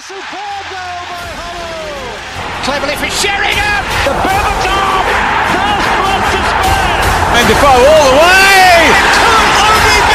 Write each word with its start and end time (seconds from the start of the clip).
Superb 0.00 0.24
goal 0.72 1.00
by 1.04 1.28
Hoddle. 1.36 2.64
Cleverly 2.64 2.96
for 2.96 3.12
Sheringham. 3.12 3.84
The 4.08 4.16
Berbatov. 4.24 5.04
First 5.52 5.88
blood 6.00 6.22
to 6.32 6.40
Spurs. 6.48 7.36
And 7.36 7.44
Defoe 7.44 7.76
all 7.76 8.04
the 8.08 8.16
way. 8.16 8.88
To 8.88 9.28
OBB. 9.52 10.14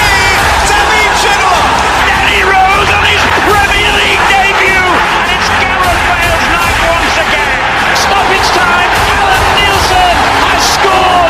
Tammy 0.66 1.04
Chidwell. 1.22 1.70
Danny 2.10 2.42
Rose 2.42 2.90
on 2.90 3.06
his 3.06 3.22
Premier 3.46 3.92
League 4.02 4.24
debut. 4.34 4.82
And 4.82 5.30
it's 5.30 5.50
Gareth 5.62 6.02
Bale's 6.10 6.46
night 6.58 6.78
once 6.82 7.16
again. 7.22 7.62
Stoppage 8.02 8.50
time. 8.58 8.90
Allan 9.14 9.46
Nielsen 9.62 10.18
has 10.42 10.64
scored. 10.74 11.27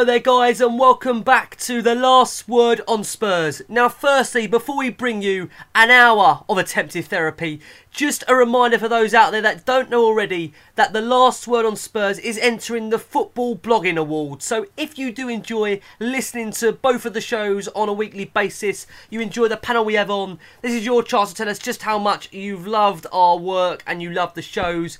Hello 0.00 0.12
there, 0.12 0.18
guys, 0.18 0.62
and 0.62 0.78
welcome 0.78 1.20
back 1.20 1.56
to 1.56 1.82
the 1.82 1.94
last 1.94 2.48
word 2.48 2.80
on 2.88 3.04
Spurs. 3.04 3.60
Now, 3.68 3.90
firstly, 3.90 4.46
before 4.46 4.78
we 4.78 4.88
bring 4.88 5.20
you 5.20 5.50
an 5.74 5.90
hour 5.90 6.42
of 6.48 6.56
attempted 6.56 7.04
therapy, 7.04 7.60
just 7.90 8.24
a 8.26 8.34
reminder 8.34 8.78
for 8.78 8.88
those 8.88 9.12
out 9.12 9.30
there 9.30 9.42
that 9.42 9.66
don't 9.66 9.90
know 9.90 10.02
already 10.02 10.54
that 10.76 10.94
the 10.94 11.02
last 11.02 11.46
word 11.46 11.66
on 11.66 11.76
Spurs 11.76 12.18
is 12.18 12.38
entering 12.38 12.88
the 12.88 12.98
Football 12.98 13.56
Blogging 13.56 13.98
Award. 13.98 14.40
So, 14.40 14.64
if 14.74 14.98
you 14.98 15.12
do 15.12 15.28
enjoy 15.28 15.82
listening 15.98 16.52
to 16.52 16.72
both 16.72 17.04
of 17.04 17.12
the 17.12 17.20
shows 17.20 17.68
on 17.68 17.90
a 17.90 17.92
weekly 17.92 18.24
basis, 18.24 18.86
you 19.10 19.20
enjoy 19.20 19.48
the 19.48 19.58
panel 19.58 19.84
we 19.84 19.94
have 19.94 20.10
on, 20.10 20.38
this 20.62 20.72
is 20.72 20.86
your 20.86 21.02
chance 21.02 21.28
to 21.28 21.34
tell 21.34 21.50
us 21.50 21.58
just 21.58 21.82
how 21.82 21.98
much 21.98 22.32
you've 22.32 22.66
loved 22.66 23.06
our 23.12 23.36
work 23.36 23.82
and 23.86 24.00
you 24.00 24.08
love 24.08 24.32
the 24.32 24.40
shows. 24.40 24.98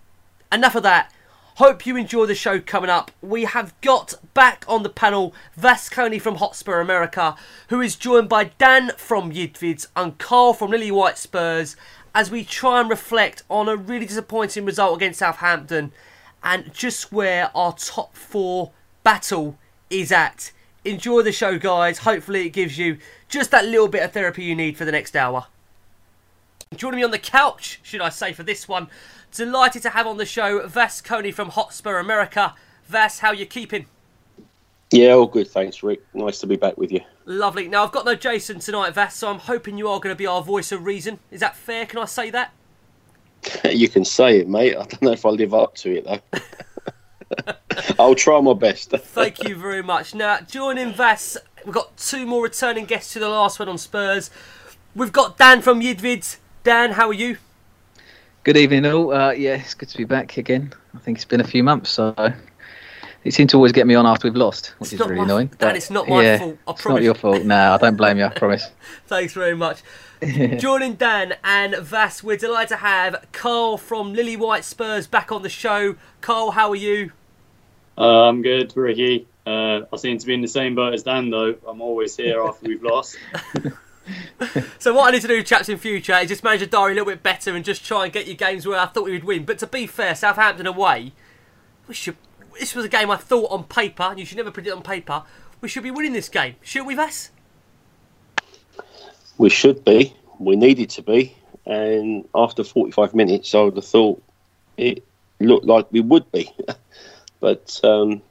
enough 0.52 0.74
of 0.74 0.82
that. 0.82 1.10
Hope 1.56 1.86
you 1.86 1.96
enjoy 1.96 2.26
the 2.26 2.34
show 2.34 2.60
coming 2.60 2.90
up. 2.90 3.10
We 3.22 3.44
have 3.44 3.72
got 3.80 4.12
back 4.34 4.66
on 4.68 4.82
the 4.82 4.90
panel 4.90 5.32
Vasconi 5.58 6.20
from 6.20 6.34
Hotspur 6.34 6.80
America, 6.80 7.36
who 7.68 7.80
is 7.80 7.96
joined 7.96 8.28
by 8.28 8.44
Dan 8.44 8.92
from 8.98 9.32
Yidvids 9.32 9.86
and 9.96 10.18
Carl 10.18 10.52
from 10.52 10.72
Lily 10.72 10.90
White 10.90 11.16
Spurs 11.16 11.74
as 12.14 12.30
we 12.30 12.44
try 12.44 12.80
and 12.80 12.90
reflect 12.90 13.42
on 13.48 13.68
a 13.68 13.76
really 13.76 14.06
disappointing 14.06 14.64
result 14.64 14.96
against 14.96 15.18
Southampton 15.20 15.92
and 16.42 16.72
just 16.74 17.12
where 17.12 17.50
our 17.56 17.72
top 17.72 18.16
four 18.16 18.72
battle 19.02 19.56
is 19.90 20.12
at. 20.12 20.52
Enjoy 20.84 21.22
the 21.22 21.32
show, 21.32 21.58
guys. 21.58 21.98
Hopefully, 21.98 22.46
it 22.46 22.50
gives 22.50 22.76
you 22.76 22.98
just 23.28 23.50
that 23.52 23.64
little 23.64 23.88
bit 23.88 24.02
of 24.02 24.12
therapy 24.12 24.44
you 24.44 24.56
need 24.56 24.76
for 24.76 24.84
the 24.84 24.92
next 24.92 25.14
hour. 25.14 25.46
Joining 26.74 26.98
me 26.98 27.04
on 27.04 27.10
the 27.10 27.18
couch, 27.18 27.80
should 27.82 28.00
I 28.00 28.08
say, 28.08 28.32
for 28.32 28.42
this 28.42 28.66
one, 28.66 28.88
delighted 29.30 29.82
to 29.82 29.90
have 29.90 30.06
on 30.06 30.16
the 30.16 30.26
show 30.26 30.66
Vasconi 30.66 31.32
from 31.32 31.50
Hotspur 31.50 31.98
America. 31.98 32.54
Vas, 32.86 33.20
how 33.20 33.32
you 33.32 33.46
keeping? 33.46 33.86
Yeah, 34.90 35.12
all 35.12 35.26
good, 35.26 35.48
thanks, 35.48 35.82
Rick. 35.82 36.02
Nice 36.14 36.40
to 36.40 36.46
be 36.46 36.56
back 36.56 36.76
with 36.76 36.90
you. 36.90 37.00
Lovely. 37.24 37.68
Now, 37.68 37.84
I've 37.84 37.92
got 37.92 38.04
no 38.04 38.14
Jason 38.14 38.58
tonight, 38.58 38.94
Vas, 38.94 39.14
so 39.14 39.30
I'm 39.30 39.38
hoping 39.38 39.78
you 39.78 39.88
are 39.88 40.00
going 40.00 40.12
to 40.14 40.18
be 40.18 40.26
our 40.26 40.42
voice 40.42 40.72
of 40.72 40.84
reason. 40.84 41.20
Is 41.30 41.40
that 41.40 41.56
fair? 41.56 41.86
Can 41.86 42.00
I 42.00 42.04
say 42.06 42.30
that? 42.30 42.52
you 43.70 43.88
can 43.88 44.04
say 44.04 44.38
it, 44.38 44.48
mate. 44.48 44.76
I 44.76 44.84
don't 44.84 45.02
know 45.02 45.12
if 45.12 45.24
I'll 45.24 45.34
live 45.34 45.54
up 45.54 45.74
to 45.76 45.98
it, 45.98 46.04
though. 46.04 47.54
I'll 47.98 48.14
try 48.14 48.40
my 48.40 48.54
best. 48.54 48.90
Thank 48.96 49.48
you 49.48 49.56
very 49.56 49.82
much. 49.82 50.14
Now, 50.14 50.40
joining 50.40 50.92
Vas, 50.92 51.36
we've 51.64 51.74
got 51.74 51.96
two 51.96 52.26
more 52.26 52.42
returning 52.42 52.84
guests 52.84 53.12
to 53.14 53.20
the 53.20 53.28
last 53.28 53.58
one 53.58 53.68
on 53.68 53.78
Spurs. 53.78 54.30
We've 54.94 55.12
got 55.12 55.38
Dan 55.38 55.62
from 55.62 55.80
Yidvids. 55.80 56.38
Dan, 56.64 56.92
how 56.92 57.08
are 57.08 57.14
you? 57.14 57.38
Good 58.44 58.56
evening, 58.56 58.84
all. 58.86 59.12
Uh, 59.12 59.30
yeah, 59.30 59.54
it's 59.54 59.74
good 59.74 59.88
to 59.88 59.96
be 59.96 60.04
back 60.04 60.36
again. 60.36 60.72
I 60.94 60.98
think 60.98 61.18
it's 61.18 61.24
been 61.24 61.40
a 61.40 61.46
few 61.46 61.62
months, 61.62 61.90
so 61.90 62.14
it 63.24 63.32
seems 63.34 63.50
to 63.52 63.56
always 63.56 63.72
get 63.72 63.86
me 63.86 63.94
on 63.94 64.06
after 64.06 64.26
we've 64.28 64.36
lost, 64.36 64.74
which 64.78 64.88
It's 64.88 64.92
is 64.94 64.98
not 65.00 65.08
really 65.08 65.18
my- 65.20 65.24
annoying. 65.24 65.50
Dan, 65.58 65.76
it's 65.76 65.90
not 65.90 66.08
my 66.08 66.22
yeah, 66.22 66.38
fault, 66.38 66.58
I 66.66 66.70
it's 66.72 66.84
not 66.86 67.02
your 67.02 67.14
fault. 67.14 67.42
No, 67.44 67.74
I 67.74 67.78
don't 67.78 67.96
blame 67.96 68.18
you. 68.18 68.24
I 68.24 68.28
promise. 68.34 68.68
Thanks 69.06 69.32
very 69.32 69.54
much. 69.56 69.82
Joining 70.58 70.94
Dan 70.94 71.34
and 71.42 71.74
Vass, 71.76 72.22
we're 72.22 72.36
delighted 72.36 72.68
to 72.70 72.76
have 72.76 73.26
Carl 73.32 73.76
from 73.76 74.12
Lily 74.14 74.36
White 74.36 74.64
Spurs 74.64 75.06
back 75.08 75.32
on 75.32 75.42
the 75.42 75.48
show. 75.48 75.96
Carl, 76.20 76.52
how 76.52 76.70
are 76.70 76.76
you? 76.76 77.10
Uh, 77.98 78.28
I'm 78.28 78.40
good, 78.42 78.72
Ricky. 78.76 79.26
Uh, 79.44 79.80
I 79.92 79.96
seem 79.96 80.18
to 80.18 80.26
be 80.26 80.34
in 80.34 80.40
the 80.40 80.46
same 80.48 80.76
boat 80.76 80.94
as 80.94 81.02
Dan, 81.02 81.30
though. 81.30 81.56
I'm 81.66 81.80
always 81.80 82.16
here 82.16 82.40
after 82.44 82.68
we've 82.68 82.82
lost. 82.82 83.18
So 84.78 84.94
what 84.94 85.08
I 85.08 85.10
need 85.12 85.22
to 85.22 85.28
do, 85.28 85.42
chaps, 85.42 85.68
in 85.68 85.78
future 85.78 86.14
is 86.14 86.28
just 86.28 86.42
manage 86.42 86.60
the 86.60 86.66
diary 86.66 86.92
a 86.92 86.94
little 86.96 87.12
bit 87.12 87.22
better 87.22 87.54
and 87.54 87.64
just 87.64 87.84
try 87.84 88.04
and 88.04 88.12
get 88.12 88.26
your 88.26 88.34
games 88.36 88.66
where 88.66 88.78
I 88.78 88.86
thought 88.86 89.04
we 89.04 89.12
would 89.12 89.24
win. 89.24 89.44
But 89.44 89.58
to 89.60 89.66
be 89.66 89.86
fair, 89.86 90.14
Southampton 90.14 90.66
away, 90.66 91.12
we 91.88 91.94
should. 91.94 92.16
This 92.58 92.74
was 92.74 92.84
a 92.84 92.88
game 92.88 93.10
I 93.10 93.16
thought 93.16 93.50
on 93.50 93.64
paper, 93.64 94.04
and 94.04 94.18
you 94.18 94.26
should 94.26 94.36
never 94.36 94.50
predict 94.50 94.76
on 94.76 94.82
paper. 94.82 95.24
We 95.60 95.68
should 95.68 95.82
be 95.82 95.90
winning 95.90 96.12
this 96.12 96.28
game, 96.28 96.56
shouldn't 96.62 96.88
we, 96.88 96.94
Vass? 96.94 97.30
We 99.38 99.48
should 99.48 99.84
be. 99.84 100.14
We 100.38 100.56
needed 100.56 100.90
to 100.90 101.02
be. 101.02 101.36
And 101.66 102.28
after 102.34 102.64
45 102.64 103.14
minutes, 103.14 103.54
I 103.54 103.62
would 103.62 103.76
have 103.76 103.84
thought 103.84 104.22
it 104.76 105.04
looked 105.40 105.66
like 105.66 105.90
we 105.92 106.00
would 106.00 106.30
be. 106.32 106.50
but 107.40 107.80
um, 107.84 108.22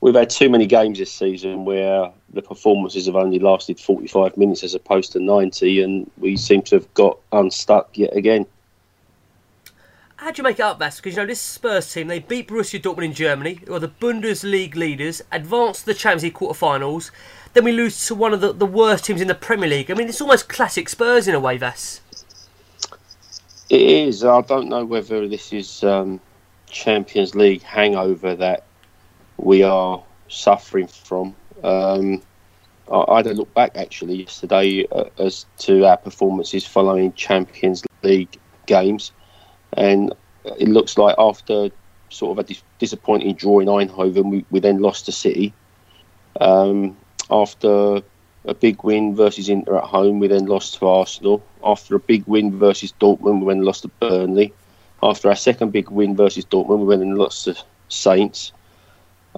we've 0.00 0.14
had 0.14 0.30
too 0.30 0.48
many 0.48 0.66
games 0.66 0.98
this 0.98 1.12
season 1.12 1.64
where 1.64 2.10
the 2.32 2.42
performances 2.42 3.06
have 3.06 3.16
only 3.16 3.38
lasted 3.38 3.78
45 3.78 4.36
minutes 4.36 4.64
as 4.64 4.74
opposed 4.74 5.12
to 5.12 5.20
90, 5.20 5.82
and 5.82 6.10
we 6.18 6.36
seem 6.36 6.62
to 6.62 6.76
have 6.76 6.94
got 6.94 7.18
unstuck 7.32 7.96
yet 7.96 8.16
again. 8.16 8.46
How 10.20 10.30
do 10.30 10.40
you 10.40 10.44
make 10.44 10.58
it 10.58 10.62
up, 10.62 10.78
Vass? 10.78 10.96
Because 10.96 11.16
you 11.16 11.22
know 11.22 11.26
this 11.26 11.40
Spurs 11.40 11.90
team, 11.94 12.08
they 12.08 12.18
beat 12.18 12.48
Borussia 12.48 12.78
Dortmund 12.78 13.06
in 13.06 13.14
Germany, 13.14 13.60
who 13.66 13.72
are 13.72 13.78
the 13.78 13.88
Bundesliga 13.88 14.74
leaders, 14.74 15.22
advanced 15.32 15.80
to 15.80 15.86
the 15.86 15.94
Champions 15.94 16.24
League 16.24 16.34
quarter-finals. 16.34 17.10
Then 17.54 17.64
we 17.64 17.72
lose 17.72 18.06
to 18.06 18.14
one 18.14 18.34
of 18.34 18.42
the, 18.42 18.52
the 18.52 18.66
worst 18.66 19.06
teams 19.06 19.22
in 19.22 19.28
the 19.28 19.34
Premier 19.34 19.70
League. 19.70 19.90
I 19.90 19.94
mean, 19.94 20.10
it's 20.10 20.20
almost 20.20 20.50
classic 20.50 20.90
Spurs 20.90 21.26
in 21.26 21.34
a 21.34 21.40
way, 21.40 21.56
Vass. 21.56 22.02
It 23.70 23.80
is. 23.80 24.22
I 24.22 24.42
don't 24.42 24.68
know 24.68 24.84
whether 24.84 25.26
this 25.26 25.54
is 25.54 25.82
um, 25.84 26.20
Champions 26.66 27.34
League 27.34 27.62
hangover 27.62 28.34
that 28.36 28.64
we 29.38 29.62
are 29.62 30.02
suffering 30.28 30.86
from. 30.86 31.34
Um, 31.64 32.20
I, 32.92 33.16
had 33.16 33.26
a 33.26 33.32
look 33.32 33.54
back 33.54 33.74
actually 33.74 34.16
yesterday 34.16 34.86
uh, 34.92 35.04
as 35.18 35.46
to 35.60 35.86
our 35.86 35.96
performances 35.96 36.66
following 36.66 37.10
Champions 37.14 37.82
League 38.02 38.38
games, 38.66 39.12
and 39.72 40.12
it 40.58 40.68
looks 40.68 40.98
like 40.98 41.14
after 41.18 41.70
sort 42.08 42.38
of 42.38 42.44
a 42.44 42.48
dis- 42.48 42.62
disappointing 42.78 43.34
draw 43.34 43.60
in 43.60 43.68
Eindhoven, 43.68 44.30
we, 44.30 44.44
we 44.50 44.60
then 44.60 44.80
lost 44.80 45.06
to 45.06 45.12
City. 45.12 45.52
Um, 46.40 46.96
after 47.30 48.02
a 48.44 48.54
big 48.54 48.82
win 48.82 49.14
versus 49.14 49.48
Inter 49.48 49.76
at 49.76 49.84
home, 49.84 50.18
we 50.18 50.28
then 50.28 50.46
lost 50.46 50.78
to 50.78 50.86
Arsenal. 50.86 51.42
After 51.64 51.94
a 51.94 52.00
big 52.00 52.26
win 52.26 52.58
versus 52.58 52.92
Dortmund, 53.00 53.40
we 53.40 53.54
then 53.54 53.62
lost 53.62 53.82
to 53.82 53.88
Burnley. 53.88 54.52
After 55.02 55.28
our 55.28 55.36
second 55.36 55.72
big 55.72 55.90
win 55.90 56.16
versus 56.16 56.44
Dortmund, 56.44 56.80
we 56.80 56.86
went 56.86 57.02
and 57.02 57.16
lost 57.16 57.44
to 57.44 57.56
Saints. 57.88 58.52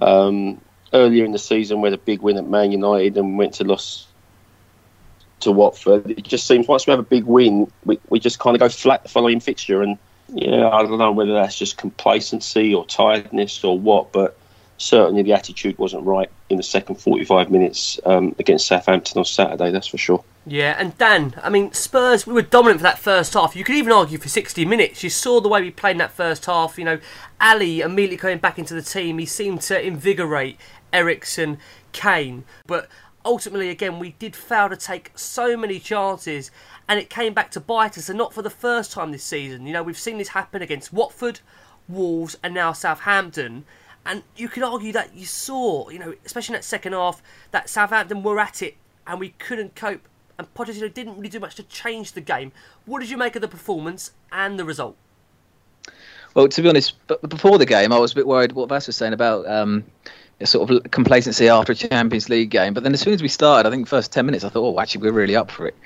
Um, 0.00 0.60
earlier 0.92 1.24
in 1.24 1.32
the 1.32 1.38
season, 1.38 1.80
we 1.80 1.86
had 1.88 1.98
a 1.98 2.02
big 2.02 2.22
win 2.22 2.38
at 2.38 2.48
Man 2.48 2.72
United 2.72 3.16
and 3.16 3.38
went 3.38 3.54
to 3.54 3.64
loss 3.64 4.06
to 5.40 5.52
Watford. 5.52 6.10
It 6.10 6.24
just 6.24 6.46
seems 6.46 6.68
once 6.68 6.86
we 6.86 6.92
have 6.92 7.00
a 7.00 7.04
big 7.04 7.24
win, 7.24 7.70
we, 7.84 7.98
we 8.08 8.20
just 8.20 8.38
kind 8.38 8.56
of 8.56 8.60
go 8.60 8.68
flat 8.68 9.02
the 9.02 9.08
following 9.08 9.40
fixture. 9.40 9.82
And 9.82 9.98
yeah, 10.34 10.68
I 10.68 10.82
don't 10.82 10.98
know 10.98 11.12
whether 11.12 11.34
that's 11.34 11.58
just 11.58 11.76
complacency 11.76 12.74
or 12.74 12.86
tiredness 12.86 13.64
or 13.64 13.78
what, 13.78 14.12
but 14.12 14.38
certainly 14.78 15.22
the 15.22 15.32
attitude 15.32 15.78
wasn't 15.78 16.04
right 16.04 16.30
in 16.48 16.56
the 16.56 16.62
second 16.62 16.96
45 16.96 17.50
minutes 17.50 18.00
um, 18.04 18.34
against 18.38 18.66
Southampton 18.66 19.18
on 19.18 19.24
Saturday, 19.24 19.70
that's 19.70 19.86
for 19.86 19.98
sure. 19.98 20.24
Yeah, 20.46 20.74
and 20.76 20.96
Dan, 20.98 21.34
I 21.42 21.50
mean, 21.50 21.72
Spurs, 21.72 22.26
we 22.26 22.32
were 22.32 22.42
dominant 22.42 22.80
for 22.80 22.84
that 22.84 22.98
first 22.98 23.34
half. 23.34 23.54
You 23.54 23.62
could 23.62 23.76
even 23.76 23.92
argue 23.92 24.18
for 24.18 24.28
60 24.28 24.64
minutes. 24.64 25.04
You 25.04 25.10
saw 25.10 25.40
the 25.40 25.48
way 25.48 25.62
we 25.62 25.70
played 25.70 25.92
in 25.92 25.98
that 25.98 26.12
first 26.12 26.46
half. 26.46 26.78
You 26.78 26.84
know, 26.84 26.98
Alli 27.40 27.80
immediately 27.80 28.16
coming 28.16 28.38
back 28.38 28.58
into 28.58 28.74
the 28.74 28.82
team, 28.82 29.18
he 29.18 29.26
seemed 29.26 29.60
to 29.62 29.80
invigorate 29.80 30.58
Eriksen, 30.92 31.58
Kane. 31.92 32.44
But 32.66 32.88
ultimately, 33.24 33.70
again, 33.70 34.00
we 34.00 34.16
did 34.18 34.34
fail 34.34 34.68
to 34.68 34.76
take 34.76 35.12
so 35.14 35.56
many 35.56 35.78
chances, 35.78 36.50
and 36.88 36.98
it 36.98 37.10
came 37.10 37.34
back 37.34 37.50
to 37.52 37.60
bite 37.60 37.96
us, 37.96 38.08
and 38.08 38.18
not 38.18 38.32
for 38.32 38.42
the 38.42 38.50
first 38.50 38.92
time 38.92 39.12
this 39.12 39.24
season. 39.24 39.66
You 39.66 39.72
know, 39.72 39.82
we've 39.82 39.98
seen 39.98 40.18
this 40.18 40.28
happen 40.28 40.62
against 40.62 40.92
Watford, 40.92 41.40
Wolves, 41.88 42.36
and 42.42 42.54
now 42.54 42.72
Southampton. 42.72 43.64
And 44.04 44.24
you 44.36 44.48
could 44.48 44.62
argue 44.62 44.92
that 44.92 45.14
you 45.14 45.26
saw, 45.26 45.88
you 45.88 45.98
know, 45.98 46.14
especially 46.24 46.54
in 46.54 46.58
that 46.58 46.64
second 46.64 46.92
half, 46.92 47.22
that 47.52 47.68
Southampton 47.68 48.22
were 48.22 48.40
at 48.40 48.60
it 48.60 48.76
and 49.06 49.20
we 49.20 49.30
couldn't 49.30 49.76
cope. 49.76 50.08
And 50.38 50.52
Pochettino 50.54 50.92
didn't 50.92 51.16
really 51.16 51.28
do 51.28 51.38
much 51.38 51.54
to 51.56 51.62
change 51.64 52.12
the 52.12 52.20
game. 52.20 52.52
What 52.84 53.00
did 53.00 53.10
you 53.10 53.16
make 53.16 53.36
of 53.36 53.42
the 53.42 53.48
performance 53.48 54.12
and 54.32 54.58
the 54.58 54.64
result? 54.64 54.96
Well, 56.34 56.48
to 56.48 56.62
be 56.62 56.68
honest, 56.68 56.94
before 57.28 57.58
the 57.58 57.66
game, 57.66 57.92
I 57.92 57.98
was 57.98 58.12
a 58.12 58.14
bit 58.14 58.26
worried 58.26 58.52
what 58.52 58.68
Vass 58.68 58.86
was 58.86 58.96
saying 58.96 59.12
about 59.12 59.46
um, 59.46 59.84
sort 60.46 60.70
of 60.70 60.90
complacency 60.90 61.48
after 61.48 61.72
a 61.72 61.74
Champions 61.74 62.28
League 62.28 62.50
game. 62.50 62.74
But 62.74 62.82
then 62.82 62.92
as 62.92 63.00
soon 63.00 63.14
as 63.14 63.22
we 63.22 63.28
started, 63.28 63.68
I 63.68 63.70
think 63.70 63.88
first 63.88 64.12
10 64.12 64.26
minutes, 64.26 64.44
I 64.44 64.48
thought, 64.48 64.76
oh, 64.76 64.80
actually, 64.80 65.02
we're 65.02 65.12
really 65.12 65.36
up 65.36 65.50
for 65.50 65.66
it. 65.66 65.76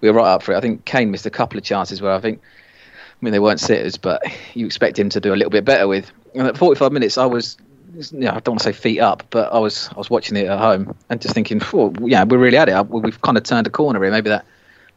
We 0.00 0.10
were 0.10 0.16
right 0.16 0.32
up 0.32 0.42
for 0.42 0.52
it. 0.52 0.56
I 0.56 0.60
think 0.60 0.84
Kane 0.84 1.10
missed 1.10 1.26
a 1.26 1.30
couple 1.30 1.58
of 1.58 1.64
chances 1.64 2.00
where 2.00 2.12
I 2.12 2.20
think, 2.20 2.40
I 2.40 3.24
mean, 3.24 3.32
they 3.32 3.38
weren't 3.38 3.60
sitters, 3.60 3.96
but 3.96 4.22
you 4.54 4.66
expect 4.66 4.98
him 4.98 5.08
to 5.10 5.20
do 5.20 5.32
a 5.32 5.36
little 5.36 5.50
bit 5.50 5.64
better 5.64 5.88
with. 5.88 6.10
And 6.34 6.46
at 6.46 6.56
45 6.56 6.92
minutes, 6.92 7.18
I 7.18 7.26
was 7.26 7.56
you 7.96 8.20
know, 8.20 8.30
I 8.30 8.40
don't 8.40 8.48
want 8.48 8.60
to 8.60 8.64
say 8.64 8.72
feet 8.72 9.00
up, 9.00 9.24
but 9.30 9.52
I 9.52 9.58
was 9.58 9.88
I 9.94 9.98
was 9.98 10.10
watching 10.10 10.36
it 10.36 10.46
at 10.46 10.58
home 10.58 10.94
and 11.08 11.20
just 11.20 11.34
thinking, 11.34 11.60
oh, 11.72 11.94
yeah, 12.02 12.24
we're 12.24 12.38
really 12.38 12.58
at 12.58 12.68
it. 12.68 12.88
We've 12.88 13.20
kind 13.22 13.38
of 13.38 13.44
turned 13.44 13.66
a 13.66 13.70
corner 13.70 14.02
here. 14.02 14.10
Maybe 14.12 14.28
that 14.28 14.44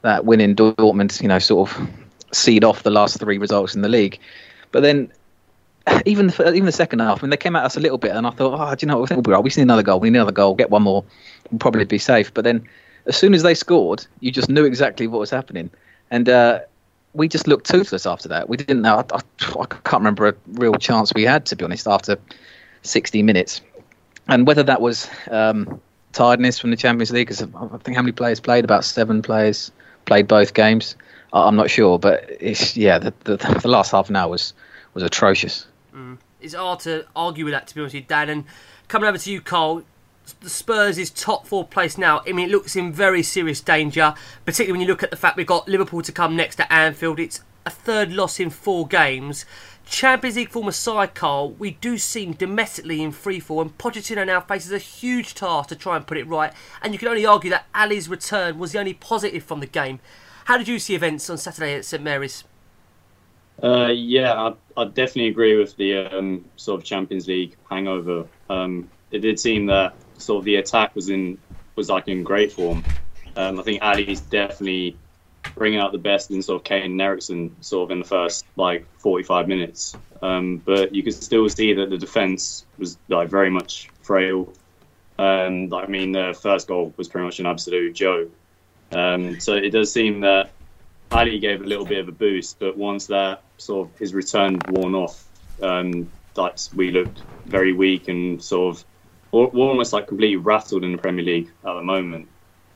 that 0.01 0.25
win 0.25 0.42
in 0.42 0.56
Dortmund, 0.56 1.21
you 1.21 1.27
know, 1.27 1.39
sort 1.39 1.69
of 1.69 1.89
seed 2.31 2.63
off 2.63 2.83
the 2.83 2.89
last 2.89 3.19
three 3.19 3.38
results 3.38 3.75
in 3.75 3.81
the 3.81 3.89
league. 3.89 4.19
But 4.71 4.83
then 4.83 5.12
even 6.06 6.28
the, 6.28 6.54
even 6.54 6.66
the 6.66 6.72
second 6.72 7.00
half, 7.00 7.20
I 7.20 7.26
mean, 7.26 7.30
they 7.30 7.38
came 7.38 7.56
at 7.56 7.64
us 7.64 7.78
a 7.78 7.80
little 7.80 7.98
bit, 7.98 8.12
and 8.12 8.26
I 8.28 8.31
thought, 8.31 8.60
oh, 8.60 8.76
do 8.76 8.86
you 8.86 8.88
know, 8.88 9.00
what? 9.00 9.12
I 9.12 9.16
think 9.16 9.28
we're 9.28 9.40
We 9.40 9.50
need 9.50 9.64
another 9.64 9.84
goal. 9.84 10.00
We 10.00 10.10
need 10.10 10.18
another 10.18 10.31
goal. 10.31 10.56
Get 10.56 10.70
one 10.70 10.84
more. 10.84 11.04
We'll 11.52 11.60
probably 11.60 11.86
be 11.86 11.98
safe. 11.98 12.34
But 12.34 12.44
then, 12.44 12.68
as 13.06 13.18
soon 13.18 13.34
as 13.34 13.44
they 13.44 13.54
scored, 13.54 14.06
you 14.20 14.31
just 14.31 14.50
knew 14.50 14.66
exactly 14.66 15.08
what 15.08 15.20
was 15.20 15.30
happening, 15.30 15.70
and. 16.12 16.30
Uh, 16.30 16.60
we 17.14 17.28
just 17.28 17.48
looked 17.48 17.66
toothless 17.68 18.06
after 18.06 18.30
that. 18.30 18.50
We 18.50 18.58
didn't 18.58 18.84
know. 18.84 18.98
I, 18.98 19.16
I, 19.16 19.20
I 19.60 19.66
can't 19.66 20.02
remember 20.02 20.28
a 20.28 20.36
real 20.54 20.76
chance 20.76 21.12
we 21.16 21.24
had, 21.24 21.46
to 21.48 21.56
be 21.56 21.66
honest, 21.66 21.88
after 21.88 22.20
60 22.84 23.24
minutes. 23.24 23.62
And 24.28 24.46
whether 24.46 24.64
that 24.64 24.80
was 24.80 25.10
um, 25.31 25.81
tiredness 26.14 26.60
from 26.60 26.72
the 26.72 26.78
Champions 26.78 27.12
League, 27.12 27.28
because 27.28 27.42
I 27.42 27.78
think 27.80 27.96
how 27.98 28.04
many 28.04 28.12
players 28.12 28.40
played? 28.40 28.64
About 28.64 28.86
seven 28.86 29.22
players 29.22 29.72
played 30.06 30.28
both 30.28 30.54
games. 30.54 30.96
I'm 31.34 31.56
not 31.56 31.70
sure, 31.70 32.00
but 32.00 32.26
it's 32.40 32.76
yeah. 32.76 32.98
The, 32.98 33.14
the, 33.24 33.38
the 33.62 33.68
last 33.68 33.92
half 33.92 34.10
an 34.10 34.16
hour 34.16 34.30
was 34.30 34.54
was 34.94 35.04
atrocious. 35.04 35.68
Mm. 36.00 36.18
It's 36.40 36.54
hard 36.54 36.80
to 36.81 37.06
argue 37.16 37.46
with 37.46 37.54
that, 37.54 37.68
to 37.68 37.75
be 37.75 37.81
honest 37.81 37.94
with 37.94 38.04
you, 38.04 38.07
Dan. 38.07 38.30
And 38.30 38.44
coming 38.88 39.10
over 39.10 39.18
to 39.18 39.31
you, 39.31 39.42
Cole, 39.42 39.84
the 40.40 40.50
Spurs 40.50 40.98
is 40.98 41.10
top 41.10 41.46
four 41.46 41.66
place 41.66 41.98
now. 41.98 42.22
I 42.25 42.31
mean, 42.31 42.48
it 42.48 42.51
looks 42.51 42.75
in 42.75 42.94
very 42.94 43.24
serious 43.24 43.60
danger, 43.60 44.14
particularly 44.45 44.71
when 44.71 44.81
you 44.81 44.88
look 44.88 45.04
at 45.04 45.12
the 45.12 45.18
fact 45.18 45.35
we've 45.35 45.45
got 45.45 45.68
Liverpool 45.68 46.02
to 46.04 46.12
come 46.12 46.35
next 46.35 46.59
at 46.59 46.71
Anfield. 46.71 47.19
It's 47.19 47.42
a 47.66 47.69
third 47.69 48.14
loss 48.14 48.40
in 48.40 48.50
four 48.50 48.88
games. 48.88 49.45
Champions 49.85 50.38
League 50.38 50.52
former 50.52 50.71
side, 50.71 51.16
Carl, 51.16 51.52
we 51.52 51.71
do 51.71 51.97
seem 51.97 52.33
domestically 52.33 53.02
in 53.02 53.12
freefall, 53.12 53.62
and 53.62 53.76
Pochettino 53.78 54.26
now 54.26 54.40
faces 54.40 54.71
a 54.71 54.78
huge 54.78 55.33
task 55.33 55.69
to 55.69 55.76
try 55.76 55.95
and 55.97 56.06
put 56.06 56.18
it 56.18 56.28
right. 56.28 56.54
And 56.81 56.94
you 56.94 57.00
can 57.00 57.07
only 57.07 57.26
argue 57.26 57.50
that 57.50 57.66
Alli's 57.73 58.07
return 58.07 58.59
was 58.59 58.71
the 58.71 58.80
only 58.80 58.94
positive 58.94 59.44
from 59.44 59.59
the 59.59 59.66
game. 59.66 60.00
How 60.45 60.57
did 60.57 60.68
you 60.68 60.80
see 60.80 60.95
events 60.95 61.30
on 61.30 61.38
Saturday 61.38 61.76
at 61.76 61.85
St 61.85 62.04
Mary's? 62.04 62.44
Uh, 63.61 63.87
yeah, 63.87 64.33
I, 64.33 64.54
I, 64.81 64.85
definitely 64.85 65.28
agree 65.28 65.57
with 65.57 65.75
the 65.75 65.97
um, 65.97 66.45
sort 66.56 66.80
of 66.80 66.85
Champions 66.85 67.28
League 67.28 67.57
hangover. 67.69 68.25
Um, 68.49 68.89
it 69.11 69.19
did 69.19 69.39
seem 69.39 69.66
that 69.66 69.95
sort 70.18 70.39
of 70.39 70.45
the 70.45 70.56
attack 70.56 70.95
was 70.95 71.09
in 71.09 71.37
was 71.75 71.89
like 71.89 72.07
in 72.07 72.23
great 72.23 72.51
form. 72.51 72.83
Um, 73.35 73.59
I 73.59 73.63
think 73.63 73.81
Alli's 73.81 74.21
definitely 74.21 74.97
bringing 75.56 75.80
out 75.80 75.92
the 75.92 75.97
best 75.97 76.31
in 76.31 76.42
sort 76.42 76.61
of 76.61 76.63
Kane 76.63 76.92
and 76.92 77.01
Eriksen 77.01 77.56
sort 77.61 77.87
of 77.87 77.92
in 77.92 77.99
the 77.99 78.06
first 78.06 78.45
like 78.56 78.85
45 78.99 79.47
minutes. 79.47 79.95
Um, 80.21 80.57
but 80.57 80.94
you 80.94 81.04
could 81.04 81.13
still 81.13 81.47
see 81.49 81.73
that 81.73 81.89
the 81.89 81.97
defense 81.97 82.66
was 82.78 82.97
like 83.07 83.30
very 83.30 83.49
much 83.49 83.89
frail. 84.01 84.54
Um, 85.18 85.73
I 85.73 85.87
mean, 85.87 86.13
the 86.13 86.37
first 86.39 86.68
goal 86.68 86.94
was 86.97 87.07
pretty 87.07 87.25
much 87.25 87.39
an 87.39 87.45
absolute 87.45 87.94
joke. 87.94 88.31
Um, 88.92 89.39
so 89.39 89.54
it 89.54 89.69
does 89.71 89.92
seem 89.92 90.21
that 90.21 90.51
Alli 91.11 91.39
gave 91.39 91.61
a 91.61 91.66
little 91.66 91.85
bit 91.85 91.99
of 91.99 92.07
a 92.07 92.11
boost, 92.11 92.59
but 92.59 92.78
once 92.78 93.07
that 93.07 93.42
sort 93.59 93.89
of 93.89 93.97
his 93.97 94.13
return 94.13 94.63
worn 94.68 94.95
off, 94.95 95.25
um, 95.61 96.11
that's 96.35 96.73
we 96.73 96.92
looked 96.92 97.23
very 97.45 97.73
weak 97.73 98.07
and 98.07 98.44
sort 98.44 98.75
of 98.75 98.85
we're 99.31 99.47
almost 99.47 99.94
like 99.94 100.07
completely 100.07 100.37
rattled 100.37 100.83
in 100.83 100.92
the 100.92 100.97
Premier 100.97 101.25
League 101.25 101.49
at 101.66 101.73
the 101.73 101.83
moment. 101.83 102.30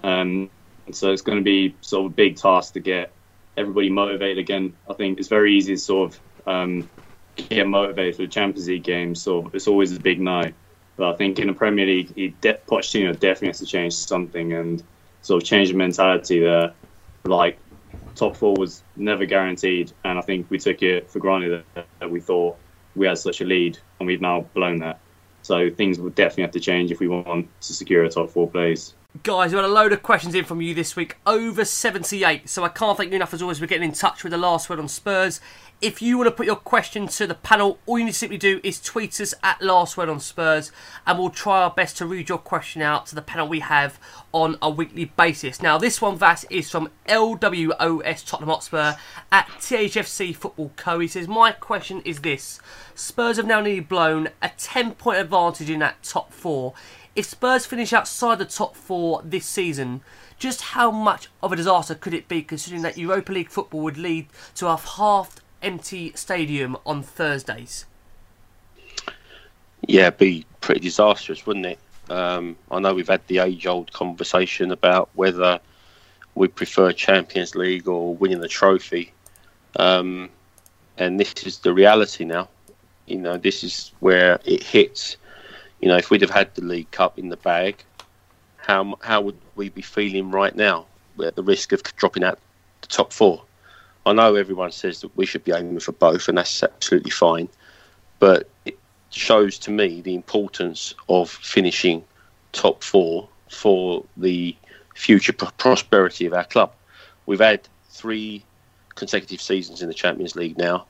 Um, 0.04 0.52
and 0.86 0.96
so 0.96 1.12
it's 1.12 1.22
going 1.22 1.40
to 1.40 1.44
be 1.44 1.78
sort 1.82 2.06
of 2.06 2.12
a 2.12 2.16
big 2.16 2.38
task 2.38 2.74
to 2.74 2.80
get 2.80 3.16
everybody 3.58 3.90
motivated 3.90 4.38
again. 4.38 4.78
I 4.90 4.94
think 4.94 5.20
it's 5.20 5.30
very 5.30 5.56
easy 5.56 5.76
to 5.76 5.80
sort 5.82 6.14
of 6.14 6.22
um, 6.46 6.90
get 7.38 7.68
motivated 7.68 8.16
for 8.16 8.24
the 8.24 8.28
Champions 8.28 8.68
League 8.68 8.84
games. 8.84 9.24
So 9.24 9.50
it's 9.54 9.68
always 9.68 9.96
a 9.96 10.00
big 10.00 10.20
night. 10.22 10.56
But 10.98 11.14
I 11.14 11.18
think 11.18 11.40
in 11.40 11.48
the 11.48 11.54
Premier 11.54 11.86
League, 11.88 12.14
he 12.16 12.30
de- 12.30 12.60
Pochettino 12.70 13.14
definitely 13.20 13.48
has 13.50 13.60
to 13.60 13.66
change 13.66 13.96
something 13.96 14.54
and 14.54 14.84
sort 15.22 15.42
of 15.42 15.48
change 15.50 15.70
the 15.70 15.76
mentality 15.76 16.40
there. 16.40 16.76
like 17.26 17.63
top 18.16 18.36
four 18.36 18.56
was 18.56 18.84
never 18.96 19.26
guaranteed. 19.26 19.92
And 20.04 20.18
I 20.18 20.22
think 20.22 20.50
we 20.50 20.60
took 20.60 20.82
it 20.82 21.10
for 21.10 21.20
granted 21.20 21.64
that, 21.76 21.88
that 22.00 22.12
we 22.12 22.20
thought 22.20 22.58
we 22.96 23.08
had 23.08 23.18
such 23.18 23.42
a 23.42 23.46
lead, 23.46 23.78
and 24.00 24.08
we've 24.08 24.22
now 24.22 24.42
blown 24.54 24.78
that. 24.80 25.00
So 25.42 25.70
things 25.70 26.00
would 26.00 26.16
definitely 26.16 26.44
have 26.44 26.52
to 26.52 26.60
change 26.60 26.92
if 26.92 27.00
we 27.00 27.08
want 27.08 27.50
to 27.62 27.74
secure 27.74 28.04
a 28.04 28.10
top 28.10 28.30
four 28.30 28.50
place. 28.50 28.94
Guys, 29.22 29.52
we 29.52 29.58
had 29.58 29.66
a 29.66 29.68
load 29.68 29.94
of 29.94 30.02
questions 30.02 30.34
in 30.34 30.44
from 30.44 30.60
you 30.60 30.74
this 30.74 30.96
week, 30.96 31.18
over 31.28 31.64
78. 31.64 32.50
So 32.50 32.64
I 32.64 32.70
can't 32.70 32.98
thank 32.98 33.12
you 33.12 33.16
enough 33.16 33.32
as 33.32 33.44
always 33.44 33.60
for 33.60 33.68
getting 33.68 33.90
in 33.90 33.94
touch 33.94 34.24
with 34.24 34.32
the 34.32 34.40
last 34.40 34.72
word 34.72 34.80
on 34.80 34.88
Spurs. 34.88 35.40
If 35.82 36.02
you 36.02 36.18
want 36.18 36.30
to 36.30 36.32
put 36.32 36.48
your 36.48 36.56
question 36.56 37.08
to 37.10 37.28
the 37.28 37.36
panel, 37.36 37.78
all 37.86 38.00
you 38.00 38.06
need 38.06 38.14
to 38.14 38.18
simply 38.18 38.40
do 38.40 38.60
is 38.64 38.82
tweet 38.82 39.22
us 39.22 39.36
at 39.44 39.62
Last 39.62 39.98
Word 39.98 40.08
on 40.08 40.22
Spurs, 40.22 40.72
and 41.06 41.20
we'll 41.20 41.30
try 41.30 41.62
our 41.62 41.70
best 41.70 41.98
to 41.98 42.06
read 42.06 42.30
your 42.30 42.38
question 42.38 42.82
out 42.82 43.06
to 43.08 43.16
the 43.16 43.22
panel 43.22 43.50
we 43.50 43.60
have 43.60 44.00
on 44.32 44.58
a 44.62 44.70
weekly 44.70 45.06
basis. 45.06 45.62
Now, 45.62 45.78
this 45.78 46.02
one, 46.02 46.18
Vass, 46.18 46.46
is 46.50 46.72
from 46.72 46.90
LWOS 47.08 48.26
Tottenham 48.26 48.50
Hotspur 48.50 48.96
at 49.32 49.48
THFC 49.60 50.34
Football 50.34 50.72
Co. 50.78 51.00
He 51.00 51.08
says, 51.08 51.28
My 51.28 51.52
question 51.52 52.02
is 52.06 52.22
this 52.22 52.62
Spurs 52.96 53.36
have 53.36 53.46
now 53.46 53.60
nearly 53.60 53.82
blown 53.82 54.30
a 54.42 54.52
10 54.58 54.94
point 54.94 55.20
advantage 55.20 55.70
in 55.70 55.80
that 55.80 56.02
top 56.02 56.32
four. 56.32 56.74
If 57.16 57.26
Spurs 57.26 57.66
finish 57.66 57.94
outside 57.94 58.40
the 58.40 58.46
top 58.46 58.76
four 58.76 59.22
this 59.24 59.46
season, 59.46 60.02
just 60.40 60.62
how 60.62 60.90
much 60.90 61.30
of 61.44 61.54
a 61.54 61.56
disaster 61.56 61.94
could 61.94 62.14
it 62.14 62.28
be 62.28 62.42
considering 62.42 62.82
that 62.82 62.98
Europa 62.98 63.32
League 63.32 63.50
football 63.50 63.82
would 63.82 63.98
lead 63.98 64.28
to 64.56 64.68
a 64.68 64.78
half 64.78 65.36
empty 65.62 66.12
stadium 66.16 66.76
on 66.86 67.04
Thursdays? 67.04 67.86
Yeah, 69.88 70.08
it'd 70.08 70.18
be 70.18 70.46
pretty 70.60 70.82
disastrous, 70.82 71.46
wouldn't 71.46 71.66
it? 71.68 71.80
Um, 72.10 72.56
I 72.72 72.80
know 72.80 72.94
we've 72.94 73.08
had 73.08 73.26
the 73.28 73.40
age-old 73.40 73.94
conversation 73.94 74.72
about 74.72 75.10
whether 75.14 75.60
we 76.36 76.48
prefer 76.48 76.92
Champions 76.92 77.56
League 77.56 77.88
or 77.88 78.16
winning 78.16 78.40
the 78.40 78.48
trophy, 78.48 79.14
um, 79.78 80.30
and 80.98 81.20
this 81.20 81.34
is 81.46 81.60
the 81.60 81.74
reality 81.74 82.26
now. 82.26 82.50
You 83.06 83.18
know, 83.18 83.38
this 83.38 83.64
is 83.64 83.92
where 84.00 84.40
it 84.46 84.64
hits. 84.64 85.18
You 85.84 85.90
know, 85.90 85.98
if 85.98 86.10
we'd 86.10 86.22
have 86.22 86.30
had 86.30 86.56
the 86.56 86.64
League 86.64 86.90
Cup 86.92 87.20
in 87.20 87.28
the 87.28 87.36
bag, 87.36 87.84
how 88.56 88.98
how 89.02 89.20
would 89.20 89.38
we 89.56 89.68
be 89.68 89.82
feeling 89.82 90.32
right 90.32 90.56
now? 90.56 90.86
At 91.22 91.36
the 91.36 91.44
risk 91.44 91.74
of 91.74 91.84
dropping 91.98 92.24
out 92.24 92.40
the 92.80 92.88
top 92.88 93.12
four. 93.12 93.44
I 94.06 94.14
know 94.14 94.36
everyone 94.36 94.72
says 94.72 95.02
that 95.02 95.14
we 95.18 95.26
should 95.26 95.44
be 95.44 95.52
aiming 95.52 95.78
for 95.82 95.92
both, 95.92 96.30
and 96.30 96.38
that's 96.38 96.64
absolutely 96.64 97.12
fine. 97.12 97.50
But 98.20 98.48
it 98.64 98.80
shows 99.10 99.60
to 99.60 99.72
me 99.72 100.00
the 100.00 100.16
importance 100.16 100.96
of 101.10 101.30
finishing 101.30 102.06
top 102.54 102.82
four 102.82 103.28
for 103.50 104.06
the 104.16 104.56
future 104.96 105.34
prosperity 105.34 106.26
of 106.26 106.34
our 106.34 106.46
club. 106.46 106.72
We've 107.26 107.42
had 107.42 107.68
three 107.90 108.46
consecutive 108.96 109.42
seasons 109.42 109.82
in 109.82 109.90
the 109.90 109.94
Champions 109.94 110.38
League 110.38 110.58
now. 110.58 110.86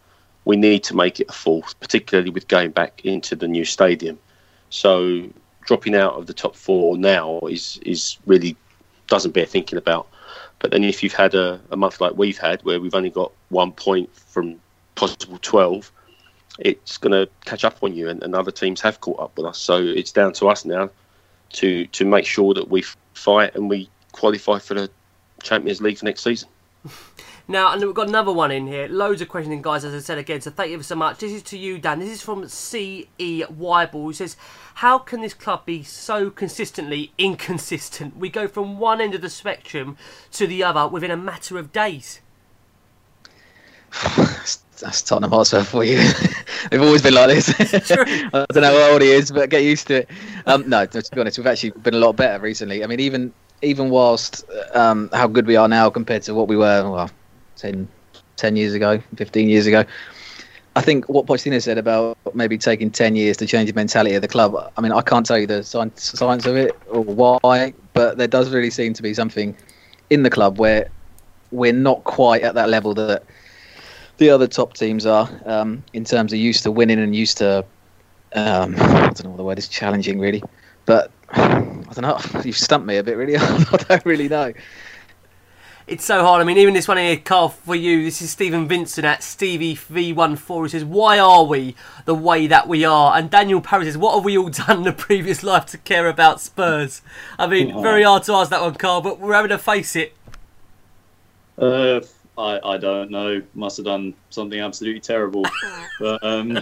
We 0.46 0.56
need 0.56 0.84
to 0.84 0.96
make 0.96 1.20
it 1.20 1.30
a 1.30 1.34
fourth, 1.34 1.80
particularly 1.80 2.30
with 2.30 2.48
going 2.48 2.70
back 2.70 3.02
into 3.04 3.36
the 3.36 3.48
new 3.48 3.66
stadium. 3.66 4.20
So 4.74 5.30
dropping 5.66 5.94
out 5.94 6.16
of 6.16 6.26
the 6.26 6.34
top 6.34 6.56
four 6.56 6.98
now 6.98 7.42
is 7.42 7.80
is 7.86 8.18
really 8.26 8.58
doesn't 9.06 9.32
bear 9.32 9.46
thinking 9.46 9.78
about. 9.78 10.08
But 10.58 10.72
then 10.72 10.84
if 10.84 11.04
you've 11.04 11.14
had 11.14 11.36
a, 11.36 11.62
a 11.70 11.78
month 11.78 12.02
like 12.02 12.18
we've 12.18 12.40
had, 12.40 12.64
where 12.64 12.82
we've 12.82 12.96
only 12.96 13.12
got 13.12 13.32
one 13.50 13.72
point 13.72 14.10
from 14.16 14.60
possible 14.96 15.38
12, 15.40 15.92
it's 16.58 16.98
going 16.98 17.12
to 17.12 17.30
catch 17.46 17.64
up 17.64 17.84
on 17.84 17.94
you, 17.94 18.10
and, 18.10 18.24
and, 18.24 18.34
other 18.34 18.50
teams 18.50 18.82
have 18.82 19.00
caught 19.00 19.20
up 19.20 19.38
with 19.38 19.46
us. 19.46 19.60
So 19.60 19.78
it's 19.78 20.12
down 20.12 20.34
to 20.34 20.48
us 20.48 20.66
now 20.66 20.90
to 21.60 21.86
to 21.86 22.04
make 22.04 22.26
sure 22.26 22.56
that 22.56 22.70
we 22.70 22.84
fight 23.14 23.54
and 23.54 23.70
we 23.70 23.90
qualify 24.12 24.58
for 24.58 24.74
the 24.74 24.90
Champions 25.44 25.82
League 25.82 26.00
for 26.00 26.06
next 26.06 26.24
season. 26.24 26.50
Now, 27.48 27.74
and 27.74 27.82
we've 27.82 27.94
got 27.94 28.08
another 28.08 28.32
one 28.32 28.52
in 28.52 28.68
here. 28.68 28.88
Loads 28.88 29.22
of 29.22 29.28
questions, 29.28 29.62
guys, 29.62 29.84
as 29.84 29.94
I 29.94 30.00
said 30.00 30.18
again. 30.18 30.40
So 30.40 30.50
thank 30.50 30.72
you 30.72 30.82
so 30.82 30.96
much. 30.96 31.20
This 31.20 31.34
is 31.34 31.44
to 31.44 31.58
you, 31.58 31.78
Dan. 31.78 32.00
This 32.00 32.10
is 32.10 32.22
from 32.22 32.48
C.E. 32.48 33.44
Weibel, 33.44 34.04
who 34.04 34.14
says, 34.14 34.38
How 34.76 34.98
can 34.98 35.22
this 35.22 35.34
club 35.34 35.66
be 35.66 35.84
so 35.84 36.30
consistently 36.30 37.12
inconsistent? 37.18 38.16
We 38.16 38.30
go 38.30 38.48
from 38.48 38.80
one 38.80 39.02
end 39.02 39.14
of 39.14 39.22
the 39.22 39.30
spectrum 39.30 39.98
to 40.32 40.48
the 40.48 40.64
other 40.64 40.88
within 40.88 41.12
a 41.12 41.18
matter 41.18 41.58
of 41.58 41.74
days. 41.74 42.22
That's 44.80 45.02
Tottenham 45.02 45.32
Hotspur 45.32 45.64
for 45.64 45.84
you. 45.84 45.98
They've 46.72 46.82
always 46.82 47.02
been 47.02 47.14
like 47.14 47.30
this. 47.30 47.50
I 47.92 48.46
don't 48.52 48.56
know 48.56 48.80
how 48.80 48.92
old 48.92 49.02
he 49.02 49.12
is, 49.12 49.32
but 49.32 49.50
get 49.50 49.64
used 49.64 49.88
to 49.88 49.98
it. 49.98 50.10
Um, 50.46 50.68
no, 50.68 50.86
to 50.86 51.04
be 51.14 51.22
honest, 51.22 51.38
we've 51.38 51.48
actually 51.48 51.72
been 51.72 51.94
a 51.94 52.00
lot 52.00 52.16
better 52.16 52.42
recently. 52.42 52.84
I 52.84 52.88
mean, 52.88 53.00
even 53.00 53.34
even 53.64 53.90
whilst 53.90 54.44
um, 54.74 55.10
how 55.14 55.28
good 55.28 55.48
we 55.48 55.56
are 55.56 55.68
now 55.68 55.90
compared 55.90 56.22
to 56.24 56.34
what 56.34 56.48
we 56.48 56.58
were, 56.58 56.90
well, 56.90 57.10
10, 57.56 57.88
10 58.36 58.56
years 58.56 58.74
ago, 58.74 59.02
15 59.16 59.50
years 59.50 59.66
ago. 59.66 59.84
I 60.76 60.82
think 60.82 61.08
what 61.08 61.28
Pochettino 61.28 61.62
said 61.62 61.78
about 61.78 62.18
maybe 62.34 62.58
taking 62.58 62.90
10 62.90 63.16
years 63.16 63.38
to 63.38 63.46
change 63.46 63.70
the 63.70 63.76
mentality 63.76 64.16
of 64.16 64.22
the 64.22 64.28
club, 64.28 64.72
I 64.76 64.82
mean, 64.82 64.92
I 64.92 65.02
can't 65.02 65.26
tell 65.26 65.38
you 65.38 65.46
the 65.46 65.64
science, 65.64 66.18
science 66.18 66.46
of 66.46 66.56
it 66.56 66.76
or 66.90 67.04
why, 67.04 67.74
but 67.94 68.18
there 68.18 68.28
does 68.28 68.52
really 68.52 68.72
seem 68.72 68.94
to 68.94 69.04
be 69.04 69.14
something 69.14 69.56
in 70.10 70.24
the 70.24 70.30
club 70.30 70.58
where 70.58 70.90
we're 71.52 71.74
not 71.74 72.04
quite 72.06 72.42
at 72.42 72.56
that 72.56 72.70
level 72.70 72.96
that 72.96 73.24
the 74.18 74.30
other 74.32 74.48
top 74.48 74.74
teams 74.74 75.06
are 75.06 75.30
um, 75.46 75.84
in 75.94 76.04
terms 76.04 76.34
of 76.34 76.40
used 76.40 76.64
to 76.64 76.72
winning 76.72 77.00
and 77.00 77.16
used 77.16 77.38
to, 77.38 77.60
um, 78.34 78.76
I 78.78 79.12
don't 79.14 79.24
know 79.26 79.30
what 79.30 79.38
the 79.38 79.44
word 79.44 79.60
is, 79.60 79.68
challenging 79.68 80.20
really. 80.20 80.42
But 80.86 81.12
I 81.98 82.02
don't 82.02 82.34
know, 82.34 82.42
you've 82.46 82.58
stumped 82.58 82.88
me 82.88 82.98
a 82.98 83.04
bit 83.04 83.18
really. 83.18 83.38
I 83.38 83.78
don't 83.88 84.06
really 84.06 84.28
know 84.28 84.54
it's 85.86 86.06
so 86.06 86.24
hard. 86.24 86.42
I 86.42 86.46
mean, 86.46 86.58
even 86.58 86.74
this 86.74 86.88
one 86.88 86.98
here, 86.98 87.18
Carl, 87.18 87.50
for 87.50 87.76
you, 87.76 88.04
this 88.04 88.22
is 88.22 88.32
Stephen 88.32 88.68
Vincent 88.68 89.06
at 89.06 89.22
Stevie 89.22 89.76
V14 89.76 90.64
He 90.64 90.70
says, 90.70 90.86
Why 90.86 91.20
are 91.20 91.44
we 91.44 91.76
the 92.06 92.16
way 92.16 92.48
that 92.48 92.68
we 92.68 92.86
are? 92.86 93.18
And 93.18 93.30
Daniel 93.30 93.62
Parry 93.62 93.86
says, 93.86 93.98
What 93.98 94.16
have 94.16 94.24
we 94.24 94.38
all 94.38 94.50
done 94.50 94.82
in 94.82 94.88
a 94.88 94.94
previous 94.94 95.44
life 95.44 95.66
to 95.68 95.78
care 95.78 96.08
about 96.08 96.40
Spurs? 96.40 97.02
I 97.38 97.48
mean, 97.48 97.82
very 97.82 98.04
hard 98.04 98.24
to 98.24 98.34
ask 98.34 98.50
that 98.52 98.62
one, 98.62 98.76
Carl, 98.76 99.02
but 99.02 99.20
we're 99.20 99.34
having 99.34 99.50
to 99.50 99.58
face 99.58 99.96
it. 99.96 100.16
Uh, 101.58 102.00
I, 102.38 102.60
I 102.64 102.78
don't 102.78 103.12
know. 103.12 103.42
Must 103.54 103.78
have 103.78 103.86
done 103.86 104.14
something 104.30 104.60
absolutely 104.60 105.02
terrible. 105.02 105.46
but 106.00 106.24
um, 106.24 106.60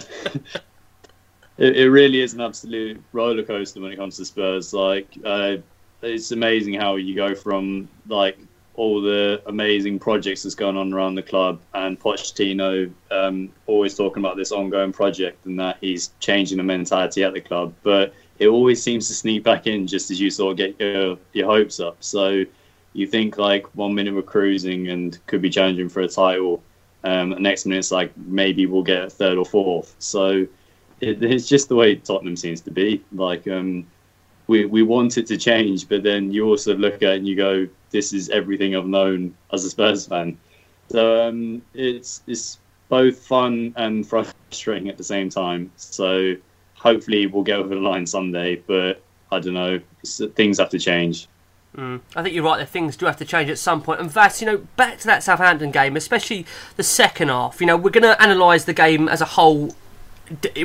it, 1.58 1.77
it 1.77 1.89
really 1.89 2.22
is 2.22 2.34
an 2.34 2.41
absolute 2.41 3.01
roller 3.13 3.43
coaster 3.43 3.81
when 3.81 3.91
it 3.91 3.98
comes 3.98 4.17
to 4.17 4.25
Spurs. 4.25 4.74
Like, 4.74 5.08
uh, 5.24 5.58
it's 6.01 6.31
amazing 6.31 6.74
how 6.74 6.96
you 6.96 7.15
go 7.15 7.36
from 7.36 7.88
like 8.08 8.38
all 8.75 9.01
the 9.01 9.41
amazing 9.46 10.00
projects 10.00 10.43
that's 10.43 10.55
going 10.55 10.77
on 10.77 10.93
around 10.93 11.15
the 11.15 11.22
club, 11.22 11.60
and 11.74 12.00
Pochettino 12.00 12.91
um, 13.12 13.51
always 13.67 13.96
talking 13.96 14.24
about 14.24 14.38
this 14.38 14.51
ongoing 14.51 14.91
project 14.91 15.46
and 15.46 15.60
that 15.60 15.77
he's 15.81 16.12
changing 16.20 16.58
the 16.58 16.63
mentality 16.63 17.24
at 17.24 17.34
the 17.34 17.41
club. 17.41 17.74
But 17.84 18.13
it 18.39 18.48
always 18.48 18.81
seems 18.81 19.08
to 19.10 19.13
sneak 19.13 19.43
back 19.43 19.67
in 19.67 19.86
just 19.88 20.10
as 20.10 20.20
you 20.20 20.31
sort 20.31 20.51
of 20.51 20.58
get 20.58 20.79
your, 20.79 21.17
your 21.34 21.46
hopes 21.46 21.79
up. 21.79 21.98
So 22.00 22.43
you 22.93 23.08
think 23.08 23.38
like 23.38 23.67
one 23.75 23.93
minute 23.93 24.15
we're 24.15 24.22
cruising 24.24 24.88
and 24.88 25.17
could 25.27 25.41
be 25.41 25.50
challenging 25.50 25.89
for 25.89 26.01
a 26.01 26.08
title, 26.08 26.63
um, 27.03 27.29
the 27.29 27.39
next 27.39 27.65
minute 27.65 27.79
it's 27.79 27.91
like 27.91 28.15
maybe 28.17 28.65
we'll 28.65 28.84
get 28.84 29.03
a 29.03 29.10
third 29.10 29.38
or 29.38 29.46
fourth. 29.46 29.96
So 30.00 30.48
it, 31.01 31.24
it's 31.24 31.48
just 31.48 31.67
the 31.67 31.75
way 31.75 31.96
Tottenham 31.96 32.38
seems 32.38 32.62
to 32.62 32.72
be. 32.72 33.03
Like 33.12 33.48
um, 33.48 33.86
we 34.48 34.65
we 34.65 34.84
want 34.84 35.17
it 35.17 35.27
to 35.27 35.38
change, 35.38 35.89
but 35.89 36.03
then 36.03 36.31
you 36.31 36.46
also 36.46 36.75
look 36.75 36.96
at 36.96 37.03
it 37.03 37.17
and 37.17 37.27
you 37.27 37.36
go, 37.36 37.67
this 37.89 38.13
is 38.13 38.29
everything 38.29 38.75
I've 38.75 38.88
known 38.88 39.36
as 39.51 39.65
a 39.65 39.70
Spurs 39.70 40.05
fan. 40.05 40.38
So 40.89 41.27
um, 41.27 41.62
it's 41.74 42.22
it's 42.27 42.60
both 42.89 43.20
fun 43.20 43.74
and 43.77 44.05
frustrating 44.08 44.89
at 44.89 44.98
the 44.98 45.03
same 45.03 45.29
time. 45.29 45.72
So 45.77 46.36
hopefully 46.75 47.27
we'll 47.27 47.43
get 47.43 47.58
over 47.58 47.70
the 47.70 47.81
line 47.81 48.05
someday, 48.05 48.58
but 48.58 49.01
I 49.31 49.39
don't 49.39 49.53
know. 49.53 49.79
Things 50.03 50.60
have 50.60 50.70
to 50.70 50.79
change. 50.79 51.27
Mm. 51.75 52.01
I 52.17 52.24
think 52.24 52.36
you're 52.36 52.43
right. 52.43 52.58
That 52.58 52.67
things 52.67 52.98
do 52.98 53.05
have 53.05 53.17
to 53.17 53.25
change 53.25 53.50
at 53.50 53.58
some 53.58 53.81
point. 53.81 54.01
And 54.01 54.12
Vass, 54.12 54.41
you 54.41 54.46
know, 54.46 54.58
back 54.75 55.00
to 55.00 55.08
that 55.08 55.24
Southampton 55.24 55.72
game, 55.72 55.96
especially 55.96 56.46
the 56.75 56.84
second 56.84 57.29
half. 57.29 57.62
You 57.62 57.67
know, 57.67 57.77
we're 57.77 57.91
going 57.91 58.03
to 58.03 58.22
analyse 58.22 58.65
the 58.65 58.74
game 58.74 59.08
as 59.08 59.22
a 59.22 59.25
whole 59.25 59.74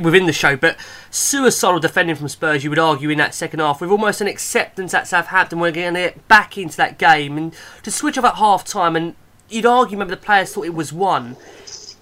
within 0.03 0.27
the 0.27 0.33
show, 0.33 0.57
but 0.57 0.77
suicidal 1.11 1.81
defending 1.81 2.17
from 2.17 2.29
Spurs, 2.29 2.65
you 2.65 2.71
would 2.71 2.79
argue, 2.79 3.11
in 3.11 3.19
that 3.19 3.35
second 3.35 3.61
half, 3.61 3.81
with 3.81 3.91
almost 3.91 4.21
an 4.21 4.27
acceptance 4.27 4.95
at 4.95 5.07
Southampton, 5.07 5.61
we're 5.61 5.73
going 5.73 5.95
to 5.95 6.01
get 6.01 6.29
back 6.29 6.59
into 6.59 6.77
that 6.77 6.99
game 6.99 7.37
and 7.37 7.55
to 7.83 7.91
switch 7.91 8.19
off 8.19 8.25
at 8.25 8.35
half 8.35 8.65
time. 8.65 8.97
And 8.97 9.15
you'd 9.49 9.67
argue, 9.67 9.99
maybe 9.99 10.11
the 10.11 10.17
players 10.17 10.53
thought 10.53 10.67
it 10.67 10.75
was 10.75 10.93
won. 10.93 11.37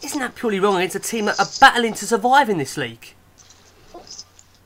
Isn't 0.03 0.21
that 0.21 0.35
purely 0.35 0.61
wrong 0.61 0.77
against 0.77 0.97
a 0.97 1.01
team 1.01 1.27
that 1.27 1.41
are 1.41 1.47
battling 1.61 1.95
to 1.95 2.07
survive 2.07 2.51
in 2.51 2.59
this 2.59 2.77
league? 2.77 3.15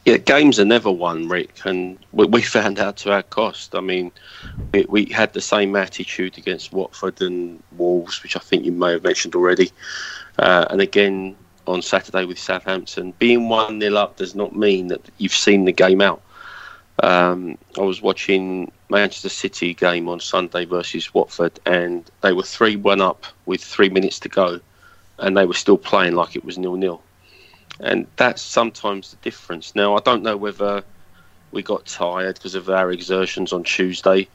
Yeah, 0.09 0.17
games 0.17 0.59
are 0.59 0.65
never 0.65 0.91
won, 0.91 1.29
Rick, 1.29 1.67
and 1.67 1.99
we 2.13 2.41
found 2.57 2.79
out 2.79 2.97
to 2.99 3.13
our 3.13 3.23
cost. 3.23 3.75
I 3.75 3.81
mean, 3.81 4.11
we, 4.73 4.87
we 4.89 5.05
had 5.05 5.35
the 5.35 5.41
same 5.43 5.77
attitude 5.77 6.39
against 6.39 6.73
Watford 6.73 7.21
and 7.21 7.63
Wolves, 7.77 8.23
which 8.23 8.35
I 8.35 8.41
think 8.41 8.65
you 8.65 8.73
may 8.73 8.93
have 8.93 9.05
mentioned 9.05 9.35
already. 9.35 9.71
Uh, 10.39 10.65
and 10.71 10.81
again, 10.81 11.37
on 11.69 11.83
Saturday 11.83 12.25
with 12.25 12.39
Southampton. 12.39 13.13
Being 13.19 13.49
1 13.49 13.81
0 13.81 13.95
up 13.97 14.17
does 14.17 14.35
not 14.35 14.57
mean 14.57 14.89
that 14.89 15.01
you've 15.19 15.35
seen 15.35 15.65
the 15.65 15.73
game 15.73 16.01
out. 16.01 16.23
Um, 17.03 17.57
I 17.79 17.83
was 17.83 18.03
watching 18.03 18.73
Manchester 18.91 19.29
City 19.29 19.75
game 19.75 20.09
on 20.09 20.19
Sunday 20.19 20.65
versus 20.65 21.15
Watford, 21.15 21.61
and 21.67 22.11
they 22.23 22.33
were 22.33 22.43
3 22.43 22.77
1 22.77 23.01
up 23.01 23.25
with 23.47 23.63
three 23.63 23.89
minutes 23.89 24.19
to 24.21 24.29
go, 24.29 24.61
and 25.19 25.37
they 25.37 25.47
were 25.47 25.55
still 25.55 25.79
playing 25.79 26.15
like 26.15 26.35
it 26.35 26.45
was 26.45 26.59
nil 26.59 26.77
nil. 26.77 27.03
and 27.81 28.07
that's 28.17 28.43
sometimes 28.43 29.11
the 29.11 29.17
difference. 29.19 29.75
Now 29.75 29.97
I 29.97 30.01
don't 30.01 30.23
know 30.23 30.37
whether 30.37 30.83
we 31.53 31.63
got 31.63 31.87
tired 31.87 32.35
because 32.35 32.55
of 32.55 32.69
our 32.69 32.91
exertions 32.91 33.53
on 33.53 33.63
Tuesday. 33.63 34.29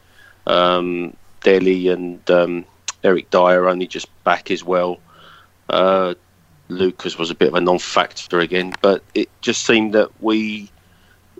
Um, 0.47 1.15
Dele 1.41 1.89
and 1.89 2.31
um, 2.31 2.65
Eric 3.03 3.29
Dier 3.29 3.67
only 3.67 3.87
just 3.87 4.07
back 4.23 4.49
as 4.49 4.63
well. 4.63 4.99
Uh, 5.69 6.15
Lucas 6.69 7.17
was 7.17 7.29
a 7.29 7.35
bit 7.35 7.49
of 7.49 7.55
a 7.55 7.61
non-factor 7.61 8.39
again, 8.39 8.73
but 8.81 9.03
it 9.13 9.29
just 9.41 9.65
seemed 9.65 9.93
that 9.93 10.09
we 10.21 10.69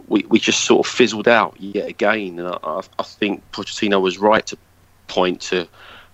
we, 0.08 0.26
we 0.28 0.40
just 0.40 0.66
sort 0.66 0.86
of 0.86 0.92
fizzled 0.92 1.28
out 1.28 1.56
yet 1.60 1.88
again. 1.88 2.38
And 2.40 2.48
I, 2.50 2.82
I 3.00 3.04
think 3.04 3.42
Pochettino 3.52 4.02
was 4.02 4.18
right 4.18 4.46
to 4.48 4.58
point 5.08 5.42
to 5.42 5.68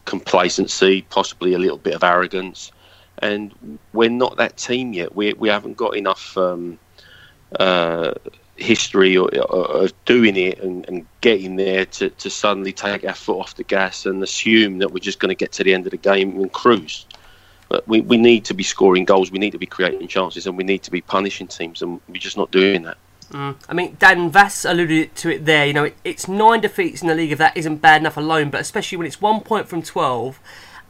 complacency, 0.05 1.01
possibly 1.03 1.53
a 1.53 1.59
little 1.59 1.77
bit 1.77 1.95
of 1.95 2.03
arrogance, 2.03 2.71
and 3.17 3.79
we're 3.93 4.09
not 4.09 4.37
that 4.37 4.57
team 4.57 4.93
yet. 4.93 5.15
We 5.15 5.33
we 5.33 5.49
haven't 5.49 5.77
got 5.77 5.97
enough 5.97 6.37
um, 6.37 6.77
uh, 7.59 8.13
history 8.59 9.17
of 9.17 9.93
doing 10.05 10.35
it 10.35 10.59
and, 10.59 10.87
and, 10.87 11.05
getting 11.21 11.57
there 11.57 11.85
to, 11.85 12.09
to 12.11 12.29
suddenly 12.29 12.71
take 12.71 13.03
our 13.03 13.13
foot 13.13 13.39
off 13.39 13.55
the 13.55 13.63
gas 13.63 14.05
and 14.05 14.23
assume 14.23 14.77
that 14.77 14.91
we're 14.91 14.99
just 14.99 15.19
going 15.19 15.29
to 15.29 15.35
get 15.35 15.51
to 15.51 15.65
the 15.65 15.73
end 15.73 15.85
of 15.85 15.91
the 15.91 15.97
game 15.97 16.39
and 16.39 16.51
cruise. 16.53 17.05
But 17.69 17.88
we, 17.88 18.01
we 18.01 18.17
need 18.17 18.45
to 18.45 18.53
be 18.53 18.63
scoring 18.63 19.05
goals, 19.05 19.31
we 19.31 19.39
need 19.39 19.51
to 19.51 19.59
be 19.59 19.67
creating 19.67 20.07
chances, 20.07 20.47
and 20.47 20.57
we 20.57 20.63
need 20.63 20.83
to 20.83 20.91
be 20.91 21.01
punishing 21.01 21.47
teams, 21.47 21.81
and 21.81 22.01
we're 22.09 22.15
just 22.15 22.35
not 22.35 22.51
doing 22.51 22.81
that. 22.83 22.97
Mm. 23.31 23.55
I 23.69 23.73
mean, 23.73 23.95
Dan 23.99 24.31
Vass 24.31 24.65
alluded 24.65 25.15
to 25.17 25.29
it 25.29 25.45
there. 25.45 25.67
You 25.67 25.73
know, 25.73 25.83
it, 25.85 25.95
it's 26.03 26.27
nine 26.27 26.61
defeats 26.61 27.01
in 27.01 27.07
the 27.07 27.15
league 27.15 27.31
if 27.31 27.38
that 27.38 27.55
isn't 27.55 27.77
bad 27.77 28.01
enough 28.01 28.17
alone, 28.17 28.49
but 28.49 28.59
especially 28.59 28.97
when 28.97 29.05
it's 29.05 29.21
one 29.21 29.41
point 29.41 29.67
from 29.67 29.83
12. 29.83 30.39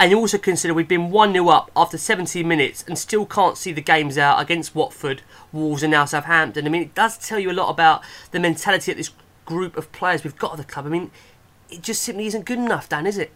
And 0.01 0.11
you 0.11 0.17
also 0.17 0.37
consider 0.37 0.73
we've 0.73 0.87
been 0.87 1.11
1 1.11 1.33
0 1.33 1.49
up 1.49 1.69
after 1.75 1.97
17 1.97 2.47
minutes 2.47 2.85
and 2.87 2.97
still 2.97 3.25
can't 3.25 3.57
see 3.57 3.73
the 3.73 3.81
games 3.81 4.17
out 4.17 4.39
against 4.39 4.73
Watford, 4.73 5.21
Wolves, 5.51 5.83
and 5.83 5.91
now 5.91 6.05
Southampton. 6.05 6.65
I 6.65 6.69
mean, 6.69 6.83
it 6.83 6.95
does 6.95 7.17
tell 7.17 7.37
you 7.37 7.51
a 7.51 7.53
lot 7.53 7.69
about 7.69 8.01
the 8.31 8.39
mentality 8.39 8.91
of 8.91 8.97
this 8.97 9.11
group 9.43 9.75
of 9.75 9.91
players 9.91 10.23
we've 10.23 10.37
got 10.37 10.53
at 10.53 10.57
the 10.57 10.63
club. 10.63 10.85
I 10.85 10.89
mean, 10.89 11.11
it 11.69 11.81
just 11.81 12.01
simply 12.01 12.27
isn't 12.27 12.45
good 12.45 12.59
enough, 12.59 12.87
Dan, 12.87 13.05
is 13.05 13.17
it? 13.17 13.31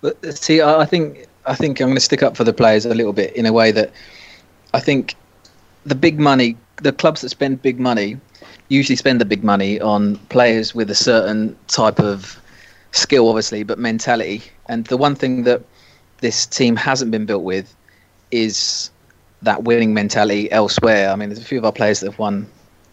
But 0.00 0.38
see, 0.38 0.62
I 0.62 0.86
think 0.86 1.26
I 1.46 1.54
think 1.54 1.80
I'm 1.80 1.88
going 1.88 1.96
to 1.96 2.00
stick 2.00 2.22
up 2.22 2.36
for 2.36 2.44
the 2.44 2.52
players 2.52 2.84
a 2.86 2.94
little 2.94 3.12
bit 3.12 3.34
in 3.34 3.46
a 3.46 3.52
way 3.52 3.72
that 3.72 3.92
I 4.74 4.80
think 4.80 5.14
the 5.84 5.94
big 5.94 6.20
money, 6.20 6.56
the 6.82 6.92
clubs 6.92 7.22
that 7.22 7.30
spend 7.30 7.62
big 7.62 7.80
money, 7.80 8.18
usually 8.68 8.96
spend 8.96 9.20
the 9.20 9.24
big 9.24 9.42
money 9.42 9.80
on 9.80 10.16
players 10.28 10.74
with 10.74 10.90
a 10.90 10.94
certain 10.94 11.56
type 11.68 11.98
of 11.98 12.38
skill, 12.92 13.28
obviously, 13.28 13.62
but 13.62 13.78
mentality. 13.78 14.42
And 14.66 14.86
the 14.86 14.96
one 14.96 15.14
thing 15.14 15.44
that 15.44 15.62
this 16.20 16.46
team 16.46 16.76
hasn't 16.76 17.10
been 17.10 17.26
built 17.26 17.42
with 17.42 17.74
is 18.30 18.90
that 19.42 19.64
winning 19.64 19.94
mentality 19.94 20.50
elsewhere. 20.52 21.10
I 21.10 21.16
mean, 21.16 21.30
there's 21.30 21.40
a 21.40 21.44
few 21.44 21.58
of 21.58 21.64
our 21.64 21.72
players 21.72 22.00
that 22.00 22.10
have 22.10 22.18
won 22.18 22.46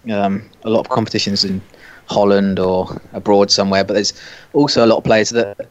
um, 0.09 0.49
a 0.63 0.69
lot 0.69 0.79
of 0.79 0.89
competitions 0.89 1.43
in 1.43 1.61
Holland 2.09 2.59
or 2.59 2.99
abroad 3.13 3.51
somewhere, 3.51 3.83
but 3.83 3.93
there's 3.93 4.13
also 4.53 4.85
a 4.85 4.87
lot 4.87 4.97
of 4.97 5.03
players 5.03 5.29
that 5.31 5.67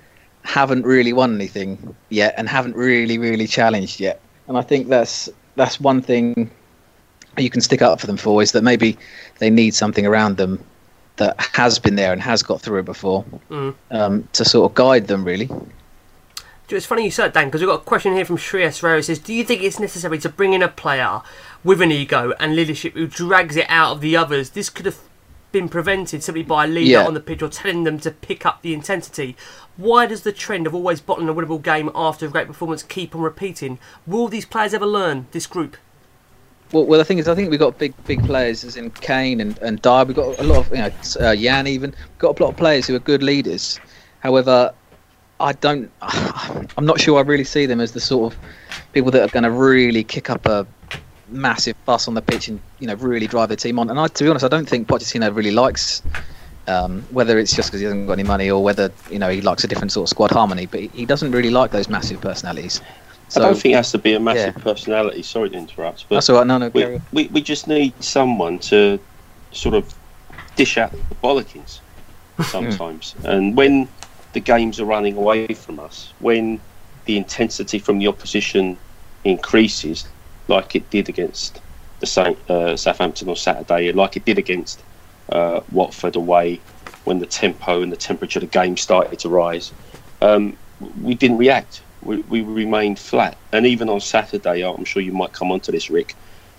haven't 0.47 0.87
really 0.87 1.13
won 1.13 1.35
anything 1.35 1.95
yet 2.09 2.33
and 2.39 2.49
haven't 2.49 2.77
really, 2.77 3.19
really 3.19 3.49
challenged 3.49 3.99
yet. 3.99 4.21
And 4.47 4.57
I 4.57 4.63
think 4.63 4.89
that's 4.89 5.29
that's 5.57 5.81
one 5.81 6.01
thing 6.01 6.51
you 7.37 7.51
can 7.51 7.61
stick 7.61 7.83
up 7.83 8.01
for 8.01 8.07
them 8.07 8.17
for 8.17 8.41
is 8.41 8.53
that 8.53 8.63
maybe 8.63 8.97
they 9.39 9.51
need 9.51 9.75
something 9.75 10.07
around 10.07 10.37
them 10.37 10.65
that 11.17 11.35
has 11.53 11.79
been 11.79 11.97
there 11.97 12.13
and 12.13 12.23
has 12.23 12.43
got 12.43 12.61
through 12.61 12.79
it 12.79 12.85
before 12.85 13.25
mm. 13.51 13.75
um, 13.91 14.29
to 14.35 14.45
sort 14.45 14.71
of 14.71 14.75
guide 14.75 15.09
them 15.09 15.25
really. 15.25 15.51
It's 16.69 16.87
funny 16.87 17.05
you 17.05 17.11
said 17.11 17.33
Dan 17.33 17.47
because 17.47 17.61
we've 17.61 17.69
got 17.69 17.81
a 17.81 17.85
question 17.85 18.15
here 18.15 18.25
from 18.25 18.37
Shreyas 18.37 18.83
Rao. 18.83 19.01
says, 19.01 19.19
"Do 19.19 19.35
you 19.35 19.45
think 19.45 19.63
it's 19.63 19.81
necessary 19.81 20.19
to 20.19 20.29
bring 20.29 20.53
in 20.53 20.63
a 20.63 20.69
player 20.69 21.23
with 21.65 21.81
an 21.81 21.91
ego 21.91 22.35
and 22.39 22.55
leadership 22.55 22.95
who 22.95 23.07
drags 23.07 23.57
it 23.57 23.67
out 23.69 23.93
of 23.93 24.01
the 24.01 24.17
others? 24.17 24.51
This 24.51 24.71
could 24.71 24.87
have 24.87 24.99
been 25.53 25.69
prevented 25.69 26.23
simply 26.23 26.43
by 26.43 26.65
a 26.65 26.69
leader 26.69 26.91
yeah. 26.91 27.07
on 27.07 27.15
the 27.15 27.21
pitch 27.21 27.43
or 27.43 27.49
telling 27.49 27.85
them 27.85 27.99
to 28.01 28.11
pick 28.11 28.45
up 28.45 28.63
the 28.63 28.75
intensity. 28.75 29.37
Why 29.77 30.07
does 30.07 30.23
the 30.23 30.33
trend 30.33 30.67
of 30.67 30.75
always 30.75 31.01
bottling 31.01 31.29
a 31.29 31.35
winnable 31.35 31.63
game 31.63 31.91
after 31.95 32.27
a 32.27 32.29
great 32.29 32.47
performance 32.47 32.83
keep 32.83 33.15
on 33.15 33.21
repeating? 33.21 33.79
Will 34.07 34.29
these 34.29 34.47
players 34.47 34.75
ever 34.75 34.87
learn 34.87 35.27
this 35.33 35.47
group?" 35.47 35.77
Well, 36.73 36.85
well, 36.85 36.99
the 36.99 37.05
thing 37.05 37.19
is, 37.19 37.29
I 37.29 37.35
think 37.35 37.51
we've 37.51 37.61
got 37.61 37.79
big, 37.79 37.95
big 38.07 38.25
players, 38.25 38.65
as 38.65 38.77
in 38.77 38.91
Kane 38.91 39.41
and, 39.41 39.57
and 39.59 39.81
Dier. 39.83 40.05
We've 40.05 40.17
got 40.17 40.39
a 40.41 40.43
lot 40.43 40.67
of, 40.67 40.71
you 40.71 40.79
know, 40.79 40.91
uh, 41.21 41.37
Jan 41.37 41.67
even. 41.69 41.91
We've 41.91 42.19
got 42.19 42.39
a 42.39 42.43
lot 42.43 42.51
of 42.51 42.57
players 42.57 42.89
who 42.89 42.97
are 42.97 43.01
good 43.01 43.23
leaders. 43.23 43.79
However, 44.21 44.75
I 45.39 45.53
don't. 45.53 45.91
I'm 46.03 46.87
not 46.87 47.01
sure 47.01 47.19
I 47.19 47.23
really 47.23 47.45
see 47.45 47.67
them 47.67 47.81
as 47.81 47.93
the 47.93 48.01
sort 48.01 48.33
of 48.33 48.39
people 48.93 49.11
that 49.13 49.23
are 49.23 49.33
going 49.33 49.45
to 49.45 49.51
really 49.51 50.03
kick 50.03 50.29
up 50.29 50.47
a 50.47 50.67
massive 51.29 51.77
fuss 51.85 52.09
on 52.09 52.15
the 52.15 52.23
pitch 52.23 52.49
and 52.49 52.61
you 52.79 52.87
know 52.87 52.95
really 52.95 53.27
drive 53.27 53.49
the 53.49 53.57
team 53.57 53.79
on. 53.79 53.91
And 53.91 53.99
I, 53.99 54.09
to 54.09 54.25
be 54.25 54.31
honest, 54.31 54.45
I 54.45 54.49
don't 54.49 54.69
think 54.69 54.89
Pochettino 54.89 55.35
really 55.35 55.53
likes. 55.53 56.03
Um, 56.69 57.03
whether 57.13 57.39
it's 57.39 57.55
just 57.55 57.69
because 57.69 57.79
he 57.79 57.85
hasn't 57.85 58.09
got 58.09 58.15
any 58.15 58.25
money 58.25 58.51
or 58.51 58.61
whether 58.61 58.91
you 59.09 59.21
know 59.21 59.29
he 59.29 59.41
likes 59.41 59.63
a 59.63 59.69
different 59.69 59.93
sort 59.93 60.07
of 60.07 60.09
squad 60.09 60.33
harmony, 60.33 60.67
but 60.67 60.81
he, 60.81 61.07
doesn't 61.07 61.31
really 61.31 61.51
like 61.51 61.71
those 61.71 61.89
massive 61.89 62.21
personalities. 62.21 62.81
So, 63.29 63.41
I 63.41 63.45
don't 63.45 63.55
think 63.55 63.75
it 63.75 63.77
has 63.77 63.93
to 63.93 63.99
be 63.99 64.15
a 64.15 64.21
massive 64.21 64.57
yeah. 64.57 64.63
personality. 64.65 65.23
Sorry 65.23 65.49
to 65.51 65.57
interrupt, 65.57 66.09
but 66.09 66.17
that's 66.17 66.29
all 66.29 66.39
right. 66.39 66.47
No, 66.47 66.59
no, 66.59 66.71
we, 66.71 67.01
we, 67.13 67.29
we 67.29 67.41
just 67.41 67.69
need 67.69 67.93
someone 68.03 68.59
to 68.59 68.99
sort 69.53 69.77
of 69.77 69.95
dish 70.57 70.77
out 70.77 70.91
the 70.91 71.15
bollockings 71.23 71.79
sometimes. 72.45 73.15
and 73.25 73.57
when 73.57 73.89
the 74.33 74.41
games 74.41 74.81
are 74.81 74.85
running 74.85 75.17
away 75.17 75.47
from 75.55 75.81
us, 75.81 76.13
when 76.19 76.61
the 77.07 77.17
intensity 77.17 77.79
from 77.79 77.99
the 77.99 78.07
opposition 78.07 78.77
increases, 79.25 80.07
like 80.49 80.77
it 80.77 80.89
did 80.91 81.09
against 81.09 81.61
the 82.01 82.07
Saint, 82.07 82.39
uh, 82.51 82.77
Southampton 82.77 83.29
on 83.29 83.37
Saturday, 83.37 83.93
like 83.93 84.17
it 84.17 84.25
did 84.25 84.39
against 84.39 84.83
uh, 85.31 85.61
Watford 85.73 86.17
away, 86.17 86.61
when 87.05 87.19
the 87.19 87.27
tempo 87.27 87.83
and 87.83 87.93
the 87.93 87.97
temperature 87.97 88.39
of 88.39 88.43
the 88.43 88.59
game 88.59 88.77
started 88.77 89.19
to 89.21 89.29
rise, 89.29 89.73
um, 90.23 90.57
we 91.03 91.15
didn't 91.15 91.39
react 91.39 91.83
we, 92.07 92.19
we 92.23 92.41
remained 92.43 92.99
flat. 92.99 93.37
And 93.53 93.67
even 93.67 93.89
on 93.89 94.01
Saturday, 94.01 94.65
I'm 94.65 94.85
sure 94.85 95.03
you 95.03 95.13
might 95.13 95.33
come 95.33 95.51
onto 95.51 95.73
this, 95.73 95.91
Rick. 95.91 96.15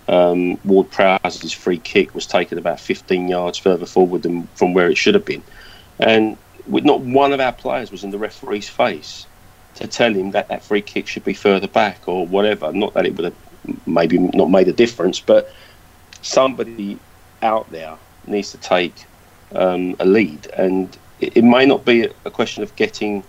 Um, 0.08 0.58
Ward 0.64 0.90
Prowse's 0.92 1.52
free 1.52 1.80
kick 1.80 2.16
was 2.16 2.26
taken 2.26 2.58
about 2.58 2.80
15 2.80 3.28
yards 3.28 3.58
further 3.58 3.86
forward 3.86 4.24
than 4.24 4.48
from 4.56 4.74
where 4.74 4.90
it 4.90 4.96
should 4.96 5.16
have 5.16 5.26
been, 5.26 5.44
and 6.00 6.38
not 6.66 7.02
one 7.02 7.34
of 7.34 7.42
our 7.42 7.52
players 7.52 7.92
was 7.92 8.06
in 8.06 8.12
the 8.12 8.18
referee's 8.18 8.70
face 8.70 9.28
to 9.76 9.86
tell 9.86 10.14
him 10.14 10.32
that 10.32 10.48
that 10.48 10.64
free 10.64 10.82
kick 10.82 11.08
should 11.08 11.26
be 11.26 11.34
further 11.34 11.68
back 11.68 12.08
or 12.08 12.26
whatever. 12.26 12.72
Not 12.72 12.94
that 12.94 13.06
it 13.06 13.18
would 13.18 13.26
have 13.26 13.36
maybe 13.86 14.18
not 14.18 14.50
made 14.50 14.68
a 14.68 14.74
difference, 14.74 15.20
but 15.20 15.54
somebody 16.22 17.00
out 17.42 17.70
there 17.72 17.98
needs 18.26 18.52
to 18.52 18.58
take 18.58 19.06
um, 19.54 19.96
a 20.00 20.06
lead, 20.06 20.48
and 20.58 20.98
it, 21.20 21.38
it, 21.38 21.44
may 21.44 21.66
not 21.66 21.86
be 21.86 22.10
a 22.26 22.32
question 22.32 22.64
of 22.64 22.76
getting 22.76 23.24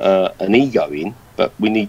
uh, 0.00 0.30
an 0.40 0.54
ego 0.54 0.88
in 0.90 1.14
but 1.38 1.52
we 1.60 1.70
need 1.70 1.88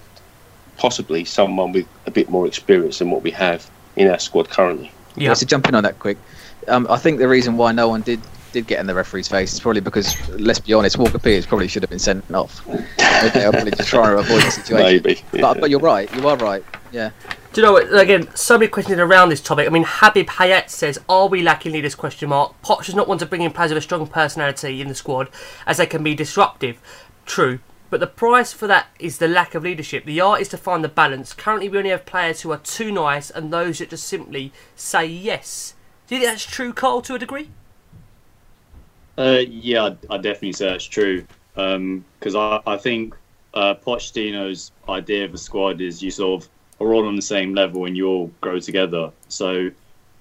possibly 0.78 1.26
someone 1.26 1.74
with 1.74 1.88
a 2.06 2.12
bit 2.12 2.30
more 2.30 2.48
experience 2.48 3.00
than 3.00 3.10
what 3.10 3.24
we 3.24 3.32
have 3.32 3.70
in 3.98 4.08
our 4.08 4.20
squad 4.20 4.50
currently. 4.50 4.90
Yeah. 5.18 5.34
So 5.34 5.46
jumping 5.46 5.76
on 5.76 5.84
that 5.84 5.98
quick, 6.00 6.18
um, 6.70 6.88
I 6.90 6.98
think 6.98 7.18
the 7.18 7.28
reason 7.28 7.58
why 7.58 7.74
no 7.74 7.90
one 7.90 8.02
did 8.02 8.22
did 8.52 8.66
get 8.66 8.80
in 8.80 8.88
the 8.88 8.96
referee's 8.96 9.28
face 9.28 9.54
is 9.54 9.60
probably 9.60 9.82
because, 9.82 10.16
let's 10.30 10.58
be 10.58 10.74
honest, 10.74 10.98
Walker 10.98 11.20
Peters 11.20 11.46
probably 11.46 11.68
should 11.68 11.84
have 11.84 11.90
been 11.90 12.00
sent 12.00 12.24
off. 12.34 12.66
they 12.98 13.46
are 13.46 13.52
probably 13.52 13.72
just 13.72 13.90
trying 13.90 14.16
to 14.16 14.20
avoid 14.20 14.42
the 14.42 14.50
situation. 14.50 15.04
Maybe. 15.04 15.22
Yeah. 15.34 15.42
But, 15.42 15.60
but 15.60 15.70
you're 15.70 15.80
right. 15.80 16.12
You 16.16 16.28
are 16.28 16.38
right. 16.38 16.64
Yeah. 16.92 17.12
Do 17.52 17.62
you 17.62 17.66
know 17.66 17.74
what? 17.74 17.92
Again, 18.00 18.30
so 18.36 18.60
many 18.60 18.70
questions 18.70 19.00
around 19.00 19.30
this 19.30 19.42
topic. 19.42 19.66
I 19.66 19.70
mean, 19.72 19.86
Habib 19.86 20.28
Hayat 20.28 20.70
says, 20.70 21.00
"Are 21.10 21.28
we 21.28 21.42
lacking 21.42 21.72
leaders?" 21.72 21.96
Question 21.96 22.30
mark. 22.30 22.54
Poch 22.62 22.86
does 22.86 22.94
not 22.94 23.08
want 23.08 23.20
to 23.22 23.26
bring 23.26 23.42
in 23.42 23.52
players 23.52 23.72
with 23.72 23.80
a 23.80 23.82
strong 23.82 24.06
personality 24.06 24.82
in 24.82 24.88
the 24.88 24.94
squad, 24.94 25.30
as 25.66 25.78
they 25.78 25.88
can 25.88 26.04
be 26.04 26.14
disruptive. 26.14 26.80
True, 27.26 27.60
but 27.90 28.00
the 28.00 28.08
price 28.08 28.54
for 28.54 28.68
that 28.68 28.88
is 29.00 29.18
the 29.18 29.28
lack 29.28 29.56
of 29.56 29.64
leadership. 29.64 30.06
The 30.06 30.22
art 30.22 30.42
is 30.42 30.48
to 30.50 30.58
find 30.58 30.84
the 30.84 30.90
balance. 30.90 31.34
Currently, 31.34 31.70
we 31.70 31.80
only 31.80 31.90
have 31.90 32.06
players 32.06 32.42
who 32.42 32.52
are 32.52 32.60
too 32.60 32.92
nice 32.92 33.32
and 33.32 33.52
those 33.52 33.80
that 33.80 33.90
just 33.90 34.08
simply 34.08 34.54
say 34.76 35.08
yes. 35.08 35.74
Do 36.08 36.16
you 36.16 36.22
think 36.22 36.32
that's 36.32 36.46
true, 36.46 36.72
Carl, 36.72 37.02
to 37.02 37.16
a 37.16 37.20
degree? 37.20 37.50
Uh, 39.18 39.42
yeah, 39.48 39.96
I'd, 40.10 40.22
definitely 40.22 40.54
say 40.54 40.70
that's 40.70 40.86
true. 40.86 41.26
Because 41.56 42.36
um, 42.36 42.62
I, 42.66 42.74
I, 42.74 42.78
think 42.78 43.16
uh, 43.54 43.74
Pochettino's 43.76 44.72
idea 44.88 45.26
of 45.26 45.34
a 45.34 45.38
squad 45.38 45.82
is 45.82 46.02
you 46.02 46.12
sort 46.12 46.44
of 46.44 46.50
are 46.80 46.94
all 46.94 47.08
on 47.08 47.16
the 47.16 47.22
same 47.22 47.54
level 47.54 47.86
and 47.86 47.96
you 47.98 48.08
all 48.08 48.32
grow 48.42 48.60
together. 48.60 49.12
So 49.28 49.72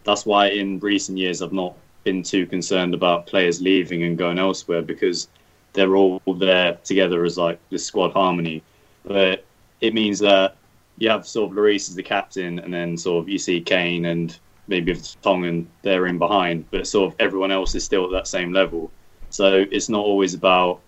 that's 0.05 0.27
why 0.27 0.49
in 0.49 0.79
recent 0.81 1.19
years 1.19 1.43
I've 1.43 1.53
not 1.53 1.75
been 2.05 2.23
too 2.23 2.47
concerned 2.47 2.95
about 2.95 3.27
players 3.27 3.61
leaving 3.61 4.03
and 4.03 4.17
going 4.17 4.39
elsewhere 4.39 4.83
because 4.83 5.29
they're 5.73 5.97
all 5.97 6.21
there 6.37 6.79
together 6.85 7.25
as 7.25 7.39
like 7.39 7.59
this 7.71 7.85
squad 7.85 8.13
harmony. 8.13 8.63
But 9.05 9.45
it 9.81 9.95
means 9.95 10.19
that 10.21 10.57
you 10.99 11.09
have 11.11 11.27
sort 11.27 11.51
of 11.51 11.57
Lloris 11.57 11.89
as 11.89 11.95
the 11.95 12.03
captain, 12.03 12.59
and 12.59 12.75
then 12.75 12.97
sort 12.97 13.23
of 13.23 13.29
you 13.29 13.39
see 13.39 13.61
Kane 13.61 14.07
and 14.07 14.37
maybe 14.67 14.93
it's 14.93 15.17
Tongan 15.23 15.69
they're 15.83 16.07
in 16.07 16.19
behind, 16.19 16.65
but 16.71 16.87
sort 16.87 17.13
of 17.13 17.21
everyone 17.21 17.53
else 17.53 17.75
is 17.75 17.85
still 17.85 18.05
at 18.05 18.11
that 18.13 18.27
same 18.27 18.53
level. 18.53 18.91
So 19.31 19.65
it's 19.71 19.89
not 19.89 20.05
always 20.05 20.35
about 20.35 20.81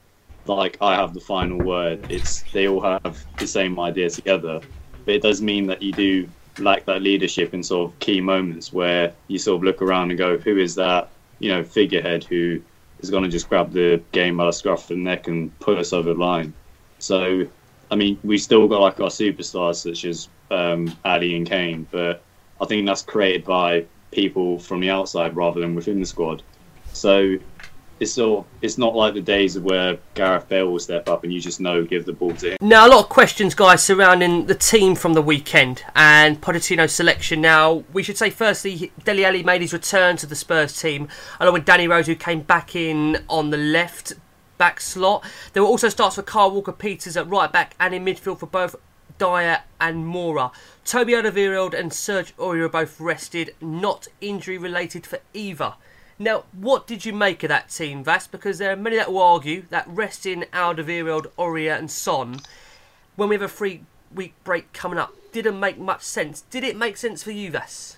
like 0.47 0.79
I 0.81 0.95
have 0.97 1.15
the 1.15 1.21
final 1.21 1.59
word. 1.59 2.11
It's 2.11 2.43
they 2.53 2.67
all 2.69 2.81
have 2.81 3.25
the 3.39 3.47
same 3.47 3.79
idea 3.79 4.11
together, 4.11 4.61
but 5.05 5.15
it 5.15 5.23
does 5.23 5.41
mean 5.41 5.67
that 5.67 5.83
you 5.83 5.93
do 5.93 6.29
lack 6.59 6.85
that 6.85 7.03
leadership 7.03 7.55
in 7.55 7.63
sort 7.63 7.91
of 7.91 7.99
key 8.01 8.21
moments 8.21 8.73
where 8.73 9.13
you 9.29 9.39
sort 9.39 9.57
of 9.57 9.65
look 9.65 9.83
around 9.83 10.11
and 10.11 10.19
go, 10.19 10.39
who 10.39 10.59
is 10.59 10.75
that, 10.75 11.09
you 11.39 11.51
know, 11.51 11.63
figurehead 11.63 12.25
who 12.25 12.61
is 13.01 13.11
going 13.11 13.23
to 13.23 13.31
just 13.31 13.49
grab 13.49 13.73
the 13.73 14.01
game 14.13 14.37
by 14.37 14.47
the 14.47 14.53
scruff 14.53 14.83
of 14.83 14.89
the 14.89 14.97
neck 14.97 15.29
and 15.29 15.59
put 15.61 15.79
us 15.79 15.93
over 15.93 16.13
the 16.13 16.19
line? 16.19 16.53
So, 16.99 17.47
I 17.91 17.97
mean, 17.97 18.19
we 18.23 18.39
still 18.39 18.69
got 18.69 18.81
like 18.81 19.01
our 19.01 19.09
superstars 19.09 19.77
such 19.77 20.05
as 20.05 20.29
um, 20.51 20.95
Alli 21.05 21.37
and 21.37 21.47
Kane, 21.47 21.87
but 21.91 22.23
I 22.61 22.67
think 22.67 22.87
that's 22.87 23.03
created 23.03 23.45
by 23.45 23.87
people 24.11 24.59
from 24.59 24.81
the 24.81 24.91
outside 24.91 25.35
rather 25.37 25.61
than 25.61 25.75
within 25.75 26.01
the 26.01 26.07
squad. 26.07 26.43
So 26.93 27.37
it's 28.01 28.19
all 28.19 28.47
it's 28.63 28.79
not 28.79 28.97
like 28.97 29.15
the 29.15 29.21
days 29.21 29.59
where 29.59 29.99
Gareth 30.15 30.49
Bale 30.49 30.71
will 30.71 30.79
step 30.79 31.09
up 31.09 31.23
and 31.23 31.33
you 31.33 31.41
just 31.41 31.61
know 31.61 31.85
give 31.85 32.07
the 32.07 32.13
ball 32.13 32.33
to 32.37 32.53
him. 32.53 32.57
Now, 32.61 32.87
a 32.87 32.89
lot 32.89 33.05
of 33.05 33.09
questions, 33.11 33.55
guys, 33.55 33.83
surrounding 33.83 34.47
the 34.47 34.55
team 34.55 34.95
from 34.95 35.13
the 35.13 35.23
weekend 35.23 35.85
and 35.95 36.41
Pochettino's 36.41 36.93
selection. 36.93 37.41
Now, 37.41 37.85
we 37.93 38.03
should 38.03 38.17
say 38.17 38.31
firstly, 38.31 38.91
Dele 39.05 39.25
Alli 39.25 39.43
made 39.43 39.61
his 39.61 39.73
return 39.73 40.17
to 40.17 40.27
the 40.27 40.35
Spurs 40.35 40.81
team, 40.81 41.09
along 41.39 41.55
with 41.55 41.65
Danny 41.67 41.87
Rose, 41.87 42.07
who 42.07 42.17
came 42.17 42.41
back 42.41 42.75
in 42.75 43.19
on 43.29 43.51
the 43.51 43.59
left 43.59 44.15
back 44.57 44.81
slot. 44.81 45.25
There 45.53 45.63
were 45.63 45.69
also 45.69 45.89
starts 45.89 46.17
for 46.17 46.23
Kyle 46.23 46.51
Walker 46.51 46.73
Peters 46.73 47.17
at 47.17 47.29
right 47.29 47.53
back 47.53 47.75
and 47.79 47.95
in 47.95 48.05
midfield 48.05 48.41
for 48.41 48.47
both 48.47 48.77
Dier 49.19 49.61
and 49.81 50.07
Moura. 50.07 50.53
Toby 50.85 51.13
Alderweireld 51.13 51.79
and 51.79 51.93
Serge 51.93 52.35
Aurier 52.37 52.65
are 52.65 52.69
both 52.69 52.99
rested, 52.99 53.55
not 53.61 54.09
injury 54.21 54.57
related 54.57 55.07
for 55.07 55.19
either. 55.35 55.75
Now, 56.21 56.45
what 56.53 56.87
did 56.87 57.07
you 57.07 57.15
make 57.15 57.43
of 57.45 57.49
that 57.49 57.71
team, 57.71 58.05
Vass? 58.05 58.27
Because 58.27 58.59
there 58.59 58.71
are 58.71 58.77
many 58.77 58.97
that 58.97 59.11
will 59.11 59.23
argue 59.23 59.63
that 59.71 59.89
resting 59.89 60.43
Alderweireld, 60.53 61.29
Aurier 61.39 61.79
and 61.79 61.91
Son, 61.91 62.41
when 63.17 63.31
we 63.31 63.37
have 63.37 63.43
a 63.43 63.49
three 63.49 63.85
week 64.15 64.35
break 64.45 64.71
coming 64.75 64.99
up, 64.99 65.15
didn't 65.33 65.59
make 65.59 65.79
much 65.79 66.03
sense. 66.03 66.43
Did 66.51 66.63
it 66.63 66.77
make 66.77 66.99
sense 66.99 67.23
for 67.23 67.31
you, 67.31 67.51
Vass? 67.51 67.97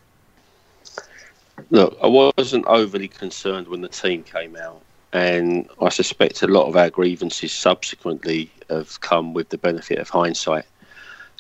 Look, 1.71 1.99
I 2.01 2.07
wasn't 2.07 2.65
overly 2.67 3.09
concerned 3.09 3.67
when 3.67 3.81
the 3.81 3.89
team 3.89 4.23
came 4.23 4.55
out, 4.55 4.83
and 5.13 5.69
I 5.81 5.89
suspect 5.89 6.43
a 6.43 6.47
lot 6.47 6.69
of 6.69 6.77
our 6.77 6.91
grievances 6.91 7.51
subsequently 7.51 8.53
have 8.71 9.01
come 9.01 9.35
with 9.35 9.49
the 9.49 9.59
benefit 9.59 9.99
of 9.99 10.09
hindsight. 10.09 10.67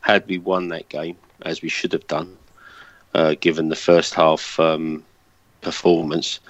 Had 0.01 0.27
we 0.27 0.39
won 0.39 0.67
that 0.69 0.89
game, 0.89 1.17
as 1.43 1.63
we 1.63 1.69
should 1.69 1.93
have 1.93 2.09
done, 2.09 2.37
uh, 3.15 3.37
given 3.39 3.69
the 3.69 3.77
first 3.77 4.15
half 4.15 4.59
um, 4.59 5.05
performance, 5.61 6.41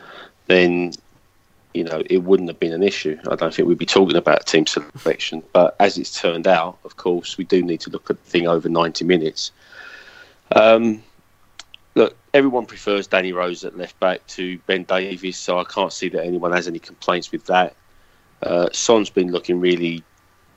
then 0.53 0.93
you 1.73 1.85
know 1.85 2.03
it 2.09 2.19
wouldn't 2.19 2.49
have 2.51 2.61
been 2.61 2.73
an 2.73 2.83
issue. 2.83 3.19
I 3.31 3.35
don't 3.35 3.55
think 3.55 3.67
we'd 3.67 3.79
be 3.79 3.87
talking 3.87 4.17
about 4.17 4.47
team 4.47 4.67
selection. 4.67 5.43
But 5.53 5.75
as 5.81 5.99
it's 5.99 6.21
turned 6.21 6.47
out, 6.47 6.79
of 6.85 6.97
course, 6.97 7.39
we 7.39 7.45
do 7.45 7.63
need 7.63 7.81
to 7.81 7.91
look 7.91 8.11
at 8.11 8.23
the 8.23 8.31
thing 8.31 8.47
over 8.47 8.69
90 8.69 9.05
minutes. 9.05 9.53
Um, 10.55 11.03
look, 11.95 12.15
everyone 12.35 12.67
prefers 12.67 13.07
Danny 13.07 13.33
Rose 13.33 13.65
at 13.65 13.79
left 13.79 13.99
back 14.01 14.27
to 14.29 14.59
Ben 14.67 14.85
Davies, 14.85 15.39
so 15.39 15.59
I 15.59 15.65
can't 15.65 15.93
see 15.93 16.11
that 16.11 16.25
anyone 16.25 16.53
has 16.53 16.69
any 16.69 16.79
complaints 16.79 17.33
with 17.33 17.47
that. 17.47 17.75
Uh, 18.43 18.69
Son's 18.73 19.09
been 19.09 19.33
looking 19.33 19.61
really 19.61 20.03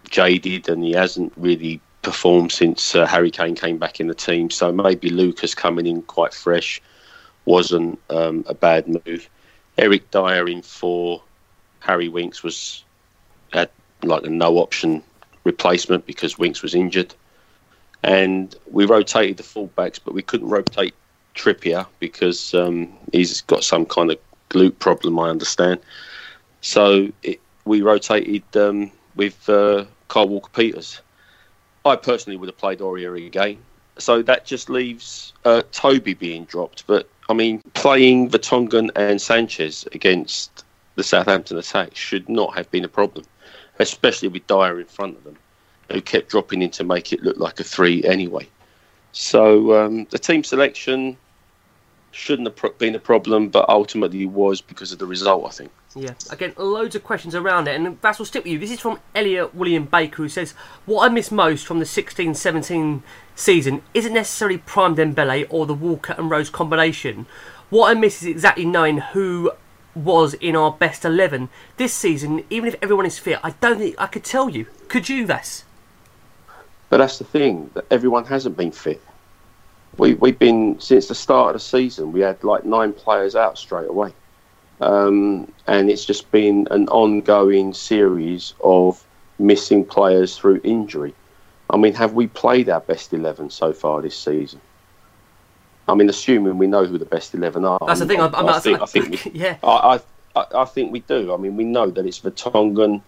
jaded, 0.10 0.68
and 0.68 0.84
he 0.84 0.92
hasn't 0.92 1.32
really 1.38 1.80
performed 2.02 2.52
since 2.52 2.94
uh, 2.94 3.06
Harry 3.06 3.32
Kane 3.32 3.56
came 3.56 3.78
back 3.78 4.00
in 4.00 4.08
the 4.08 4.16
team. 4.16 4.50
So 4.50 4.72
maybe 4.72 5.10
Lucas 5.10 5.56
coming 5.56 5.88
in 5.88 6.02
quite 6.04 6.34
fresh 6.34 6.82
wasn't 7.46 8.00
um, 8.10 8.44
a 8.48 8.54
bad 8.54 8.88
move. 8.88 9.30
Eric 9.78 10.10
Dier 10.12 10.48
in 10.48 10.62
for 10.62 11.22
Harry 11.80 12.08
Winks 12.08 12.44
was 12.44 12.84
had 13.52 13.70
like 14.04 14.24
a 14.24 14.30
no 14.30 14.58
option 14.58 15.04
replacement 15.44 16.06
because 16.06 16.38
Winks 16.38 16.62
was 16.62 16.76
injured, 16.76 17.14
and 18.04 18.56
we 18.72 18.86
rotated 18.86 19.38
the 19.38 19.44
fullbacks, 19.44 20.00
but 20.04 20.14
we 20.14 20.22
couldn't 20.22 20.50
rotate 20.50 20.94
Trippier 21.36 21.86
because 22.00 22.54
um, 22.54 22.92
he's 23.12 23.42
got 23.42 23.64
some 23.64 23.86
kind 23.86 24.12
of 24.12 24.20
glute 24.50 24.80
problem, 24.80 25.20
I 25.20 25.30
understand. 25.30 25.80
So 26.62 27.12
it, 27.24 27.40
we 27.66 27.82
rotated 27.82 28.44
um, 28.56 28.92
with 29.16 29.48
uh, 29.50 29.86
Walker 30.16 30.50
Peters. 30.54 31.02
I 31.84 31.96
personally 31.96 32.38
would 32.38 32.50
have 32.50 32.58
played 32.58 32.80
Aurier 32.80 33.28
again. 33.28 33.58
So 33.98 34.22
that 34.24 34.46
just 34.46 34.70
leaves 34.70 35.34
uh, 35.46 35.64
Toby 35.72 36.14
being 36.14 36.46
dropped, 36.46 36.86
but 36.86 37.08
I 37.30 37.34
mean, 37.34 37.62
playing 37.74 38.30
Vertonghen 38.30 38.92
and 38.96 39.22
Sanchez 39.22 39.88
against 39.94 40.64
the 40.96 41.04
Southampton 41.04 41.58
attack 41.58 41.96
should 41.96 42.28
not 42.30 42.56
have 42.56 42.70
been 42.72 42.84
a 42.84 42.90
problem, 42.90 43.26
especially 43.80 44.28
with 44.28 44.46
Dier 44.48 44.80
in 44.80 44.88
front 44.88 45.18
of 45.18 45.24
them, 45.24 45.38
who 45.92 46.02
kept 46.02 46.30
dropping 46.30 46.62
in 46.62 46.72
to 46.72 46.84
make 46.84 47.14
it 47.14 47.24
look 47.24 47.38
like 47.38 47.60
a 47.60 47.64
three 47.64 48.04
anyway. 48.04 48.48
So 49.12 49.86
um, 49.86 50.06
the 50.10 50.20
team 50.20 50.44
selection 50.44 51.18
shouldn't 52.16 52.48
have 52.48 52.78
been 52.78 52.96
a 52.96 53.00
problem, 53.00 53.50
but 53.50 53.68
ultimately 53.68 54.26
was 54.26 54.62
because 54.62 54.94
of 54.94 55.00
the 55.00 55.06
result, 55.06 55.46
I 55.46 55.50
think. 55.50 55.72
Yeah, 55.96 56.14
again, 56.30 56.54
loads 56.58 56.96
of 56.96 57.04
questions 57.04 57.36
around 57.36 57.68
it, 57.68 57.76
and 57.76 58.02
Vass 58.02 58.20
will 58.20 58.26
stick 58.26 58.46
with 58.46 58.54
you. 58.54 58.60
This 58.60 58.72
is 58.72 58.80
from 58.80 59.00
Elliot 59.14 59.54
William 59.54 59.84
Baker, 59.86 60.18
who 60.18 60.30
says, 60.30 60.54
What 60.86 61.10
I 61.10 61.14
miss 61.14 61.30
most 61.30 61.66
from 61.66 61.80
the 61.80 61.86
16 61.86 62.34
17 62.34 63.04
season 63.36 63.82
isn't 63.94 64.14
necessarily 64.14 64.58
Prime 64.58 64.96
Dembele 64.96 65.46
or 65.50 65.66
the 65.66 65.74
Walker 65.74 66.16
and 66.18 66.30
Rose 66.30 66.50
combination. 66.50 67.26
What 67.70 67.92
I 67.92 68.00
miss 68.00 68.22
is 68.22 68.30
exactly 68.30 68.66
knowing 68.66 69.00
who 69.00 69.52
was 69.94 70.36
in 70.36 70.56
our 70.56 70.72
best 70.72 71.04
11. 71.04 71.50
This 71.76 71.94
season, 71.94 72.46
even 72.50 72.70
if 72.70 72.76
everyone 72.82 73.06
is 73.06 73.20
fit, 73.20 73.40
I 73.44 73.52
don't 73.52 73.78
think 73.78 73.96
I 73.98 74.08
could 74.08 74.24
tell 74.24 74.50
you. 74.50 74.68
Could 74.88 75.10
you, 75.10 75.26
Vass? 75.26 75.66
But 76.90 76.98
that's 76.98 77.18
the 77.18 77.26
thing, 77.26 77.72
that 77.74 77.86
everyone 77.92 78.26
hasn't 78.26 78.56
been 78.56 78.72
fit. 78.72 79.02
We, 79.98 80.16
we've 80.16 80.38
been, 80.38 80.80
since 80.80 81.08
the 81.08 81.16
start 81.16 81.50
of 81.50 81.62
the 81.62 81.66
season, 81.66 82.12
we 82.12 82.22
had 82.22 82.44
like 82.44 82.66
nine 82.66 82.94
players 82.94 83.36
out 83.36 83.58
straight 83.58 83.90
away. 83.90 84.14
Um, 84.82 85.52
and 85.68 85.90
it's 85.90 86.06
just 86.06 86.32
been 86.32 86.68
an 86.72 86.88
ongoing 86.90 87.74
series 87.74 88.54
of 88.62 89.06
missing 89.40 89.86
players 89.86 90.38
through 90.38 90.62
injury. 90.64 91.14
I 91.70 91.78
mean, 91.78 91.94
have 91.94 92.14
we 92.14 92.28
played 92.28 92.70
our 92.70 92.82
best 92.82 93.14
11 93.14 93.50
so 93.50 93.74
far 93.74 94.02
this 94.02 94.18
season? 94.18 94.62
I 95.88 95.96
mean, 95.96 96.10
assuming 96.10 96.58
we 96.58 96.68
know 96.68 96.86
who 96.86 96.98
the 96.98 97.06
best 97.06 97.34
11 97.34 97.64
are. 97.64 97.80
That's 97.86 98.00
the 98.00 98.06
thing. 98.06 98.20
I'm 98.20 98.34
I, 98.34 98.60
think, 98.60 98.82
I 98.82 98.86
think 98.86 99.26
we, 99.26 99.32
yeah. 99.32 99.58
I, 99.64 100.00
I, 100.36 100.46
I 100.56 100.66
think 100.66 100.92
we 100.92 101.00
do. 101.02 101.34
I 101.34 101.38
mean, 101.38 101.56
we 101.56 101.64
know 101.64 101.90
that 101.90 102.06
it's 102.06 102.20
Vertonghen, 102.20 103.02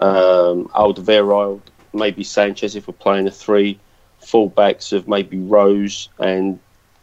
um, 0.00 0.68
Alderweireld, 0.68 1.60
maybe 1.92 2.22
Sanchez 2.22 2.76
if 2.76 2.86
we're 2.86 2.94
playing 2.94 3.26
a 3.26 3.30
three, 3.30 3.78
fullbacks 4.26 4.92
of 4.92 5.06
maybe 5.06 5.38
Rose 5.38 6.08
and 6.18 6.58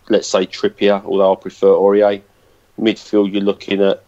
let's 0.10 0.28
say 0.28 0.46
Trippier, 0.46 1.04
although 1.06 1.34
I 1.34 1.36
prefer 1.36 1.68
Aurier. 1.68 2.22
Midfield, 2.80 3.32
you're 3.32 3.42
looking 3.42 3.82
at 3.82 4.04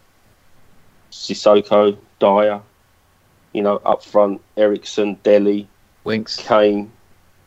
Sissoko, 1.10 1.96
Dier. 2.18 2.60
You 3.52 3.62
know, 3.62 3.76
up 3.86 4.04
front, 4.04 4.42
Eriksen, 4.56 5.14
Dele, 5.22 5.66
Winks, 6.04 6.36
Kane, 6.36 6.92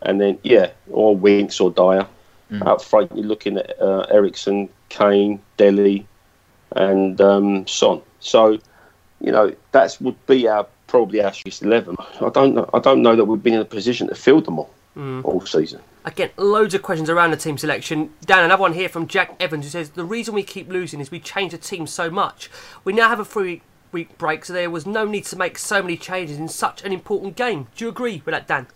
and 0.02 0.20
then 0.20 0.40
yeah, 0.44 0.72
or 0.90 1.16
Winks 1.16 1.60
or 1.60 1.72
Dier. 1.72 2.08
Mm. 2.52 2.66
Up 2.66 2.82
front, 2.82 3.16
you're 3.16 3.28
looking 3.28 3.58
at 3.58 3.80
uh, 3.80 4.08
Eriksen, 4.10 4.70
Kane, 4.88 5.40
Dele, 5.58 6.08
and 6.76 7.22
um, 7.22 7.68
Son. 7.68 8.02
So, 8.22 8.58
you 9.22 9.32
know, 9.32 9.54
that 9.72 9.98
would 10.02 10.26
be 10.26 10.48
our 10.48 10.66
probably 10.88 11.22
our 11.22 11.32
strongest 11.32 11.62
eleven. 11.62 11.96
I 12.22 12.30
don't 12.30 12.56
know. 12.56 12.68
I 12.74 12.80
don't 12.80 13.04
know 13.04 13.16
that 13.16 13.26
we've 13.26 13.44
been 13.44 13.54
in 13.54 13.62
a 13.62 13.66
position 13.66 14.08
to 14.08 14.16
field 14.16 14.46
them 14.46 14.58
all 14.58 14.74
mm. 15.00 15.26
all 15.26 15.42
season. 15.46 15.82
Again, 16.06 16.30
loads 16.38 16.74
of 16.74 16.82
questions 16.82 17.10
around 17.10 17.32
the 17.32 17.38
team 17.38 17.58
selection. 17.58 18.14
Dan, 18.26 18.44
another 18.44 18.62
one 18.62 18.74
here 18.74 18.90
from 18.90 19.08
Jack 19.08 19.36
Evans 19.40 19.66
who 19.66 19.70
says 19.70 19.92
the 19.92 20.04
reason 20.04 20.34
we 20.34 20.44
keep 20.44 20.70
losing 20.70 21.00
is 21.00 21.12
we 21.12 21.20
change 21.20 21.52
the 21.52 21.58
team 21.58 21.88
so 21.88 22.10
much. 22.10 22.50
We 22.84 22.94
now 22.94 23.10
have 23.10 23.20
a 23.20 23.26
three 23.26 23.62
week 23.92 24.18
break, 24.18 24.46
so 24.46 24.54
there 24.54 24.70
was 24.70 24.86
no 24.86 25.06
need 25.06 25.26
to 25.26 25.36
make 25.36 25.58
so 25.58 25.82
many 25.82 25.98
changes 25.98 26.38
in 26.38 26.48
such 26.48 26.84
an 26.84 26.92
important 26.92 27.36
game. 27.36 27.68
Do 27.76 27.86
you 27.86 27.90
agree 27.90 28.22
with 28.26 28.34
that, 28.34 28.48
Dan? 28.48 28.68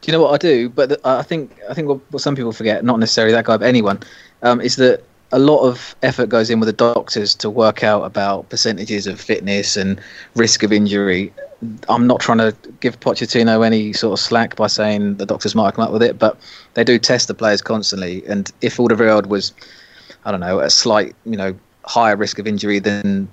Do 0.00 0.10
you 0.10 0.16
know 0.16 0.22
what 0.22 0.34
I 0.34 0.38
do? 0.38 0.68
But 0.68 1.04
I 1.04 1.22
think 1.22 1.56
I 1.68 1.74
think 1.74 1.88
what, 1.88 2.00
what 2.12 2.22
some 2.22 2.36
people 2.36 2.52
forget, 2.52 2.84
not 2.84 2.98
necessarily 2.98 3.32
that 3.32 3.44
guy, 3.44 3.56
but 3.56 3.66
anyone, 3.66 4.00
um, 4.42 4.60
is 4.60 4.76
that 4.76 5.02
a 5.32 5.38
lot 5.38 5.60
of 5.60 5.94
effort 6.02 6.28
goes 6.28 6.48
in 6.50 6.60
with 6.60 6.68
the 6.68 6.72
doctors 6.72 7.34
to 7.34 7.50
work 7.50 7.82
out 7.82 8.02
about 8.02 8.48
percentages 8.48 9.06
of 9.06 9.20
fitness 9.20 9.76
and 9.76 10.00
risk 10.34 10.62
of 10.62 10.72
injury. 10.72 11.32
I'm 11.88 12.06
not 12.06 12.20
trying 12.20 12.38
to 12.38 12.54
give 12.80 13.00
Pochettino 13.00 13.66
any 13.66 13.92
sort 13.92 14.18
of 14.18 14.24
slack 14.24 14.54
by 14.54 14.68
saying 14.68 15.16
the 15.16 15.26
doctors 15.26 15.54
might 15.54 15.74
come 15.74 15.84
up 15.84 15.92
with 15.92 16.02
it, 16.02 16.18
but 16.18 16.38
they 16.74 16.84
do 16.84 16.98
test 16.98 17.26
the 17.26 17.34
players 17.34 17.62
constantly. 17.62 18.24
And 18.26 18.50
if 18.60 18.76
Alderweireld 18.76 19.26
was, 19.26 19.52
I 20.24 20.30
don't 20.30 20.40
know, 20.40 20.60
a 20.60 20.70
slight, 20.70 21.16
you 21.24 21.36
know, 21.36 21.58
higher 21.84 22.14
risk 22.14 22.38
of 22.38 22.46
injury 22.46 22.78
than, 22.78 23.28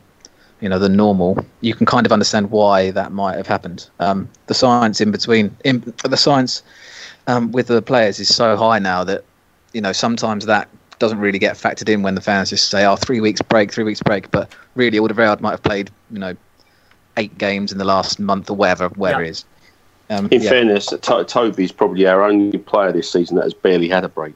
you 0.60 0.70
know, 0.70 0.80
than 0.80 0.96
normal, 0.96 1.46
you 1.62 1.76
can 1.76 1.86
kind 1.86 2.06
of 2.06 2.12
understand 2.12 2.50
why 2.50 2.90
that 2.92 3.12
might 3.12 3.36
have 3.36 3.48
happened. 3.48 3.88
Um, 4.00 4.28
the 4.48 4.56
science 4.56 5.02
in 5.02 5.12
between, 5.12 5.56
in, 5.64 5.94
the 6.04 6.18
science 6.18 6.64
um, 7.28 7.52
with 7.52 7.68
the 7.68 7.82
players 7.82 8.20
is 8.20 8.34
so 8.34 8.58
high 8.58 8.80
now 8.80 9.04
that, 9.04 9.24
you 9.74 9.82
know, 9.82 9.92
sometimes 9.92 10.48
that 10.48 10.68
doesn't 10.98 11.20
really 11.20 11.40
get 11.40 11.56
factored 11.56 11.90
in 11.90 12.02
when 12.02 12.16
the 12.16 12.22
fans 12.22 12.50
just 12.50 12.70
say, 12.70 12.86
"Oh, 12.86 12.96
three 12.96 13.20
weeks 13.20 13.42
break, 13.42 13.72
three 13.72 13.84
weeks 13.84 14.02
break." 14.02 14.32
But 14.32 14.50
really, 14.76 14.98
Alderweireld 14.98 15.42
might 15.42 15.52
have 15.52 15.64
played, 15.64 15.92
you 16.10 16.20
know, 16.20 16.36
eight 17.18 17.38
games 17.38 17.72
in 17.72 17.78
the 17.78 17.86
last 17.86 18.20
month 18.20 18.50
or 18.50 18.56
whatever, 18.56 18.90
where 18.90 19.22
it 19.22 19.30
is. 19.30 19.46
Um, 20.10 20.28
in 20.32 20.42
yeah. 20.42 20.50
fairness, 20.50 20.86
to- 20.88 21.24
Toby's 21.24 21.72
probably 21.72 22.06
our 22.06 22.24
only 22.24 22.58
player 22.58 22.92
this 22.92 23.12
season 23.12 23.36
that 23.38 23.44
has 23.44 23.54
barely 23.54 23.90
had 23.90 24.04
a 24.04 24.10
break. 24.10 24.36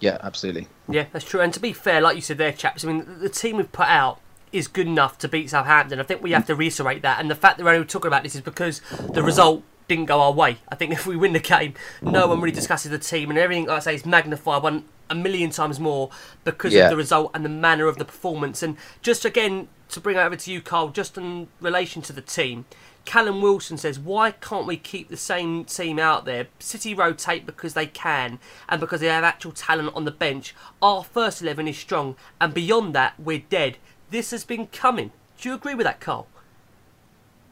Yeah, 0.00 0.16
absolutely. 0.22 0.66
Yeah, 0.88 1.06
that's 1.12 1.24
true. 1.26 1.40
And 1.40 1.52
to 1.52 1.60
be 1.60 1.72
fair, 1.74 2.00
like 2.00 2.16
you 2.16 2.22
said 2.22 2.38
there, 2.38 2.52
chaps, 2.52 2.84
I 2.84 2.88
mean, 2.88 3.04
the 3.18 3.28
team 3.28 3.58
we've 3.58 3.70
put 3.70 3.88
out 3.88 4.18
is 4.50 4.66
good 4.66 4.86
enough 4.86 5.18
to 5.18 5.28
beat 5.28 5.50
Southampton. 5.50 6.00
I 6.00 6.04
think 6.04 6.22
we 6.22 6.32
have 6.32 6.46
to 6.46 6.54
reiterate 6.54 7.02
that. 7.02 7.20
And 7.20 7.30
the 7.30 7.34
fact 7.34 7.58
that 7.58 7.64
we're 7.64 7.74
only 7.74 7.86
talking 7.86 8.08
about 8.08 8.22
this 8.22 8.34
is 8.34 8.40
because 8.40 8.80
the 9.12 9.22
result 9.22 9.62
didn't 9.88 10.06
go 10.06 10.20
our 10.22 10.32
way. 10.32 10.56
I 10.70 10.74
think 10.74 10.92
if 10.94 11.06
we 11.06 11.16
win 11.16 11.34
the 11.34 11.38
game, 11.40 11.74
no 12.00 12.26
one 12.26 12.40
really 12.40 12.54
discusses 12.54 12.90
the 12.90 12.98
team 12.98 13.28
and 13.30 13.38
everything. 13.38 13.66
Like 13.66 13.76
I 13.76 13.80
say 13.80 13.94
is 13.96 14.06
magnified 14.06 14.62
one 14.62 14.84
a 15.10 15.14
million 15.14 15.50
times 15.50 15.78
more 15.78 16.10
because 16.44 16.72
Yeah. 16.72 16.84
of 16.84 16.90
the 16.90 16.96
result 16.96 17.30
and 17.34 17.44
the 17.44 17.48
manner 17.50 17.86
of 17.86 17.98
the 17.98 18.04
performance. 18.06 18.62
And 18.62 18.76
just 19.02 19.24
again 19.26 19.68
to 19.90 20.00
bring 20.00 20.16
over 20.16 20.36
to 20.36 20.52
you, 20.52 20.60
Carl, 20.60 20.88
just 20.88 21.18
in 21.18 21.48
relation 21.60 22.02
to 22.02 22.12
the 22.12 22.20
team. 22.22 22.64
Callum 23.04 23.40
Wilson 23.40 23.78
says, 23.78 23.98
"Why 23.98 24.30
can't 24.30 24.66
we 24.66 24.76
keep 24.76 25.08
the 25.08 25.16
same 25.16 25.64
team 25.64 25.98
out 25.98 26.26
there? 26.26 26.48
City 26.58 26.94
rotate 26.94 27.46
because 27.46 27.74
they 27.74 27.86
can, 27.86 28.38
and 28.68 28.80
because 28.80 29.00
they 29.00 29.06
have 29.06 29.24
actual 29.24 29.52
talent 29.52 29.94
on 29.94 30.04
the 30.04 30.10
bench. 30.10 30.54
Our 30.82 31.02
first 31.02 31.40
eleven 31.42 31.66
is 31.66 31.78
strong, 31.78 32.16
and 32.40 32.52
beyond 32.52 32.94
that, 32.94 33.18
we're 33.18 33.44
dead. 33.48 33.78
This 34.10 34.30
has 34.32 34.44
been 34.44 34.66
coming. 34.66 35.12
Do 35.38 35.48
you 35.48 35.54
agree 35.54 35.74
with 35.74 35.86
that, 35.86 36.00
Carl? 36.00 36.26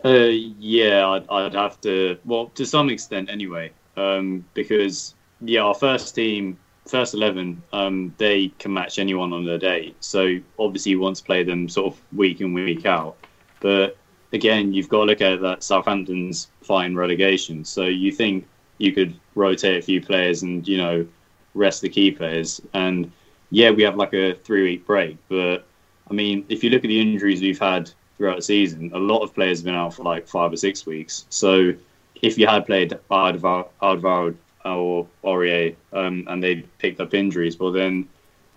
Uh, 0.05 0.29
yeah, 0.59 1.09
I'd, 1.09 1.29
I'd 1.29 1.55
have 1.55 1.81
to. 1.81 2.19
Well, 2.25 2.49
to 2.55 2.65
some 2.67 2.91
extent, 2.91 3.31
anyway, 3.31 3.73
um, 3.97 4.45
because 4.55 5.15
yeah, 5.41 5.63
our 5.63 5.75
first 5.75 6.15
team, 6.15 6.59
first 6.89 7.15
eleven, 7.15 7.63
um, 7.73 8.15
they 8.19 8.49
can 8.59 8.73
match 8.73 8.99
anyone 8.99 9.33
on 9.33 9.45
their 9.45 9.59
day. 9.59 9.95
So 10.01 10.39
obviously, 10.59 10.91
you 10.91 11.01
want 11.01 11.17
to 11.17 11.25
play 11.25 11.43
them 11.43 11.69
sort 11.69 11.95
of 11.95 12.01
week 12.17 12.41
in 12.41 12.53
week 12.55 12.87
out. 12.87 13.17
But 13.61 13.97
again, 14.33 14.73
you've 14.73 14.89
got 14.89 14.99
to 14.99 15.05
look 15.05 15.21
at 15.21 15.41
that 15.41 15.63
Southampton's 15.63 16.49
fine 16.63 16.95
relegation. 16.95 17.65
So 17.65 17.85
you 17.85 18.13
think 18.13 18.47
you 18.79 18.93
could 18.93 19.15
rotate 19.35 19.79
a 19.79 19.83
few 19.83 20.01
players 20.01 20.43
and 20.43 20.67
you 20.67 20.79
know 20.79 21.07
rest 21.55 21.83
the 21.83 21.89
key 21.89 22.11
players. 22.11 22.61
And 22.75 23.11
yeah, 23.51 23.71
we 23.71 23.83
have 23.83 23.97
like 23.97 24.15
a 24.15 24.35
three 24.35 24.63
week 24.63 24.87
break, 24.87 25.17
but 25.29 25.67
I 26.11 26.15
mean, 26.15 26.45
if 26.49 26.65
you 26.65 26.71
look 26.71 26.85
at 26.85 26.89
the 26.89 27.01
injuries 27.01 27.41
we've 27.41 27.59
had 27.59 27.91
throughout 28.17 28.37
the 28.37 28.43
season, 28.43 28.91
a 28.95 28.99
lot 28.99 29.23
of 29.23 29.35
players 29.35 29.59
have 29.59 29.67
been 29.67 29.75
out 29.75 29.95
for 29.95 30.03
like 30.03 30.27
five 30.27 30.53
or 30.53 30.57
six 30.57 30.87
weeks. 30.87 31.27
So 31.29 31.75
if 32.23 32.39
you 32.39 32.47
had 32.47 32.67
played 32.67 32.99
Alvaro 33.11 34.35
or 34.77 35.07
Aurier 35.25 35.75
um, 35.93 36.25
and 36.29 36.43
they 36.43 36.57
picked 36.79 37.01
up 37.01 37.15
injuries, 37.15 37.59
well 37.59 37.73
then 37.73 38.09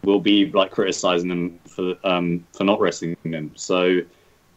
we'll 0.03 0.19
be 0.19 0.51
like 0.51 0.71
criticizing 0.71 1.29
them 1.29 1.59
for 1.67 1.95
um, 2.03 2.45
for 2.53 2.63
not 2.63 2.79
resting 2.79 3.15
them. 3.23 3.51
So 3.55 4.01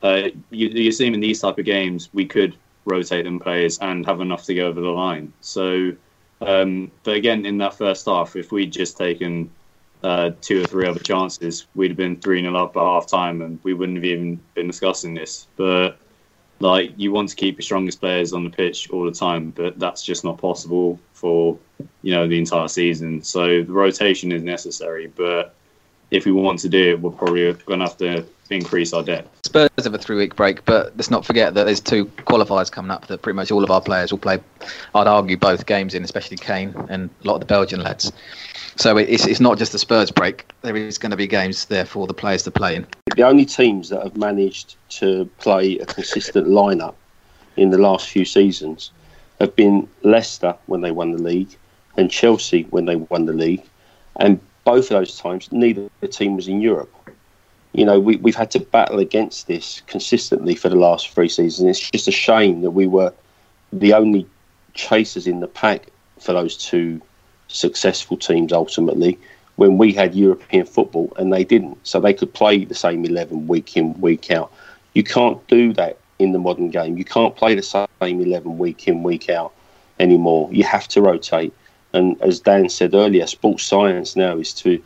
uh, 0.02 0.28
you, 0.50 0.68
you 0.68 0.92
see 0.92 1.06
in 1.06 1.20
these 1.20 1.40
type 1.40 1.58
of 1.58 1.64
games, 1.64 2.10
we 2.12 2.26
could 2.26 2.56
rotate 2.84 3.24
them 3.24 3.38
players 3.38 3.78
and 3.78 4.04
have 4.06 4.20
enough 4.20 4.44
to 4.44 4.54
go 4.54 4.66
over 4.66 4.80
the 4.80 4.88
line. 4.88 5.32
So, 5.40 5.92
um, 6.40 6.90
but 7.02 7.16
again, 7.16 7.46
in 7.46 7.58
that 7.58 7.74
first 7.74 8.04
half, 8.06 8.36
if 8.36 8.52
we'd 8.52 8.72
just 8.72 8.98
taken 8.98 9.50
uh, 10.02 10.32
two 10.42 10.62
or 10.62 10.66
three 10.66 10.86
other 10.86 11.00
chances, 11.00 11.66
we'd 11.74 11.90
have 11.90 11.96
been 11.96 12.20
3 12.20 12.42
0 12.42 12.54
up 12.54 12.76
at 12.76 12.82
half 12.82 13.06
time 13.06 13.40
and 13.40 13.58
we 13.62 13.72
wouldn't 13.72 13.96
have 13.96 14.04
even 14.04 14.38
been 14.54 14.66
discussing 14.66 15.14
this. 15.14 15.46
But 15.56 15.98
like, 16.60 16.92
you 16.96 17.12
want 17.12 17.28
to 17.30 17.36
keep 17.36 17.56
your 17.56 17.62
strongest 17.62 18.00
players 18.00 18.32
on 18.32 18.44
the 18.44 18.50
pitch 18.50 18.90
all 18.90 19.04
the 19.04 19.12
time, 19.12 19.50
but 19.50 19.78
that's 19.78 20.02
just 20.02 20.24
not 20.24 20.38
possible 20.38 20.98
for, 21.12 21.58
you 22.02 22.12
know, 22.12 22.26
the 22.26 22.38
entire 22.38 22.68
season. 22.68 23.22
So 23.22 23.62
the 23.62 23.72
rotation 23.72 24.32
is 24.32 24.42
necessary, 24.42 25.08
but 25.08 25.54
if 26.10 26.26
we 26.26 26.32
want 26.32 26.60
to 26.60 26.68
do 26.68 26.92
it, 26.92 27.00
we're 27.00 27.10
probably 27.10 27.52
going 27.52 27.80
to 27.80 27.86
have 27.86 27.96
to 27.98 28.24
increase 28.50 28.92
our 28.92 29.02
depth. 29.02 29.46
Spurs 29.46 29.70
have 29.78 29.94
a 29.94 29.98
three 29.98 30.16
week 30.16 30.36
break, 30.36 30.64
but 30.64 30.96
let's 30.96 31.10
not 31.10 31.24
forget 31.24 31.54
that 31.54 31.64
there's 31.64 31.80
two 31.80 32.06
qualifiers 32.06 32.70
coming 32.70 32.90
up 32.90 33.06
that 33.08 33.22
pretty 33.22 33.36
much 33.36 33.50
all 33.50 33.64
of 33.64 33.70
our 33.70 33.80
players 33.80 34.12
will 34.12 34.18
play, 34.18 34.38
I'd 34.94 35.06
argue, 35.06 35.36
both 35.36 35.66
games 35.66 35.94
in, 35.94 36.04
especially 36.04 36.36
Kane 36.36 36.74
and 36.88 37.10
a 37.24 37.26
lot 37.26 37.34
of 37.34 37.40
the 37.40 37.46
Belgian 37.46 37.80
lads. 37.80 38.12
So 38.76 38.96
it's, 38.96 39.26
it's 39.26 39.40
not 39.40 39.58
just 39.58 39.72
the 39.72 39.78
Spurs 39.78 40.10
break. 40.10 40.50
There 40.62 40.76
is 40.76 40.98
going 40.98 41.10
to 41.10 41.16
be 41.16 41.26
games 41.26 41.66
there 41.66 41.84
for 41.84 42.06
the 42.06 42.14
players 42.14 42.42
to 42.44 42.50
play 42.50 42.76
in. 42.76 42.86
The 43.14 43.22
only 43.22 43.44
teams 43.44 43.88
that 43.90 44.02
have 44.02 44.16
managed 44.16 44.76
to 44.98 45.26
play 45.38 45.78
a 45.78 45.86
consistent 45.86 46.48
lineup 46.48 46.94
in 47.56 47.70
the 47.70 47.78
last 47.78 48.08
few 48.08 48.24
seasons 48.24 48.90
have 49.40 49.54
been 49.54 49.88
Leicester 50.02 50.56
when 50.66 50.80
they 50.80 50.90
won 50.90 51.12
the 51.12 51.22
league 51.22 51.56
and 51.96 52.10
Chelsea 52.10 52.62
when 52.70 52.86
they 52.86 52.96
won 52.96 53.26
the 53.26 53.32
league. 53.32 53.62
And 54.16 54.40
both 54.64 54.84
of 54.84 54.90
those 54.90 55.18
times, 55.18 55.50
neither 55.52 55.88
team 56.10 56.36
was 56.36 56.48
in 56.48 56.60
Europe. 56.60 56.92
You 57.72 57.84
know, 57.84 57.98
we, 58.00 58.16
we've 58.16 58.36
had 58.36 58.50
to 58.52 58.60
battle 58.60 58.98
against 58.98 59.46
this 59.46 59.82
consistently 59.86 60.54
for 60.54 60.68
the 60.68 60.76
last 60.76 61.10
three 61.10 61.28
seasons. 61.28 61.68
It's 61.68 61.90
just 61.90 62.08
a 62.08 62.12
shame 62.12 62.62
that 62.62 62.70
we 62.70 62.86
were 62.86 63.12
the 63.72 63.92
only 63.92 64.26
chasers 64.74 65.26
in 65.26 65.40
the 65.40 65.48
pack 65.48 65.86
for 66.18 66.32
those 66.32 66.56
two 66.56 67.00
successful 67.54 68.16
teams 68.16 68.52
ultimately 68.52 69.18
when 69.56 69.78
we 69.78 69.92
had 69.92 70.14
European 70.14 70.66
football 70.66 71.12
and 71.16 71.32
they 71.32 71.44
didn't. 71.44 71.78
So 71.86 72.00
they 72.00 72.12
could 72.12 72.34
play 72.34 72.64
the 72.64 72.74
same 72.74 73.04
11 73.04 73.46
week 73.46 73.76
in, 73.76 73.98
week 74.00 74.30
out. 74.30 74.52
You 74.94 75.04
can't 75.04 75.46
do 75.46 75.72
that 75.74 75.98
in 76.18 76.32
the 76.32 76.38
modern 76.38 76.70
game. 76.70 76.98
You 76.98 77.04
can't 77.04 77.36
play 77.36 77.54
the 77.54 77.62
same 77.62 77.86
11 78.00 78.58
week 78.58 78.88
in, 78.88 79.02
week 79.02 79.30
out 79.30 79.52
anymore. 80.00 80.48
You 80.52 80.64
have 80.64 80.88
to 80.88 81.02
rotate. 81.02 81.54
And 81.92 82.20
as 82.20 82.40
Dan 82.40 82.68
said 82.68 82.94
earlier, 82.94 83.26
sports 83.26 83.64
science 83.64 84.16
now 84.16 84.36
is 84.36 84.52
to 84.54 84.82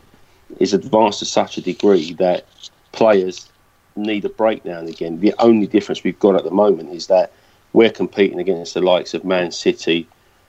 is 0.59 0.73
advanced 0.73 1.19
to 1.19 1.25
such 1.25 1.57
a 1.57 1.61
degree 1.61 2.13
that 2.13 2.43
players 2.91 3.49
need 3.95 4.25
a 4.25 4.29
break 4.29 4.65
now 4.65 4.79
and 4.79 4.89
again. 4.89 5.19
The 5.19 5.33
only 5.37 5.67
difference 5.67 6.03
we've 6.03 6.19
got 6.19 6.35
at 6.35 6.43
the 6.43 6.51
moment 6.51 6.89
is 6.89 7.07
that 7.07 7.31
we're 7.73 7.91
competing 7.91 8.39
against 8.39 8.73
the 8.73 8.81
likes 8.81 9.13
of 9.13 9.23
Man 9.23 9.51
City, 9.51 10.07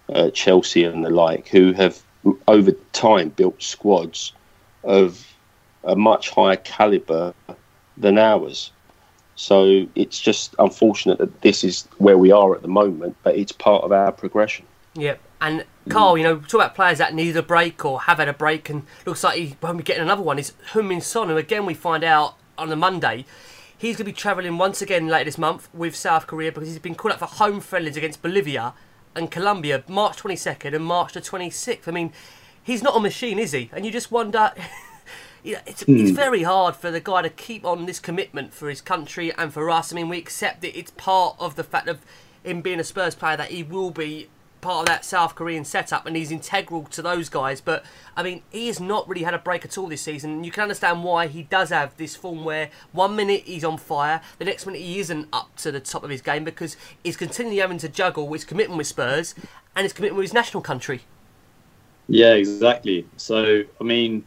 uh, 0.08 0.30
Chelsea, 0.30 0.84
and 0.84 1.04
the 1.04 1.10
like, 1.10 1.48
who 1.48 1.72
have 1.72 2.02
over 2.46 2.72
time 2.92 3.30
built 3.30 3.62
squads 3.62 4.32
of 4.84 5.26
a 5.84 5.96
much 5.96 6.30
higher 6.30 6.56
caliber 6.56 7.34
than 7.96 8.18
ours. 8.18 8.72
So 9.36 9.86
it's 9.94 10.20
just 10.20 10.54
unfortunate 10.58 11.18
that 11.18 11.40
this 11.40 11.64
is 11.64 11.88
where 11.98 12.18
we 12.18 12.30
are 12.30 12.54
at 12.54 12.62
the 12.62 12.68
moment, 12.68 13.16
but 13.22 13.36
it's 13.36 13.52
part 13.52 13.84
of 13.84 13.92
our 13.92 14.12
progression. 14.12 14.66
Yep. 14.94 15.20
And 15.40 15.64
Carl, 15.88 16.18
you 16.18 16.24
know, 16.24 16.36
talk 16.36 16.54
about 16.54 16.74
players 16.74 16.98
that 16.98 17.14
need 17.14 17.36
a 17.36 17.42
break 17.42 17.82
or 17.84 18.02
have 18.02 18.18
had 18.18 18.28
a 18.28 18.34
break, 18.34 18.68
and 18.68 18.82
looks 19.06 19.24
like 19.24 19.38
he 19.38 19.56
won't 19.62 19.78
be 19.78 19.84
getting 19.84 20.02
another 20.02 20.22
one. 20.22 20.38
Is 20.38 20.52
Min 20.74 21.00
Son, 21.00 21.28
who 21.28 21.38
again 21.38 21.64
we 21.64 21.72
find 21.72 22.04
out 22.04 22.34
on 22.58 22.68
the 22.68 22.76
Monday, 22.76 23.24
he's 23.78 23.96
going 23.96 24.04
to 24.04 24.04
be 24.04 24.12
travelling 24.12 24.58
once 24.58 24.82
again 24.82 25.08
later 25.08 25.24
this 25.24 25.38
month 25.38 25.70
with 25.72 25.96
South 25.96 26.26
Korea 26.26 26.52
because 26.52 26.68
he's 26.68 26.78
been 26.78 26.94
called 26.94 27.12
up 27.12 27.20
for 27.20 27.26
home 27.26 27.60
friendlies 27.60 27.96
against 27.96 28.20
Bolivia 28.20 28.74
and 29.14 29.30
Colombia, 29.30 29.82
March 29.88 30.18
22nd 30.18 30.74
and 30.74 30.84
March 30.84 31.14
the 31.14 31.20
26th. 31.20 31.88
I 31.88 31.90
mean, 31.90 32.12
he's 32.62 32.82
not 32.82 32.96
a 32.96 33.00
machine, 33.00 33.38
is 33.38 33.52
he? 33.52 33.70
And 33.72 33.84
you 33.84 33.92
just 33.92 34.10
wonder. 34.10 34.52
You 35.42 35.54
know, 35.54 35.60
it's, 35.66 35.80
it's 35.88 36.10
hmm. 36.10 36.14
very 36.14 36.42
hard 36.42 36.76
for 36.76 36.90
the 36.90 37.00
guy 37.00 37.22
to 37.22 37.30
keep 37.30 37.64
on 37.64 37.86
this 37.86 37.98
commitment 37.98 38.52
for 38.52 38.68
his 38.68 38.82
country 38.82 39.32
and 39.32 39.50
for 39.50 39.70
us. 39.70 39.90
I 39.90 39.96
mean, 39.96 40.10
we 40.10 40.18
accept 40.18 40.60
that 40.60 40.78
it's 40.78 40.90
part 40.90 41.34
of 41.38 41.56
the 41.56 41.64
fact 41.64 41.88
of 41.88 42.00
him 42.44 42.60
being 42.60 42.78
a 42.78 42.84
Spurs 42.84 43.14
player 43.14 43.38
that 43.38 43.50
he 43.50 43.62
will 43.62 43.90
be 43.90 44.28
part 44.60 44.80
of 44.80 44.86
that 44.86 45.04
South 45.04 45.34
Korean 45.34 45.64
setup 45.64 46.06
and 46.06 46.16
he's 46.16 46.30
integral 46.30 46.84
to 46.84 47.02
those 47.02 47.28
guys. 47.28 47.60
But 47.60 47.84
I 48.16 48.22
mean, 48.22 48.42
he 48.50 48.66
has 48.68 48.80
not 48.80 49.08
really 49.08 49.22
had 49.22 49.34
a 49.34 49.38
break 49.38 49.64
at 49.64 49.76
all 49.78 49.86
this 49.86 50.02
season. 50.02 50.30
And 50.30 50.46
you 50.46 50.52
can 50.52 50.62
understand 50.62 51.04
why 51.04 51.26
he 51.26 51.42
does 51.42 51.70
have 51.70 51.96
this 51.96 52.16
form 52.16 52.44
where 52.44 52.70
one 52.92 53.16
minute 53.16 53.42
he's 53.44 53.64
on 53.64 53.78
fire, 53.78 54.20
the 54.38 54.44
next 54.44 54.66
minute 54.66 54.80
he 54.80 54.98
isn't 55.00 55.28
up 55.32 55.56
to 55.56 55.72
the 55.72 55.80
top 55.80 56.04
of 56.04 56.10
his 56.10 56.22
game 56.22 56.44
because 56.44 56.76
he's 57.02 57.16
continually 57.16 57.58
having 57.58 57.78
to 57.78 57.88
juggle 57.88 58.30
his 58.32 58.44
commitment 58.44 58.78
with 58.78 58.86
Spurs 58.86 59.34
and 59.74 59.84
his 59.84 59.92
commitment 59.92 60.18
with 60.18 60.24
his 60.24 60.34
national 60.34 60.62
country. 60.62 61.02
Yeah, 62.08 62.32
exactly. 62.32 63.06
So, 63.16 63.62
I 63.80 63.84
mean, 63.84 64.24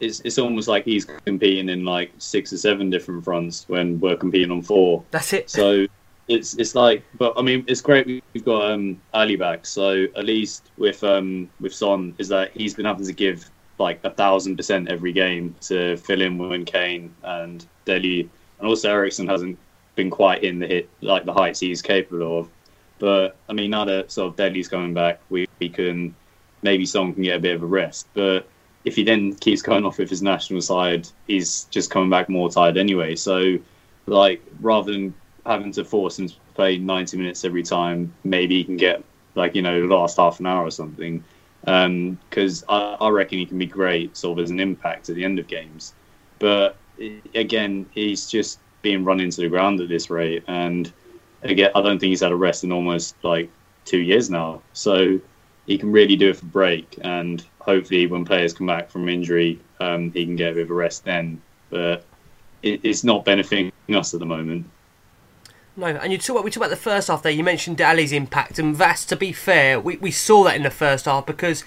it's 0.00 0.20
it's 0.20 0.38
almost 0.38 0.68
like 0.68 0.84
he's 0.84 1.04
competing 1.04 1.68
in 1.68 1.84
like 1.84 2.12
six 2.18 2.52
or 2.52 2.56
seven 2.56 2.88
different 2.88 3.24
fronts 3.24 3.68
when 3.68 3.98
we're 4.00 4.16
competing 4.16 4.50
on 4.50 4.62
four. 4.62 5.04
That's 5.10 5.32
it. 5.32 5.50
So 5.50 5.86
it's 6.28 6.54
it's 6.54 6.74
like, 6.74 7.02
but 7.16 7.32
I 7.36 7.42
mean, 7.42 7.64
it's 7.66 7.80
great 7.80 8.06
we've 8.06 8.44
got 8.44 8.70
um, 8.70 9.00
Alli 9.14 9.36
back. 9.36 9.66
So 9.66 10.06
at 10.14 10.24
least 10.24 10.70
with 10.76 11.02
um 11.02 11.48
with 11.60 11.74
Son 11.74 12.14
is 12.18 12.28
that 12.28 12.52
he's 12.52 12.74
been 12.74 12.84
having 12.84 13.06
to 13.06 13.12
give 13.12 13.50
like 13.78 14.00
a 14.04 14.10
thousand 14.10 14.56
percent 14.56 14.88
every 14.88 15.12
game 15.12 15.54
to 15.62 15.96
fill 15.96 16.20
in 16.20 16.36
when 16.36 16.64
Kane 16.64 17.14
and 17.22 17.64
Dele, 17.84 18.28
and 18.58 18.68
also 18.68 18.90
Eriksen 18.90 19.26
hasn't 19.26 19.58
been 19.94 20.10
quite 20.10 20.44
in 20.44 20.58
the 20.58 20.66
hit 20.66 20.88
like 21.00 21.24
the 21.24 21.32
heights 21.32 21.60
he's 21.60 21.82
capable 21.82 22.40
of. 22.40 22.48
But 22.98 23.36
I 23.48 23.52
mean, 23.52 23.70
now 23.70 23.84
that 23.86 24.12
sort 24.12 24.28
of 24.28 24.36
Dele's 24.36 24.68
coming 24.68 24.92
back, 24.92 25.20
we, 25.30 25.46
we 25.58 25.68
can 25.68 26.14
maybe 26.62 26.84
Son 26.84 27.14
can 27.14 27.22
get 27.22 27.36
a 27.36 27.40
bit 27.40 27.54
of 27.54 27.62
a 27.62 27.66
rest. 27.66 28.06
But 28.12 28.46
if 28.84 28.96
he 28.96 29.04
then 29.04 29.34
keeps 29.34 29.62
going 29.62 29.84
off 29.84 29.98
with 29.98 30.10
his 30.10 30.22
national 30.22 30.60
side, 30.60 31.08
he's 31.26 31.64
just 31.64 31.90
coming 31.90 32.10
back 32.10 32.28
more 32.28 32.50
tired 32.50 32.76
anyway. 32.76 33.14
So, 33.14 33.58
like, 34.06 34.42
rather 34.60 34.92
than 34.92 35.14
having 35.46 35.72
to 35.72 35.84
force 35.84 36.18
him 36.18 36.28
to 36.28 36.34
play 36.54 36.78
90 36.78 37.16
minutes 37.16 37.44
every 37.44 37.62
time, 37.62 38.12
maybe 38.24 38.56
he 38.56 38.64
can 38.64 38.76
get, 38.76 39.02
like, 39.34 39.54
you 39.54 39.62
know, 39.62 39.80
the 39.80 39.94
last 39.94 40.16
half 40.16 40.40
an 40.40 40.46
hour 40.46 40.64
or 40.64 40.70
something. 40.70 41.22
Because 41.60 42.64
I, 42.68 42.96
I 43.00 43.08
reckon 43.08 43.38
he 43.38 43.46
can 43.46 43.58
be 43.58 43.66
great, 43.66 44.16
sort 44.16 44.38
of, 44.38 44.44
as 44.44 44.50
an 44.50 44.60
impact 44.60 45.08
at 45.08 45.16
the 45.16 45.24
end 45.24 45.38
of 45.38 45.46
games. 45.46 45.94
But 46.38 46.76
again, 47.34 47.86
he's 47.92 48.28
just 48.30 48.60
being 48.82 49.04
run 49.04 49.20
into 49.20 49.40
the 49.40 49.48
ground 49.48 49.80
at 49.80 49.88
this 49.88 50.10
rate. 50.10 50.44
And 50.46 50.92
again, 51.42 51.70
I 51.74 51.82
don't 51.82 51.98
think 51.98 52.10
he's 52.10 52.20
had 52.20 52.32
a 52.32 52.36
rest 52.36 52.64
in 52.64 52.72
almost, 52.72 53.16
like, 53.22 53.50
two 53.84 53.98
years 53.98 54.30
now. 54.30 54.62
So, 54.72 55.20
he 55.68 55.76
can 55.76 55.92
really 55.92 56.16
do 56.16 56.30
it 56.30 56.36
for 56.36 56.46
break, 56.46 56.98
and 57.02 57.44
hopefully 57.60 58.06
when 58.06 58.24
players 58.24 58.54
come 58.54 58.66
back 58.66 58.90
from 58.90 59.06
injury, 59.06 59.60
um, 59.80 60.10
he 60.12 60.24
can 60.24 60.34
get 60.34 60.52
a 60.52 60.54
bit 60.54 60.62
of 60.62 60.70
a 60.70 60.74
rest 60.74 61.04
then. 61.04 61.40
But 61.68 62.06
it, 62.62 62.80
it's 62.82 63.04
not 63.04 63.26
benefiting 63.26 63.70
us 63.90 64.14
at 64.14 64.20
the 64.20 64.26
moment. 64.26 64.66
No, 65.78 65.86
and 65.86 66.10
you 66.10 66.18
talk 66.18 66.34
about, 66.34 66.44
we 66.44 66.50
talk 66.50 66.56
about 66.56 66.70
the 66.70 66.76
first 66.76 67.06
half 67.06 67.22
there. 67.22 67.30
You 67.30 67.44
mentioned 67.44 67.80
Alli's 67.80 68.10
impact, 68.10 68.58
and 68.58 68.74
Vass. 68.74 69.04
To 69.04 69.16
be 69.16 69.32
fair, 69.32 69.78
we, 69.78 69.96
we 69.98 70.10
saw 70.10 70.42
that 70.42 70.56
in 70.56 70.64
the 70.64 70.72
first 70.72 71.04
half 71.04 71.24
because 71.24 71.62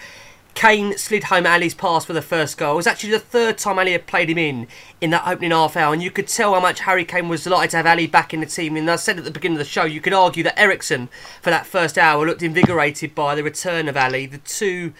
Kane 0.54 0.98
slid 0.98 1.24
home 1.26 1.46
Alli's 1.46 1.74
pass 1.74 2.04
for 2.04 2.12
the 2.12 2.22
first 2.22 2.58
goal. 2.58 2.74
It 2.74 2.76
was 2.76 2.88
actually 2.88 3.12
the 3.12 3.20
third 3.20 3.58
time 3.58 3.80
Alli 3.80 3.94
had 3.94 4.08
played 4.08 4.30
him 4.30 4.38
in 4.38 4.68
in 5.00 5.12
that 5.12 5.26
opening 5.26 5.52
half 5.52 5.78
hour, 5.78 5.94
and 5.94 6.04
you 6.04 6.12
could 6.12 6.28
tell 6.28 6.54
how 6.54 6.60
much 6.60 6.82
Harry 6.82 7.06
Kane 7.06 7.30
was 7.30 7.46
delighted 7.46 7.72
to 7.72 7.78
have 7.78 7.86
Alli 7.86 8.06
back 8.06 8.34
in 8.34 8.42
the 8.42 8.46
team. 8.46 8.76
And 8.76 8.92
I 8.92 8.98
said 8.98 9.18
at 9.18 9.24
the 9.24 9.32
beginning 9.32 9.56
of 9.56 9.60
the 9.60 9.72
show, 9.72 9.86
you 9.86 10.02
could 10.02 10.12
argue 10.12 10.44
that 10.44 10.60
Eriksen 10.60 11.08
for 11.42 11.50
that 11.50 11.66
first 11.66 11.98
hour 11.98 12.26
looked 12.26 12.44
invigorated 12.44 13.16
by 13.16 13.34
the 13.34 13.46
return 13.46 13.88
of 13.88 13.96
Alli. 13.96 14.26
The 14.26 14.40
two 14.40 14.92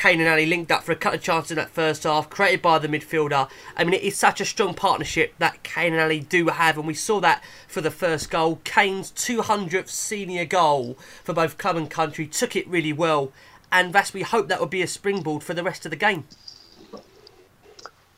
Kane 0.00 0.18
and 0.18 0.30
Alli 0.30 0.46
linked 0.46 0.72
up 0.72 0.82
for 0.82 0.92
a 0.92 0.96
couple 0.96 1.18
of 1.18 1.22
chances 1.22 1.50
in 1.50 1.56
that 1.58 1.68
first 1.68 2.04
half, 2.04 2.30
created 2.30 2.62
by 2.62 2.78
the 2.78 2.88
midfielder. 2.88 3.50
I 3.76 3.84
mean, 3.84 3.92
it 3.92 4.02
is 4.02 4.16
such 4.16 4.40
a 4.40 4.46
strong 4.46 4.72
partnership 4.72 5.34
that 5.36 5.62
Kane 5.62 5.92
and 5.92 6.00
Alli 6.00 6.20
do 6.20 6.48
have, 6.48 6.78
and 6.78 6.86
we 6.86 6.94
saw 6.94 7.20
that 7.20 7.44
for 7.68 7.82
the 7.82 7.90
first 7.90 8.30
goal. 8.30 8.60
Kane's 8.64 9.12
200th 9.12 9.90
senior 9.90 10.46
goal 10.46 10.96
for 11.22 11.34
both 11.34 11.58
club 11.58 11.76
and 11.76 11.90
country 11.90 12.26
took 12.26 12.56
it 12.56 12.66
really 12.66 12.94
well, 12.94 13.30
and 13.70 13.92
thus 13.92 14.14
we 14.14 14.22
hope 14.22 14.48
that 14.48 14.58
will 14.58 14.66
be 14.66 14.80
a 14.80 14.86
springboard 14.86 15.42
for 15.42 15.52
the 15.52 15.62
rest 15.62 15.84
of 15.84 15.90
the 15.90 15.96
game. 15.96 16.24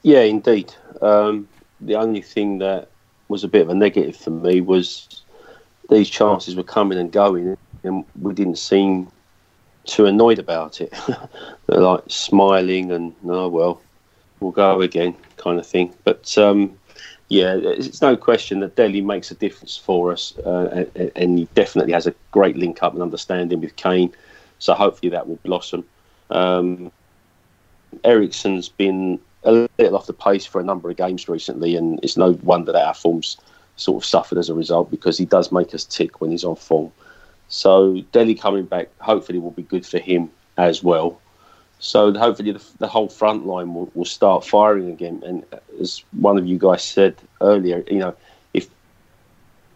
Yeah, 0.03 0.21
indeed. 0.21 0.73
Um, 1.01 1.49
the 1.81 1.97
only 1.97 2.23
thing 2.23 2.59
that 2.59 2.91
was 3.27 3.43
a 3.43 3.49
bit 3.49 3.63
of 3.63 3.71
a 3.71 3.75
negative 3.75 4.17
for 4.17 4.31
me 4.31 4.61
was 4.61 5.25
these 5.91 6.09
chances 6.09 6.55
were 6.55 6.63
coming 6.63 6.99
and 6.99 7.11
going, 7.11 7.57
and 7.83 8.05
we 8.21 8.35
didn't 8.35 8.59
seem 8.59 9.11
too 9.85 10.07
annoyed 10.07 10.39
about 10.39 10.81
it. 10.81 10.93
They're 11.67 11.81
like 11.81 12.05
smiling 12.09 12.93
and 12.93 13.15
oh 13.25 13.49
well, 13.49 13.81
we'll 14.41 14.53
go 14.53 14.81
again 14.81 15.15
kind 15.37 15.59
of 15.59 15.67
thing. 15.67 15.95
But 16.05 16.37
um, 16.39 16.79
yeah, 17.29 17.57
it's 17.57 18.03
no 18.03 18.17
question 18.17 18.61
that 18.61 18.77
Dele 18.77 19.01
makes 19.01 19.31
a 19.31 19.35
difference 19.35 19.77
for 19.77 20.13
us, 20.13 20.37
uh, 20.45 20.85
and, 20.95 21.13
and, 21.17 21.39
he 21.39 21.49
definitely 21.55 21.93
has 21.93 22.07
a 22.07 22.15
great 22.31 22.57
link 22.57 22.83
up 22.83 22.93
and 22.93 23.03
understanding 23.03 23.61
with 23.61 23.75
Kane. 23.77 24.13
So 24.59 24.75
hopefully 24.75 25.11
that 25.11 25.27
will 25.27 25.39
blossom. 25.43 25.85
Um, 26.31 26.93
Eriksen's 28.05 28.69
been 28.69 29.19
a 29.45 29.53
little 29.79 29.97
off 29.97 30.07
the 30.07 30.13
pace 30.13 30.47
for 30.47 30.61
a 30.61 30.65
number 30.65 30.91
of 30.91 30.97
games 30.97 31.29
recently, 31.29 31.75
and 31.75 31.99
it's 32.03 32.17
no 32.17 32.33
wonder 32.43 32.73
that 32.73 32.87
our 32.87 32.95
form's 32.95 33.39
sort 33.77 34.03
of 34.03 34.07
suffered 34.07 34.39
as 34.39 34.49
a 34.49 34.55
result 34.55 34.91
because 34.91 35.19
he 35.19 35.25
does 35.25 35.51
make 35.51 35.75
us 35.75 35.85
tick 35.85 36.21
when 36.21 36.31
he's 36.31 36.45
on 36.45 36.57
form. 36.57 36.93
So 37.53 38.01
Dele 38.13 38.35
coming 38.35 38.65
back 38.65 38.89
hopefully 38.99 39.39
will 39.39 39.51
be 39.51 39.63
good 39.63 39.85
for 39.85 39.99
him 39.99 40.31
as 40.57 40.83
well. 40.83 41.21
So 41.81 42.11
hopefully 42.15 42.51
the, 42.53 42.65
the 42.79 42.89
whole 42.89 43.09
front 43.09 43.45
line 43.45 43.75
will, 43.75 43.91
will 43.95 44.07
start 44.07 44.47
firing 44.47 44.91
again. 44.91 45.23
And 45.25 45.45
as 45.79 46.03
one 46.13 46.39
of 46.39 46.47
you 46.47 46.57
guys 46.57 46.83
said 46.83 47.15
earlier, 47.43 47.85
you 47.91 47.99
know, 47.99 48.17
if 48.55 48.69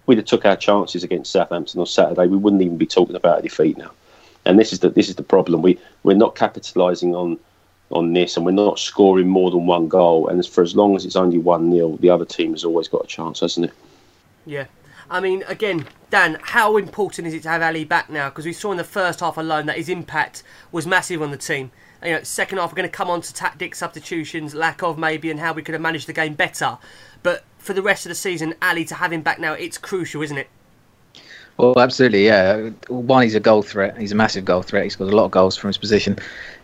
we'd 0.07 0.17
have 0.17 0.25
took 0.25 0.47
our 0.47 0.57
chances 0.57 1.05
against 1.05 1.31
Southampton 1.31 1.79
on 1.79 1.87
Saturday, 1.87 2.27
we 2.27 2.39
wouldn't 2.39 2.63
even 2.63 2.79
be 2.79 2.87
talking 2.87 3.15
about 3.15 3.41
a 3.41 3.43
defeat 3.43 3.77
now. 3.77 3.91
And 4.47 4.59
this 4.59 4.73
is 4.73 4.79
the 4.79 4.89
this 4.89 5.11
is 5.11 5.17
the 5.17 5.23
problem. 5.23 5.61
We 5.61 5.79
we're 6.03 6.17
not 6.17 6.35
capitalising 6.35 7.15
on 7.15 7.39
on 7.91 8.15
this, 8.15 8.39
and 8.39 8.47
we're 8.47 8.53
not 8.53 8.79
scoring 8.79 9.29
more 9.29 9.51
than 9.51 9.67
one 9.67 9.89
goal. 9.89 10.29
And 10.29 10.47
for 10.47 10.63
as 10.63 10.75
long 10.75 10.97
as 10.97 11.05
it's 11.05 11.17
only 11.17 11.37
one 11.37 11.71
0 11.73 11.99
the 12.01 12.09
other 12.09 12.25
team 12.25 12.53
has 12.53 12.65
always 12.65 12.89
got 12.89 13.05
a 13.05 13.07
chance, 13.07 13.41
hasn't 13.41 13.67
it? 13.67 13.73
Yeah, 14.47 14.67
I 15.11 15.21
mean, 15.21 15.45
again, 15.47 15.87
Dan, 16.11 16.39
how 16.43 16.77
important 16.77 17.29
is 17.29 17.35
it 17.35 17.43
to 17.45 17.49
have 17.49 17.63
Alli 17.63 17.85
back 17.85 18.11
now? 18.11 18.29
Because 18.29 18.45
we 18.45 18.53
saw 18.53 18.71
in 18.71 18.77
the 18.77 18.85
first 18.85 19.21
half 19.21 19.37
alone 19.37 19.67
that 19.67 19.77
his 19.77 19.89
impact 19.89 20.43
was 20.73 20.87
massive 20.87 21.23
on 21.23 21.31
the 21.31 21.37
team. 21.37 21.71
You 22.03 22.13
know, 22.13 22.23
second 22.23 22.59
half 22.59 22.71
we're 22.71 22.77
going 22.77 22.89
to 22.89 22.95
come 22.95 23.11
on 23.11 23.21
to 23.21 23.33
tactics, 23.33 23.79
substitutions, 23.79 24.55
lack 24.55 24.83
of 24.83 24.99
maybe, 24.99 25.31
and 25.31 25.41
how 25.41 25.53
we 25.53 25.63
could 25.63 25.75
have 25.75 25.83
managed 25.83 26.07
the 26.07 26.13
game 26.13 26.35
better. 26.35 26.79
But 27.23 27.45
for 27.59 27.73
the 27.73 27.83
rest 27.83 28.07
of 28.07 28.11
the 28.11 28.15
season, 28.15 28.55
Alli 28.63 28.85
to 28.87 28.95
have 28.97 29.13
him 29.13 29.23
back 29.23 29.39
now, 29.39 29.55
it's 29.55 29.79
crucial, 29.79 30.23
isn't 30.23 30.39
it? 30.39 30.49
Well, 31.57 31.79
absolutely, 31.79 32.27
yeah. 32.27 32.71
One, 32.89 33.23
he's 33.23 33.35
a 33.35 33.41
goal 33.41 33.63
threat. 33.63 33.97
He's 33.97 34.13
a 34.13 34.15
massive 34.15 34.45
goal 34.45 34.63
threat. 34.63 34.85
He's 34.85 34.95
got 34.95 35.09
a 35.09 35.17
lot 35.17 35.25
of 35.25 35.31
goals 35.31 35.57
from 35.57 35.69
his 35.69 35.79
position. 35.79 36.19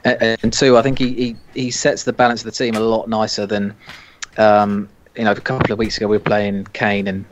And, 0.04 0.52
two, 0.52 0.76
I 0.76 0.82
think 0.82 0.98
he, 0.98 1.14
he, 1.14 1.36
he 1.54 1.70
sets 1.70 2.04
the 2.04 2.12
balance 2.12 2.42
of 2.42 2.44
the 2.44 2.52
team 2.52 2.74
a 2.74 2.80
lot 2.80 3.08
nicer 3.08 3.46
than, 3.46 3.74
um, 4.36 4.88
you 5.16 5.24
know, 5.24 5.32
a 5.32 5.40
couple 5.40 5.72
of 5.72 5.78
weeks 5.78 5.96
ago 5.96 6.08
we 6.08 6.18
were 6.18 6.22
playing 6.22 6.66
Kane 6.74 7.06
and 7.06 7.24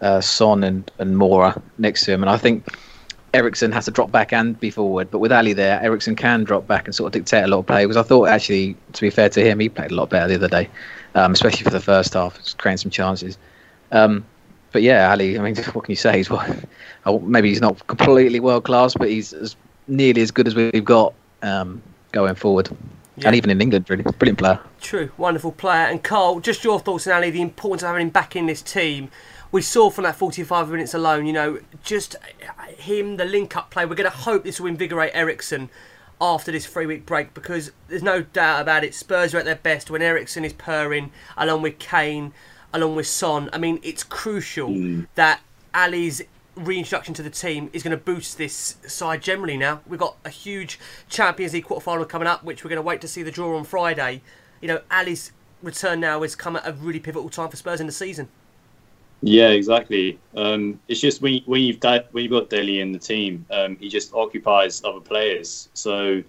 uh, 0.00 0.20
Son 0.20 0.64
and, 0.64 0.90
and 0.98 1.16
Moura 1.16 1.60
next 1.78 2.04
to 2.04 2.12
him. 2.12 2.22
And 2.22 2.30
I 2.30 2.36
think 2.36 2.66
Eriksen 3.34 3.72
has 3.72 3.84
to 3.84 3.90
drop 3.90 4.10
back 4.10 4.32
and 4.32 4.58
be 4.58 4.70
forward. 4.70 5.10
But 5.10 5.18
with 5.18 5.32
Alli 5.32 5.52
there, 5.52 5.80
Eriksen 5.82 6.16
can 6.16 6.44
drop 6.44 6.66
back 6.66 6.86
and 6.86 6.94
sort 6.94 7.08
of 7.08 7.12
dictate 7.12 7.44
a 7.44 7.46
lot 7.48 7.58
of 7.58 7.66
play. 7.66 7.84
Because 7.84 7.96
I 7.96 8.02
thought, 8.02 8.28
actually, 8.28 8.76
to 8.92 9.00
be 9.00 9.10
fair 9.10 9.28
to 9.28 9.44
him, 9.44 9.60
he 9.60 9.68
played 9.68 9.90
a 9.90 9.94
lot 9.94 10.10
better 10.10 10.28
the 10.28 10.36
other 10.36 10.48
day, 10.48 10.68
um, 11.14 11.32
especially 11.32 11.64
for 11.64 11.70
the 11.70 11.80
first 11.80 12.14
half, 12.14 12.36
just 12.38 12.58
creating 12.58 12.78
some 12.78 12.90
chances. 12.90 13.38
Um, 13.92 14.24
but 14.72 14.82
yeah, 14.82 15.10
Alli, 15.10 15.38
I 15.38 15.42
mean, 15.42 15.56
what 15.72 15.84
can 15.84 15.92
you 15.92 15.96
say? 15.96 16.16
He's 16.18 16.30
well, 16.30 16.44
oh, 17.06 17.20
maybe 17.20 17.48
he's 17.48 17.60
not 17.60 17.86
completely 17.86 18.40
world 18.40 18.64
class, 18.64 18.94
but 18.94 19.08
he's 19.08 19.32
as, 19.32 19.56
nearly 19.88 20.22
as 20.22 20.30
good 20.30 20.46
as 20.46 20.54
we've 20.54 20.84
got 20.84 21.14
um, 21.42 21.82
going 22.12 22.34
forward. 22.34 22.68
Yeah. 23.18 23.28
And 23.28 23.36
even 23.36 23.48
in 23.48 23.62
England, 23.62 23.88
really, 23.88 24.02
brilliant 24.02 24.38
player. 24.38 24.60
True, 24.80 25.10
wonderful 25.16 25.52
player. 25.52 25.86
And 25.86 26.02
Carl, 26.02 26.40
just 26.40 26.62
your 26.62 26.78
thoughts 26.78 27.06
on 27.06 27.14
Alli, 27.14 27.30
the 27.30 27.40
importance 27.40 27.82
of 27.82 27.88
having 27.88 28.02
him 28.02 28.10
back 28.10 28.36
in 28.36 28.44
this 28.44 28.60
team 28.60 29.10
we 29.52 29.62
saw 29.62 29.90
from 29.90 30.04
that 30.04 30.16
45 30.16 30.70
minutes 30.70 30.94
alone, 30.94 31.26
you 31.26 31.32
know, 31.32 31.60
just 31.82 32.16
him, 32.76 33.16
the 33.16 33.24
link 33.24 33.56
up 33.56 33.70
play. 33.70 33.86
We're 33.86 33.94
going 33.94 34.10
to 34.10 34.16
hope 34.16 34.44
this 34.44 34.60
will 34.60 34.68
invigorate 34.68 35.12
Eriksen 35.14 35.70
after 36.20 36.50
this 36.50 36.66
three 36.66 36.86
week 36.86 37.04
break 37.06 37.34
because 37.34 37.72
there's 37.88 38.02
no 38.02 38.22
doubt 38.22 38.62
about 38.62 38.84
it. 38.84 38.94
Spurs 38.94 39.34
are 39.34 39.38
at 39.38 39.44
their 39.44 39.56
best 39.56 39.90
when 39.90 40.02
Eriksen 40.02 40.44
is 40.44 40.52
purring 40.52 41.10
along 41.36 41.62
with 41.62 41.78
Kane, 41.78 42.32
along 42.72 42.96
with 42.96 43.06
Son. 43.06 43.50
I 43.52 43.58
mean, 43.58 43.78
it's 43.82 44.02
crucial 44.02 44.70
mm. 44.70 45.06
that 45.14 45.40
Alli's 45.74 46.22
reintroduction 46.56 47.12
to 47.14 47.22
the 47.22 47.30
team 47.30 47.68
is 47.72 47.82
going 47.82 47.96
to 47.96 48.02
boost 48.02 48.38
this 48.38 48.76
side 48.86 49.22
generally 49.22 49.58
now. 49.58 49.82
We've 49.86 50.00
got 50.00 50.16
a 50.24 50.30
huge 50.30 50.78
Champions 51.08 51.52
League 51.52 51.64
quarter 51.64 51.84
final 51.84 52.04
coming 52.06 52.26
up, 52.26 52.44
which 52.44 52.64
we're 52.64 52.70
going 52.70 52.78
to 52.78 52.82
wait 52.82 53.00
to 53.02 53.08
see 53.08 53.22
the 53.22 53.30
draw 53.30 53.56
on 53.56 53.64
Friday. 53.64 54.22
You 54.60 54.68
know, 54.68 54.80
Alli's 54.90 55.32
return 55.62 56.00
now 56.00 56.22
has 56.22 56.34
come 56.34 56.56
at 56.56 56.66
a 56.66 56.72
really 56.72 57.00
pivotal 57.00 57.28
time 57.28 57.50
for 57.50 57.56
Spurs 57.56 57.80
in 57.80 57.86
the 57.86 57.92
season. 57.92 58.28
Yeah, 59.22 59.48
exactly. 59.48 60.18
Um, 60.36 60.78
it's 60.88 61.00
just 61.00 61.22
when, 61.22 61.40
when 61.46 61.62
you've 61.62 61.80
got 61.80 62.12
when 62.12 62.24
you've 62.24 62.32
got 62.32 62.50
Dele 62.50 62.80
in 62.80 62.92
the 62.92 62.98
team, 62.98 63.46
um, 63.50 63.76
he 63.76 63.88
just 63.88 64.12
occupies 64.14 64.82
other 64.84 65.00
players. 65.00 65.68
So 65.74 66.22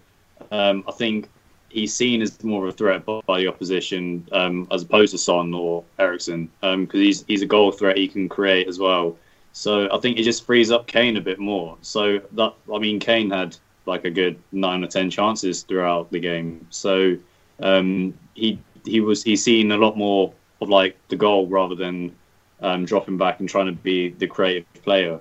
um, 0.51 0.83
I 0.87 0.91
think 0.91 1.29
he's 1.69 1.93
seen 1.93 2.21
as 2.21 2.43
more 2.43 2.63
of 2.63 2.73
a 2.73 2.77
threat 2.77 3.05
by 3.05 3.39
the 3.39 3.47
opposition 3.47 4.27
um, 4.31 4.67
as 4.71 4.83
opposed 4.83 5.11
to 5.11 5.17
Son 5.17 5.53
or 5.53 5.83
Eriksen 5.99 6.49
because 6.61 6.73
um, 6.73 6.87
he's 6.91 7.25
he's 7.27 7.41
a 7.41 7.45
goal 7.45 7.71
threat 7.71 7.97
he 7.97 8.07
can 8.07 8.29
create 8.29 8.67
as 8.67 8.79
well. 8.79 9.17
So 9.51 9.93
I 9.93 9.99
think 9.99 10.17
it 10.17 10.23
just 10.23 10.45
frees 10.45 10.71
up 10.71 10.87
Kane 10.87 11.17
a 11.17 11.21
bit 11.21 11.39
more. 11.39 11.77
So 11.81 12.19
that 12.33 12.53
I 12.73 12.79
mean, 12.79 12.99
Kane 12.99 13.29
had 13.29 13.57
like 13.85 14.05
a 14.05 14.11
good 14.11 14.39
nine 14.51 14.83
or 14.83 14.87
ten 14.87 15.09
chances 15.09 15.63
throughout 15.63 16.09
the 16.11 16.19
game. 16.19 16.65
So 16.69 17.17
um, 17.59 18.13
he 18.33 18.59
he 18.85 19.01
was 19.01 19.23
he's 19.23 19.43
seen 19.43 19.71
a 19.71 19.77
lot 19.77 19.97
more 19.97 20.33
of 20.61 20.69
like 20.69 20.95
the 21.09 21.15
goal 21.15 21.47
rather 21.47 21.75
than 21.75 22.15
um, 22.61 22.85
dropping 22.85 23.17
back 23.17 23.39
and 23.39 23.47
trying 23.47 23.67
to 23.67 23.71
be 23.71 24.09
the 24.09 24.27
creative 24.27 24.65
player. 24.83 25.19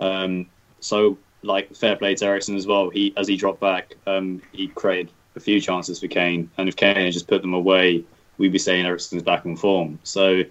Um, 0.00 0.46
so, 0.80 1.18
like 1.42 1.74
fair 1.74 1.96
play 1.96 2.14
to 2.14 2.24
Eriksen 2.24 2.56
as 2.56 2.66
well. 2.66 2.90
He 2.90 3.12
as 3.16 3.28
he 3.28 3.36
dropped 3.36 3.60
back, 3.60 3.94
um, 4.06 4.42
he 4.52 4.68
created 4.68 5.10
a 5.36 5.40
few 5.40 5.60
chances 5.60 6.00
for 6.00 6.08
Kane, 6.08 6.50
and 6.58 6.68
if 6.68 6.76
Kane 6.76 6.96
had 6.96 7.12
just 7.12 7.28
put 7.28 7.42
them 7.42 7.54
away, 7.54 8.04
we'd 8.38 8.52
be 8.52 8.58
saying 8.58 8.86
Eriksen's 8.86 9.22
back 9.22 9.44
in 9.44 9.56
form. 9.56 9.98
So, 10.02 10.42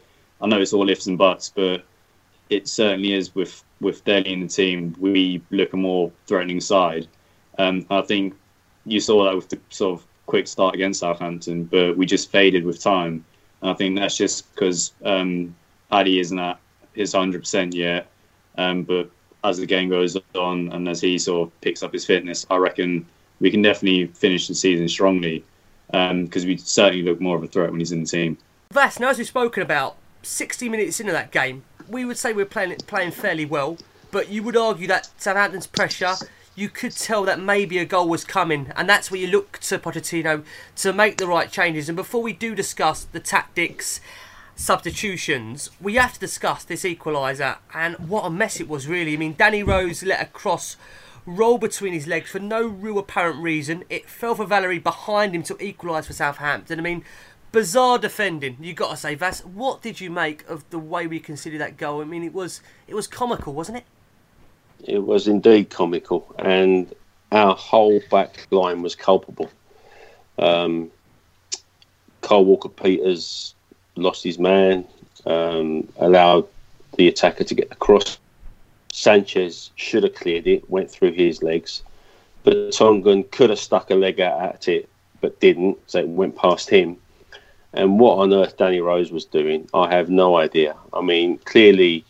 I 0.41 0.47
know 0.47 0.59
it's 0.59 0.73
all 0.73 0.89
ifs 0.89 1.07
and 1.07 1.17
buts, 1.17 1.51
but 1.53 1.83
it 2.49 2.67
certainly 2.67 3.13
is 3.13 3.33
with 3.33 3.63
with 3.79 4.03
Dele 4.05 4.31
in 4.31 4.41
the 4.41 4.47
team. 4.47 4.95
We 4.99 5.41
look 5.49 5.73
a 5.73 5.77
more 5.77 6.11
threatening 6.27 6.61
side. 6.61 7.07
Um, 7.57 7.85
I 7.89 8.01
think 8.01 8.35
you 8.85 8.99
saw 8.99 9.25
that 9.25 9.35
with 9.35 9.49
the 9.49 9.59
sort 9.69 9.99
of 9.99 10.07
quick 10.25 10.47
start 10.47 10.75
against 10.75 10.99
Southampton, 10.99 11.65
but 11.65 11.97
we 11.97 12.05
just 12.05 12.31
faded 12.31 12.63
with 12.63 12.81
time. 12.81 13.25
And 13.61 13.71
I 13.71 13.73
think 13.73 13.97
that's 13.97 14.17
just 14.17 14.53
because 14.53 14.93
um, 15.03 15.55
Paddy 15.91 16.19
isn't 16.19 16.39
at 16.39 16.59
his 16.93 17.13
100% 17.13 17.73
yet. 17.73 18.07
Um, 18.57 18.83
but 18.83 19.09
as 19.43 19.57
the 19.57 19.65
game 19.65 19.89
goes 19.89 20.17
on 20.35 20.71
and 20.71 20.87
as 20.87 21.01
he 21.01 21.17
sort 21.17 21.47
of 21.47 21.61
picks 21.61 21.83
up 21.83 21.93
his 21.93 22.05
fitness, 22.05 22.45
I 22.49 22.57
reckon 22.57 23.05
we 23.39 23.51
can 23.51 23.61
definitely 23.61 24.07
finish 24.07 24.47
the 24.47 24.55
season 24.55 24.87
strongly 24.87 25.43
because 25.87 26.43
um, 26.43 26.47
we 26.47 26.57
certainly 26.57 27.03
look 27.03 27.19
more 27.19 27.35
of 27.35 27.43
a 27.43 27.47
threat 27.47 27.69
when 27.69 27.79
he's 27.79 27.91
in 27.91 28.01
the 28.01 28.07
team. 28.07 28.37
Vass, 28.71 28.99
now 28.99 29.09
as 29.09 29.17
we've 29.17 29.27
spoken 29.27 29.61
about, 29.61 29.97
60 30.23 30.69
minutes 30.69 30.99
into 30.99 31.11
that 31.11 31.31
game, 31.31 31.63
we 31.89 32.05
would 32.05 32.17
say 32.17 32.31
we're 32.31 32.45
playing 32.45 32.75
playing 32.87 33.11
fairly 33.11 33.43
well, 33.43 33.77
but 34.11 34.29
you 34.29 34.43
would 34.43 34.55
argue 34.55 34.87
that 34.87 35.09
Southampton's 35.17 35.67
pressure, 35.67 36.13
you 36.55 36.69
could 36.69 36.95
tell 36.95 37.23
that 37.23 37.39
maybe 37.39 37.79
a 37.79 37.85
goal 37.85 38.07
was 38.07 38.23
coming, 38.23 38.71
and 38.75 38.87
that's 38.87 39.11
where 39.11 39.19
you 39.19 39.27
look 39.27 39.57
to 39.59 39.79
Pochettino 39.79 40.45
to 40.77 40.93
make 40.93 41.17
the 41.17 41.27
right 41.27 41.51
changes. 41.51 41.89
And 41.89 41.95
before 41.95 42.21
we 42.21 42.31
do 42.31 42.55
discuss 42.55 43.03
the 43.03 43.19
tactics 43.19 43.99
substitutions, 44.55 45.69
we 45.79 45.95
have 45.95 46.13
to 46.13 46.19
discuss 46.19 46.63
this 46.63 46.83
equaliser 46.83 47.57
and 47.73 47.95
what 48.09 48.25
a 48.25 48.29
mess 48.29 48.59
it 48.59 48.67
was, 48.67 48.87
really. 48.87 49.13
I 49.13 49.17
mean, 49.17 49.35
Danny 49.37 49.63
Rose 49.63 50.03
let 50.03 50.21
a 50.21 50.25
cross 50.25 50.77
roll 51.25 51.57
between 51.57 51.93
his 51.93 52.07
legs 52.07 52.31
for 52.31 52.39
no 52.39 52.65
real 52.67 52.99
apparent 52.99 53.41
reason. 53.41 53.83
It 53.89 54.09
fell 54.09 54.35
for 54.35 54.45
Valery 54.45 54.79
behind 54.79 55.35
him 55.35 55.43
to 55.43 55.57
equalise 55.63 56.07
for 56.07 56.13
Southampton. 56.13 56.79
I 56.79 56.81
mean, 56.81 57.03
bizarre 57.51 57.97
defending. 57.97 58.57
You 58.59 58.73
got 58.73 58.91
to 58.91 58.97
say, 58.97 59.15
Vass. 59.15 59.43
What 59.45 59.81
did 59.81 60.01
you 60.01 60.09
make 60.09 60.47
of 60.49 60.69
the 60.69 60.79
way 60.79 61.07
we 61.07 61.19
considered 61.19 61.59
that 61.59 61.77
goal? 61.77 62.01
I 62.01 62.05
mean, 62.05 62.23
it 62.23 62.33
was 62.33 62.61
it 62.87 62.95
was 62.95 63.07
comical, 63.07 63.53
wasn't 63.53 63.79
it? 63.79 63.83
It 64.83 64.99
was 64.99 65.27
indeed 65.27 65.69
comical, 65.69 66.33
and 66.39 66.93
our 67.31 67.55
whole 67.55 68.01
back 68.09 68.47
line 68.49 68.81
was 68.81 68.95
culpable. 68.95 69.49
Um, 70.39 70.89
Kyle 72.21 72.43
Walker 72.43 72.69
Peters 72.69 73.53
lost 73.95 74.23
his 74.23 74.39
man, 74.39 74.85
um, 75.25 75.87
allowed 75.97 76.47
the 76.97 77.07
attacker 77.07 77.43
to 77.43 77.55
get 77.55 77.69
the 77.69 77.75
cross. 77.75 78.17
Sanchez 78.91 79.71
should 79.75 80.03
have 80.03 80.15
cleared 80.15 80.47
it, 80.47 80.69
went 80.69 80.89
through 80.91 81.13
his 81.13 81.41
legs. 81.41 81.83
But 82.43 82.73
Tongan 82.73 83.23
could 83.25 83.49
have 83.49 83.59
stuck 83.59 83.89
a 83.91 83.95
leg 83.95 84.19
out 84.19 84.41
at 84.41 84.67
it, 84.67 84.89
but 85.21 85.39
didn't, 85.39 85.77
so 85.87 85.99
it 85.99 86.09
went 86.09 86.35
past 86.35 86.69
him. 86.69 86.97
And 87.73 87.99
what 87.99 88.17
on 88.17 88.33
earth 88.33 88.57
Danny 88.57 88.81
Rose 88.81 89.11
was 89.11 89.25
doing, 89.25 89.69
I 89.73 89.89
have 89.93 90.09
no 90.09 90.37
idea. 90.37 90.75
I 90.91 91.01
mean, 91.01 91.37
clearly 91.39 92.03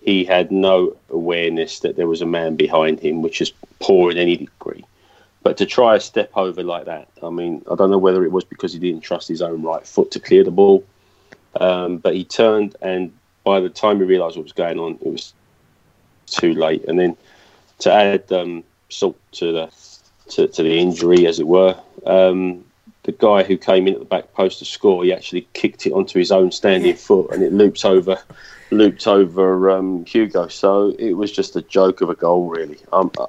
he 0.00 0.24
had 0.24 0.50
no 0.50 0.96
awareness 1.10 1.80
that 1.80 1.96
there 1.96 2.08
was 2.08 2.22
a 2.22 2.26
man 2.26 2.56
behind 2.56 2.98
him, 2.98 3.22
which 3.22 3.40
is 3.40 3.52
poor 3.80 4.10
in 4.10 4.18
any 4.18 4.36
degree. 4.38 4.84
But 5.42 5.56
to 5.58 5.66
try 5.66 5.96
a 5.96 6.00
step 6.00 6.30
over 6.34 6.64
like 6.64 6.86
that, 6.86 7.08
I 7.22 7.30
mean, 7.30 7.62
I 7.70 7.74
don't 7.74 7.90
know 7.90 7.98
whether 7.98 8.24
it 8.24 8.32
was 8.32 8.44
because 8.44 8.72
he 8.72 8.78
didn't 8.78 9.02
trust 9.02 9.28
his 9.28 9.42
own 9.42 9.62
right 9.62 9.86
foot 9.86 10.10
to 10.12 10.20
clear 10.20 10.42
the 10.42 10.50
ball, 10.50 10.84
um, 11.56 11.98
but 11.98 12.14
he 12.14 12.24
turned, 12.24 12.76
and 12.82 13.12
by 13.44 13.60
the 13.60 13.68
time 13.68 13.98
he 13.98 14.04
realised 14.04 14.36
what 14.36 14.44
was 14.44 14.52
going 14.52 14.78
on, 14.78 14.94
it 14.94 15.06
was 15.06 15.32
too 16.26 16.54
late. 16.54 16.84
And 16.84 16.98
then 16.98 17.16
to 17.80 17.92
add 17.92 18.30
um, 18.32 18.64
salt 18.88 19.18
to 19.32 19.52
the 19.52 19.72
to, 20.30 20.46
to, 20.46 20.62
the 20.62 20.78
injury, 20.78 21.26
as 21.26 21.40
it 21.40 21.46
were, 21.46 21.74
um, 22.04 22.64
the 23.04 23.12
guy 23.12 23.42
who 23.42 23.56
came 23.56 23.88
in 23.88 23.94
at 23.94 24.00
the 24.00 24.04
back 24.04 24.34
post 24.34 24.58
to 24.58 24.66
score, 24.66 25.02
he 25.04 25.12
actually 25.12 25.48
kicked 25.54 25.86
it 25.86 25.92
onto 25.92 26.18
his 26.18 26.30
own 26.30 26.52
standing 26.52 26.94
foot, 26.94 27.30
and 27.32 27.42
it 27.42 27.52
loops 27.52 27.84
over 27.84 28.18
looped 28.70 29.06
over 29.06 29.70
um, 29.70 30.04
Hugo. 30.04 30.48
So 30.48 30.94
it 30.98 31.14
was 31.14 31.32
just 31.32 31.56
a 31.56 31.62
joke 31.62 32.00
of 32.00 32.10
a 32.10 32.14
goal, 32.14 32.48
really. 32.48 32.78
Um, 32.92 33.10
uh, 33.18 33.26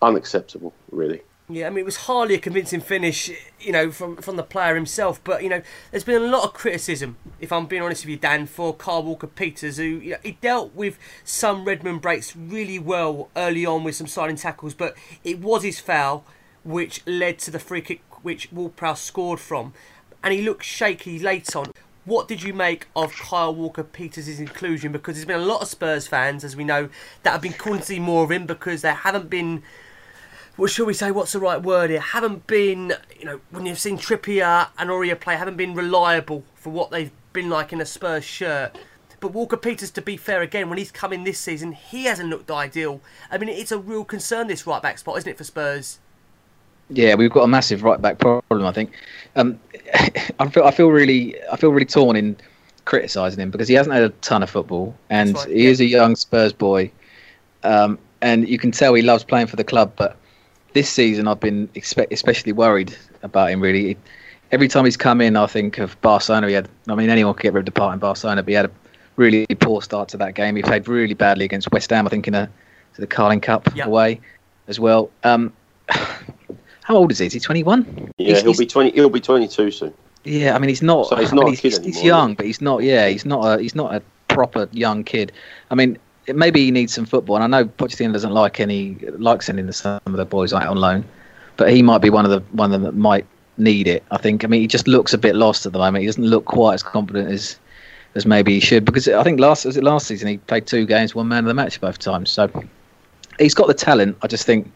unacceptable, 0.00 0.74
really. 0.90 1.22
Yeah, 1.54 1.66
I 1.66 1.70
mean, 1.70 1.80
it 1.80 1.84
was 1.84 1.96
hardly 1.96 2.36
a 2.36 2.38
convincing 2.38 2.80
finish, 2.80 3.30
you 3.60 3.72
know, 3.72 3.90
from 3.90 4.16
from 4.16 4.36
the 4.36 4.42
player 4.42 4.74
himself. 4.74 5.22
But 5.22 5.42
you 5.42 5.50
know, 5.50 5.60
there's 5.90 6.04
been 6.04 6.22
a 6.22 6.26
lot 6.26 6.44
of 6.44 6.54
criticism, 6.54 7.16
if 7.40 7.52
I'm 7.52 7.66
being 7.66 7.82
honest 7.82 8.04
with 8.04 8.10
you, 8.10 8.16
Dan, 8.16 8.46
for 8.46 8.74
Kyle 8.74 9.02
Walker 9.02 9.26
Peters, 9.26 9.76
who 9.76 9.84
you 9.84 10.12
know, 10.12 10.16
he 10.22 10.32
dealt 10.40 10.74
with 10.74 10.98
some 11.24 11.66
Redmond 11.66 12.00
breaks 12.00 12.34
really 12.34 12.78
well 12.78 13.28
early 13.36 13.66
on 13.66 13.84
with 13.84 13.96
some 13.96 14.06
sliding 14.06 14.36
tackles, 14.36 14.72
but 14.72 14.96
it 15.24 15.40
was 15.40 15.62
his 15.62 15.78
foul 15.78 16.24
which 16.64 17.06
led 17.06 17.38
to 17.40 17.50
the 17.50 17.58
free 17.58 17.82
kick 17.82 18.02
which 18.22 18.50
Ward-Prowse 18.52 19.02
scored 19.02 19.40
from, 19.40 19.74
and 20.22 20.32
he 20.32 20.40
looked 20.40 20.64
shaky 20.64 21.18
late 21.18 21.54
on. 21.54 21.72
What 22.04 22.26
did 22.28 22.42
you 22.42 22.54
make 22.54 22.86
of 22.96 23.12
Kyle 23.12 23.54
Walker 23.54 23.84
Peters' 23.84 24.40
inclusion? 24.40 24.90
Because 24.90 25.16
there's 25.16 25.26
been 25.26 25.40
a 25.40 25.44
lot 25.44 25.62
of 25.62 25.68
Spurs 25.68 26.08
fans, 26.08 26.42
as 26.44 26.56
we 26.56 26.64
know, 26.64 26.88
that 27.22 27.30
have 27.30 27.42
been 27.42 27.52
calling 27.52 27.80
to 27.80 27.86
see 27.86 28.00
more 28.00 28.24
of 28.24 28.30
him 28.30 28.46
because 28.46 28.82
there 28.82 28.94
haven't 28.94 29.30
been 29.30 29.62
what 30.56 30.70
shall 30.70 30.86
we 30.86 30.94
say? 30.94 31.10
What's 31.10 31.32
the 31.32 31.40
right 31.40 31.60
word 31.62 31.90
here? 31.90 32.00
Haven't 32.00 32.46
been, 32.46 32.94
you 33.18 33.24
know, 33.24 33.40
when 33.50 33.66
you've 33.66 33.78
seen 33.78 33.98
Trippier 33.98 34.68
and 34.78 34.90
Aurier 34.90 35.18
play, 35.18 35.36
haven't 35.36 35.56
been 35.56 35.74
reliable 35.74 36.44
for 36.54 36.70
what 36.70 36.90
they've 36.90 37.10
been 37.32 37.48
like 37.48 37.72
in 37.72 37.80
a 37.80 37.86
Spurs 37.86 38.24
shirt. 38.24 38.76
But 39.20 39.32
Walker 39.32 39.56
Peters, 39.56 39.90
to 39.92 40.02
be 40.02 40.16
fair 40.16 40.42
again, 40.42 40.68
when 40.68 40.78
he's 40.78 40.90
come 40.90 41.12
in 41.12 41.24
this 41.24 41.38
season, 41.38 41.72
he 41.72 42.04
hasn't 42.04 42.28
looked 42.28 42.50
ideal. 42.50 43.00
I 43.30 43.38
mean, 43.38 43.48
it's 43.48 43.70
a 43.70 43.78
real 43.78 44.04
concern 44.04 44.48
this 44.48 44.66
right 44.66 44.82
back 44.82 44.98
spot, 44.98 45.16
isn't 45.18 45.30
it, 45.30 45.38
for 45.38 45.44
Spurs? 45.44 46.00
Yeah, 46.90 47.14
we've 47.14 47.30
got 47.30 47.44
a 47.44 47.48
massive 47.48 47.84
right 47.84 48.02
back 48.02 48.18
problem. 48.18 48.66
I 48.66 48.72
think. 48.72 48.92
Um, 49.36 49.58
I 50.40 50.48
feel 50.48 50.64
I 50.64 50.70
feel 50.72 50.88
really 50.88 51.40
I 51.50 51.56
feel 51.56 51.70
really 51.70 51.86
torn 51.86 52.16
in 52.16 52.36
criticising 52.84 53.40
him 53.40 53.50
because 53.50 53.68
he 53.68 53.74
hasn't 53.74 53.94
had 53.94 54.02
a 54.02 54.08
ton 54.08 54.42
of 54.42 54.50
football 54.50 54.94
and 55.08 55.34
right, 55.36 55.48
he 55.48 55.64
yeah. 55.64 55.70
is 55.70 55.80
a 55.80 55.84
young 55.84 56.16
Spurs 56.16 56.52
boy, 56.52 56.90
um, 57.62 57.98
and 58.20 58.48
you 58.48 58.58
can 58.58 58.72
tell 58.72 58.92
he 58.94 59.02
loves 59.02 59.22
playing 59.22 59.46
for 59.46 59.56
the 59.56 59.64
club. 59.64 59.92
But 59.96 60.16
this 60.72 60.88
season, 60.88 61.28
I've 61.28 61.40
been 61.40 61.68
especially 61.76 62.52
worried 62.52 62.96
about 63.22 63.50
him. 63.50 63.60
Really, 63.60 63.96
every 64.50 64.68
time 64.68 64.84
he's 64.84 64.96
come 64.96 65.20
in, 65.20 65.36
I 65.36 65.46
think 65.46 65.78
of 65.78 66.00
Barcelona. 66.00 66.48
He 66.48 66.54
had, 66.54 66.68
I 66.88 66.94
mean, 66.94 67.10
anyone 67.10 67.34
could 67.34 67.42
get 67.42 67.52
rid 67.52 67.68
of 67.68 67.74
part 67.74 67.94
in 67.94 67.98
Barcelona, 67.98 68.42
but 68.42 68.48
he 68.48 68.54
had 68.54 68.66
a 68.66 68.70
really 69.16 69.46
poor 69.60 69.82
start 69.82 70.08
to 70.10 70.16
that 70.18 70.34
game. 70.34 70.56
He 70.56 70.62
played 70.62 70.88
really 70.88 71.14
badly 71.14 71.44
against 71.44 71.70
West 71.72 71.90
Ham. 71.90 72.06
I 72.06 72.10
think 72.10 72.28
in 72.28 72.34
a 72.34 72.48
to 72.94 73.00
the 73.00 73.06
Carling 73.06 73.40
Cup 73.40 73.74
yep. 73.74 73.86
away 73.86 74.20
as 74.68 74.78
well. 74.78 75.10
Um, 75.24 75.52
how 75.88 76.96
old 76.96 77.10
is 77.12 77.18
he? 77.18 77.26
Is 77.26 77.32
he 77.32 77.40
twenty 77.40 77.62
one? 77.62 78.12
Yeah, 78.18 78.34
he's, 78.34 78.42
he'll 78.42 78.56
be 78.56 78.66
twenty. 78.66 78.90
He'll 78.92 79.10
be 79.10 79.20
twenty 79.20 79.48
two 79.48 79.70
soon. 79.70 79.94
Yeah, 80.24 80.54
I 80.54 80.58
mean 80.58 80.68
he's 80.68 80.82
not. 80.82 81.08
So 81.08 81.16
he's 81.16 81.32
not 81.32 81.42
I 81.42 81.46
mean, 81.46 81.56
he's, 81.56 81.78
anymore, 81.78 81.94
he's 81.94 82.04
young, 82.04 82.34
but 82.34 82.46
he's 82.46 82.60
not. 82.60 82.82
Yeah, 82.82 83.08
he's 83.08 83.24
not 83.24 83.44
a. 83.44 83.62
He's 83.62 83.74
not 83.74 83.94
a 83.94 84.02
proper 84.28 84.68
young 84.72 85.04
kid. 85.04 85.32
I 85.70 85.74
mean, 85.74 85.98
maybe 86.28 86.64
he 86.64 86.70
needs 86.70 86.94
some 86.94 87.06
football. 87.06 87.36
And 87.36 87.44
I 87.44 87.46
know 87.46 87.68
Pochettino 87.68 88.12
doesn't 88.12 88.32
like 88.32 88.60
any 88.60 88.94
like 89.18 89.42
sending 89.42 89.66
the, 89.66 89.72
some 89.72 90.00
of 90.06 90.12
the 90.12 90.24
boys 90.24 90.52
out 90.52 90.66
on 90.66 90.76
loan, 90.76 91.04
but 91.56 91.72
he 91.72 91.82
might 91.82 91.98
be 91.98 92.10
one 92.10 92.24
of 92.24 92.30
the 92.30 92.40
one 92.52 92.66
of 92.66 92.72
them 92.72 92.82
that 92.82 92.94
might 92.94 93.26
need 93.56 93.86
it. 93.86 94.04
I 94.10 94.18
think. 94.18 94.44
I 94.44 94.48
mean, 94.48 94.60
he 94.60 94.66
just 94.66 94.88
looks 94.88 95.12
a 95.12 95.18
bit 95.18 95.34
lost 95.34 95.66
at 95.66 95.72
the 95.72 95.78
moment. 95.78 96.02
He 96.02 96.06
doesn't 96.06 96.24
look 96.24 96.44
quite 96.44 96.74
as 96.74 96.82
confident 96.82 97.30
as 97.30 97.58
as 98.14 98.26
maybe 98.26 98.52
he 98.52 98.60
should 98.60 98.84
because 98.84 99.08
I 99.08 99.22
think 99.22 99.40
last 99.40 99.64
was 99.64 99.76
it 99.76 99.84
last 99.84 100.06
season 100.06 100.28
he 100.28 100.38
played 100.38 100.66
two 100.66 100.86
games, 100.86 101.14
one 101.14 101.28
man 101.28 101.40
of 101.40 101.48
the 101.48 101.54
match 101.54 101.80
both 101.80 101.98
times. 101.98 102.30
So 102.30 102.50
he's 103.38 103.54
got 103.54 103.68
the 103.68 103.74
talent. 103.74 104.18
I 104.22 104.26
just 104.26 104.44
think 104.44 104.70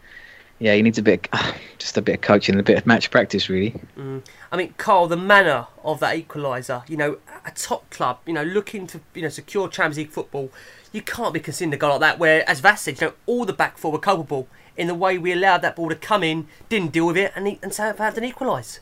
yeah, 0.59 0.73
he 0.73 0.81
needs 0.81 0.97
a 0.97 1.03
bit, 1.03 1.27
just 1.77 1.97
a 1.97 2.01
bit 2.01 2.15
of 2.15 2.21
coaching, 2.21 2.53
and 2.53 2.59
a 2.59 2.63
bit 2.63 2.77
of 2.77 2.85
match 2.85 3.11
practice, 3.11 3.49
really. 3.49 3.79
Mm. 3.97 4.23
I 4.51 4.57
mean, 4.57 4.73
Carl, 4.77 5.07
the 5.07 5.17
manner 5.17 5.67
of 5.83 5.99
that 5.99 6.15
equaliser, 6.15 6.87
you 6.89 6.97
know, 6.97 7.17
a 7.45 7.51
top 7.51 7.89
club, 7.89 8.19
you 8.25 8.33
know, 8.33 8.43
looking 8.43 8.87
to 8.87 9.01
you 9.13 9.21
know 9.21 9.29
secure 9.29 9.67
Champions 9.67 9.97
League 9.97 10.09
football, 10.09 10.51
you 10.91 11.01
can't 11.01 11.33
be 11.33 11.39
conceding 11.39 11.73
a 11.73 11.77
goal 11.77 11.91
like 11.91 11.99
that. 12.01 12.19
Where, 12.19 12.49
as 12.49 12.59
Vass 12.59 12.81
said, 12.81 12.99
you 12.99 13.07
know, 13.07 13.13
all 13.25 13.45
the 13.45 13.53
back 13.53 13.77
four 13.77 13.91
were 13.91 13.99
culpable 13.99 14.47
in 14.75 14.87
the 14.87 14.95
way 14.95 15.17
we 15.17 15.31
allowed 15.31 15.61
that 15.63 15.75
ball 15.75 15.89
to 15.89 15.95
come 15.95 16.23
in, 16.23 16.47
didn't 16.69 16.91
deal 16.91 17.07
with 17.07 17.17
it, 17.17 17.31
and, 17.35 17.57
and 17.61 17.73
Southampton 17.73 18.23
equalise. 18.23 18.79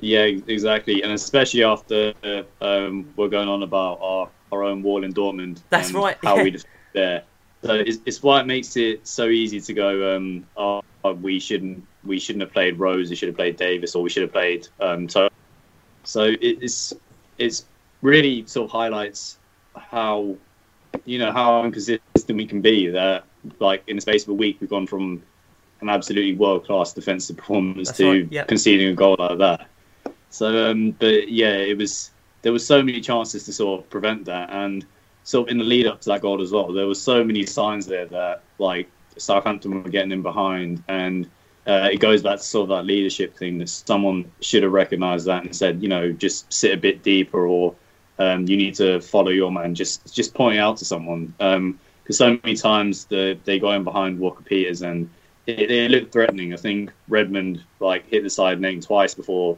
Yeah, 0.00 0.22
exactly, 0.22 1.02
and 1.02 1.12
especially 1.12 1.64
after 1.64 2.14
um, 2.62 3.12
we're 3.16 3.28
going 3.28 3.48
on 3.48 3.62
about 3.62 3.98
our, 4.00 4.30
our 4.50 4.62
own 4.62 4.82
wall 4.82 5.04
in 5.04 5.12
Dortmund. 5.12 5.60
That's 5.68 5.92
right. 5.92 6.16
How 6.22 6.36
yeah. 6.36 6.42
we 6.42 6.50
just 6.50 6.66
there 6.94 7.24
so 7.64 7.74
it's, 7.74 7.98
it's 8.06 8.22
why 8.22 8.40
it 8.40 8.46
makes 8.46 8.76
it 8.76 9.06
so 9.06 9.28
easy 9.28 9.60
to 9.60 9.72
go. 9.72 10.16
Um, 10.16 10.46
oh, 10.56 10.82
we 11.20 11.38
shouldn't 11.38 11.86
we 12.04 12.18
shouldn't 12.18 12.42
have 12.42 12.52
played 12.52 12.78
Rose. 12.78 13.10
We 13.10 13.16
should 13.16 13.28
have 13.28 13.36
played 13.36 13.56
Davies, 13.56 13.94
or 13.94 14.02
we 14.02 14.10
should 14.10 14.22
have 14.22 14.32
played 14.32 14.68
um, 14.80 15.08
So 15.08 15.28
it's 16.40 16.92
it's 17.38 17.64
really 18.02 18.46
sort 18.46 18.66
of 18.66 18.72
highlights 18.72 19.38
how 19.76 20.36
you 21.04 21.18
know 21.18 21.32
how 21.32 21.64
inconsistent 21.64 22.36
we 22.36 22.46
can 22.46 22.60
be. 22.60 22.88
That 22.88 23.24
like 23.58 23.82
in 23.86 23.96
the 23.96 24.02
space 24.02 24.24
of 24.24 24.30
a 24.30 24.34
week, 24.34 24.58
we've 24.60 24.70
gone 24.70 24.86
from 24.86 25.22
an 25.80 25.88
absolutely 25.88 26.34
world 26.34 26.64
class 26.64 26.92
defensive 26.92 27.36
performance 27.36 27.88
That's 27.88 27.98
to 27.98 28.10
right. 28.10 28.32
yep. 28.32 28.48
conceding 28.48 28.88
a 28.88 28.94
goal 28.94 29.16
like 29.18 29.38
that. 29.38 29.66
So, 30.30 30.70
um, 30.70 30.92
but 30.92 31.28
yeah, 31.28 31.54
it 31.54 31.76
was 31.76 32.10
there 32.42 32.52
were 32.52 32.58
so 32.58 32.82
many 32.82 33.00
chances 33.00 33.44
to 33.44 33.52
sort 33.52 33.80
of 33.80 33.90
prevent 33.90 34.24
that, 34.26 34.50
and 34.50 34.84
so 35.24 35.44
in 35.44 35.58
the 35.58 35.64
lead 35.64 35.86
up 35.86 36.00
to 36.02 36.08
that 36.10 36.20
goal 36.20 36.42
as 36.42 36.52
well, 36.52 36.72
there 36.72 36.86
were 36.86 36.94
so 36.94 37.22
many 37.22 37.46
signs 37.46 37.86
there 37.86 38.06
that 38.06 38.42
like 38.58 38.88
Southampton 39.18 39.82
were 39.82 39.90
getting 39.90 40.12
in 40.12 40.22
behind, 40.22 40.82
and 40.88 41.26
uh, 41.66 41.88
it 41.92 41.98
goes 41.98 42.22
back 42.22 42.38
to 42.38 42.44
sort 42.44 42.70
of 42.70 42.76
that 42.76 42.84
leadership 42.84 43.36
thing 43.36 43.58
that 43.58 43.68
someone 43.68 44.30
should 44.40 44.62
have 44.62 44.72
recognised 44.72 45.26
that 45.26 45.44
and 45.44 45.54
said, 45.54 45.82
you 45.82 45.88
know, 45.88 46.10
just 46.12 46.52
sit 46.52 46.72
a 46.72 46.76
bit 46.76 47.02
deeper, 47.02 47.46
or 47.46 47.74
um, 48.18 48.46
you 48.46 48.56
need 48.56 48.74
to 48.76 49.00
follow 49.00 49.30
your 49.30 49.52
man. 49.52 49.74
Just 49.74 50.14
just 50.14 50.34
pointing 50.34 50.60
out 50.60 50.76
to 50.78 50.84
someone 50.84 51.34
because 51.38 51.56
um, 51.56 51.78
so 52.10 52.38
many 52.42 52.56
times 52.56 53.04
the, 53.06 53.38
they 53.44 53.58
go 53.58 53.72
in 53.72 53.84
behind 53.84 54.18
Walker 54.18 54.42
Peters 54.42 54.82
and 54.82 55.08
it, 55.46 55.70
it, 55.70 55.90
looked 55.90 56.12
threatening. 56.12 56.52
I 56.52 56.56
think 56.56 56.92
Redmond 57.08 57.62
like 57.80 58.08
hit 58.08 58.22
the 58.22 58.30
side 58.30 58.60
name 58.60 58.80
twice 58.80 59.14
before 59.14 59.56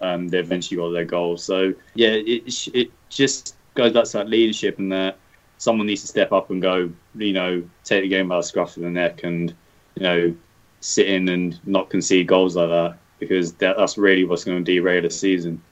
um, 0.00 0.28
they 0.28 0.38
eventually 0.38 0.76
got 0.76 0.90
their 0.90 1.04
goal. 1.04 1.36
So 1.36 1.74
yeah, 1.94 2.10
it 2.10 2.68
it 2.74 2.90
just 3.08 3.56
goes 3.74 3.92
back 3.92 4.04
to 4.04 4.12
that 4.12 4.28
leadership 4.28 4.78
and 4.78 4.92
that 4.92 5.18
someone 5.58 5.86
needs 5.86 6.02
to 6.02 6.08
step 6.08 6.32
up 6.32 6.50
and 6.50 6.60
go, 6.60 6.90
you 7.14 7.32
know, 7.32 7.62
take 7.84 8.02
the 8.02 8.08
game 8.08 8.28
by 8.28 8.36
the 8.36 8.42
scruff 8.42 8.76
of 8.76 8.82
the 8.82 8.90
neck 8.90 9.22
and, 9.22 9.54
you 9.94 10.02
know, 10.02 10.34
sit 10.80 11.06
in 11.06 11.28
and 11.28 11.60
not 11.66 11.88
concede 11.88 12.26
goals 12.26 12.56
like 12.56 12.68
that 12.68 12.98
because 13.18 13.52
that, 13.54 13.76
that's 13.76 13.96
really 13.96 14.24
what's 14.24 14.44
going 14.44 14.64
to 14.64 14.72
derail 14.72 15.02
the 15.02 15.10
season. 15.10 15.62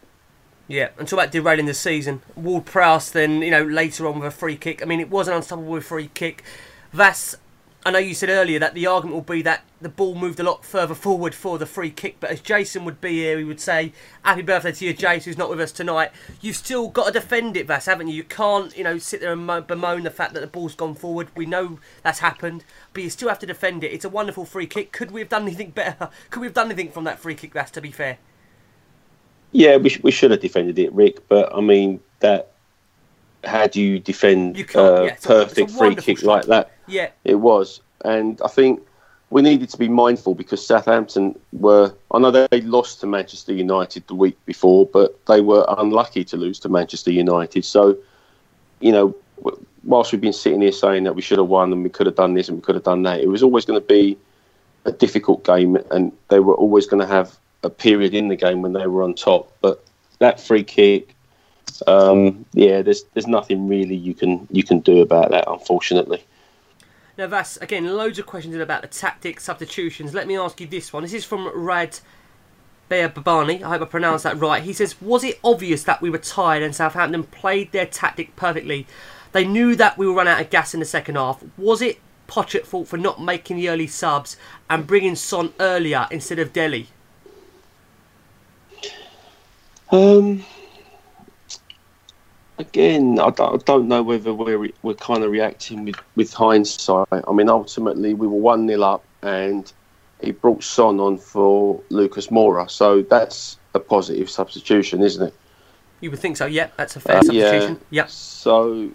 Yeah, 0.68 0.90
and 0.98 1.08
talk 1.08 1.18
about 1.18 1.32
derailing 1.32 1.66
the 1.66 1.74
season. 1.74 2.22
Ward 2.36 2.64
Prowse 2.64 3.10
then, 3.10 3.42
you 3.42 3.50
know, 3.50 3.64
later 3.64 4.06
on 4.06 4.20
with 4.20 4.28
a 4.28 4.30
free 4.30 4.56
kick. 4.56 4.80
I 4.80 4.84
mean, 4.84 5.00
it 5.00 5.10
was 5.10 5.26
an 5.26 5.34
unstoppable 5.34 5.80
free 5.80 6.10
kick. 6.14 6.44
Vass, 6.92 7.34
I 7.84 7.90
know 7.90 7.98
you 7.98 8.12
said 8.14 8.28
earlier 8.28 8.58
that 8.58 8.74
the 8.74 8.86
argument 8.86 9.14
will 9.14 9.34
be 9.34 9.40
that 9.42 9.64
the 9.80 9.88
ball 9.88 10.14
moved 10.14 10.38
a 10.38 10.42
lot 10.42 10.66
further 10.66 10.94
forward 10.94 11.34
for 11.34 11.56
the 11.56 11.64
free 11.64 11.90
kick, 11.90 12.16
but 12.20 12.28
as 12.28 12.40
Jason 12.42 12.84
would 12.84 13.00
be 13.00 13.14
here, 13.14 13.38
he 13.38 13.44
would 13.44 13.58
say, 13.60 13.94
"Happy 14.22 14.42
birthday 14.42 14.72
to 14.72 14.84
you, 14.84 14.92
Jason, 14.92 15.30
who's 15.30 15.38
not 15.38 15.48
with 15.48 15.60
us 15.60 15.72
tonight." 15.72 16.10
You've 16.42 16.56
still 16.56 16.88
got 16.88 17.06
to 17.06 17.12
defend 17.12 17.56
it, 17.56 17.66
Vass, 17.66 17.86
haven't 17.86 18.08
you? 18.08 18.14
You 18.16 18.24
can't, 18.24 18.76
you 18.76 18.84
know, 18.84 18.98
sit 18.98 19.22
there 19.22 19.32
and 19.32 19.46
mo- 19.46 19.62
bemoan 19.62 20.02
the 20.02 20.10
fact 20.10 20.34
that 20.34 20.40
the 20.40 20.46
ball's 20.46 20.74
gone 20.74 20.94
forward. 20.94 21.28
We 21.34 21.46
know 21.46 21.78
that's 22.02 22.18
happened, 22.18 22.64
but 22.92 23.02
you 23.02 23.08
still 23.08 23.30
have 23.30 23.38
to 23.38 23.46
defend 23.46 23.82
it. 23.82 23.92
It's 23.92 24.04
a 24.04 24.10
wonderful 24.10 24.44
free 24.44 24.66
kick. 24.66 24.92
Could 24.92 25.10
we 25.10 25.20
have 25.20 25.30
done 25.30 25.42
anything 25.44 25.70
better? 25.70 26.10
Could 26.30 26.40
we 26.40 26.46
have 26.48 26.54
done 26.54 26.66
anything 26.66 26.90
from 26.92 27.04
that 27.04 27.18
free 27.18 27.34
kick, 27.34 27.54
Vass? 27.54 27.70
To 27.70 27.80
be 27.80 27.90
fair, 27.90 28.18
Yeah, 29.52 29.76
we, 29.78 29.88
sh- 29.88 30.02
we 30.02 30.10
should 30.10 30.30
have 30.32 30.40
defended 30.40 30.78
it, 30.78 30.92
Rick. 30.92 31.26
But 31.28 31.54
I 31.54 31.60
mean, 31.62 32.00
that 32.20 32.52
how 33.42 33.66
do 33.66 33.80
you 33.80 33.98
defend 33.98 34.58
You 34.58 34.66
uh, 34.74 35.04
yeah, 35.04 35.16
a- 35.24 35.26
perfect 35.26 35.70
a 35.70 35.74
free 35.74 35.96
kick 35.96 36.18
strike. 36.18 36.46
like 36.46 36.46
that? 36.46 36.70
Yeah. 36.90 37.10
It 37.24 37.36
was, 37.36 37.80
and 38.04 38.40
I 38.44 38.48
think 38.48 38.80
we 39.30 39.42
needed 39.42 39.68
to 39.70 39.78
be 39.78 39.88
mindful 39.88 40.34
because 40.34 40.64
Southampton 40.66 41.38
were. 41.52 41.94
I 42.10 42.18
know 42.18 42.30
they 42.30 42.60
lost 42.62 43.00
to 43.00 43.06
Manchester 43.06 43.52
United 43.52 44.06
the 44.08 44.14
week 44.14 44.36
before, 44.44 44.86
but 44.86 45.24
they 45.26 45.40
were 45.40 45.64
unlucky 45.78 46.24
to 46.24 46.36
lose 46.36 46.58
to 46.60 46.68
Manchester 46.68 47.12
United. 47.12 47.64
So, 47.64 47.96
you 48.80 48.92
know, 48.92 49.14
whilst 49.84 50.12
we've 50.12 50.20
been 50.20 50.32
sitting 50.32 50.60
here 50.60 50.72
saying 50.72 51.04
that 51.04 51.14
we 51.14 51.22
should 51.22 51.38
have 51.38 51.46
won 51.46 51.72
and 51.72 51.82
we 51.82 51.90
could 51.90 52.06
have 52.06 52.16
done 52.16 52.34
this 52.34 52.48
and 52.48 52.58
we 52.58 52.62
could 52.62 52.74
have 52.74 52.84
done 52.84 53.02
that, 53.04 53.20
it 53.20 53.28
was 53.28 53.42
always 53.42 53.64
going 53.64 53.80
to 53.80 53.86
be 53.86 54.18
a 54.84 54.92
difficult 54.92 55.44
game, 55.44 55.76
and 55.90 56.12
they 56.28 56.40
were 56.40 56.54
always 56.54 56.86
going 56.86 57.00
to 57.00 57.06
have 57.06 57.36
a 57.62 57.70
period 57.70 58.14
in 58.14 58.28
the 58.28 58.36
game 58.36 58.62
when 58.62 58.72
they 58.72 58.86
were 58.86 59.02
on 59.02 59.14
top. 59.14 59.52
But 59.60 59.84
that 60.18 60.40
free 60.40 60.64
kick, 60.64 61.14
um, 61.86 62.44
yeah, 62.52 62.82
there's 62.82 63.04
there's 63.14 63.26
nothing 63.26 63.68
really 63.68 63.94
you 63.94 64.14
can 64.14 64.48
you 64.50 64.64
can 64.64 64.80
do 64.80 65.00
about 65.02 65.30
that, 65.30 65.44
unfortunately. 65.46 66.24
Now, 67.20 67.26
Vass, 67.26 67.58
again, 67.58 67.84
loads 67.84 68.18
of 68.18 68.24
questions 68.24 68.56
about 68.56 68.80
the 68.80 68.88
tactics, 68.88 69.44
substitutions. 69.44 70.14
Let 70.14 70.26
me 70.26 70.38
ask 70.38 70.58
you 70.58 70.66
this 70.66 70.90
one. 70.90 71.02
This 71.02 71.12
is 71.12 71.26
from 71.26 71.52
Rad 71.54 71.98
Babani. 72.88 73.62
I 73.62 73.68
hope 73.68 73.82
I 73.82 73.84
pronounced 73.84 74.24
that 74.24 74.38
right. 74.38 74.62
He 74.62 74.72
says, 74.72 74.98
Was 75.02 75.22
it 75.22 75.38
obvious 75.44 75.82
that 75.82 76.00
we 76.00 76.08
were 76.08 76.16
tired 76.16 76.62
and 76.62 76.74
Southampton 76.74 77.24
played 77.24 77.72
their 77.72 77.84
tactic 77.84 78.36
perfectly? 78.36 78.86
They 79.32 79.44
knew 79.44 79.76
that 79.76 79.98
we 79.98 80.06
would 80.06 80.16
run 80.16 80.28
out 80.28 80.40
of 80.40 80.48
gas 80.48 80.72
in 80.72 80.80
the 80.80 80.86
second 80.86 81.16
half. 81.16 81.44
Was 81.58 81.82
it 81.82 81.98
Poch 82.26 82.54
at 82.54 82.64
fault 82.64 82.88
for 82.88 82.96
not 82.96 83.20
making 83.20 83.58
the 83.58 83.68
early 83.68 83.86
subs 83.86 84.38
and 84.70 84.86
bringing 84.86 85.14
Son 85.14 85.52
earlier 85.60 86.08
instead 86.10 86.38
of 86.38 86.54
Dele? 86.54 86.86
Um, 89.92 90.46
again, 92.60 93.18
I 93.18 93.30
don't, 93.30 93.54
I 93.54 93.56
don't 93.64 93.88
know 93.88 94.02
whether 94.02 94.32
we're 94.32 94.58
re- 94.58 94.74
we're 94.82 94.94
kind 94.94 95.24
of 95.24 95.30
reacting 95.30 95.84
with, 95.84 95.96
with 96.14 96.32
hindsight. 96.32 97.08
I 97.10 97.32
mean, 97.32 97.48
ultimately 97.48 98.14
we 98.14 98.26
were 98.26 98.38
one 98.38 98.68
0 98.68 98.82
up, 98.82 99.04
and 99.22 99.70
he 100.22 100.32
brought 100.32 100.62
Son 100.62 101.00
on 101.00 101.18
for 101.18 101.80
Lucas 101.88 102.28
Moura, 102.28 102.70
so 102.70 103.02
that's 103.02 103.58
a 103.74 103.80
positive 103.80 104.30
substitution, 104.30 105.02
isn't 105.02 105.28
it? 105.28 105.34
You 106.00 106.10
would 106.10 106.20
think 106.20 106.36
so, 106.36 106.46
yeah, 106.46 106.68
that's 106.76 106.96
a 106.96 107.00
fair 107.00 107.18
Uh, 107.18 107.22
substitution. 107.22 107.80
Yeah. 107.90 108.02
Yep. 108.02 108.10
So 108.10 108.90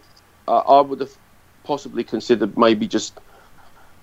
uh, 0.48 0.60
I 0.60 0.82
would 0.82 1.00
have 1.02 1.16
possibly 1.64 2.04
considered 2.04 2.58
maybe 2.58 2.88
just 2.88 3.20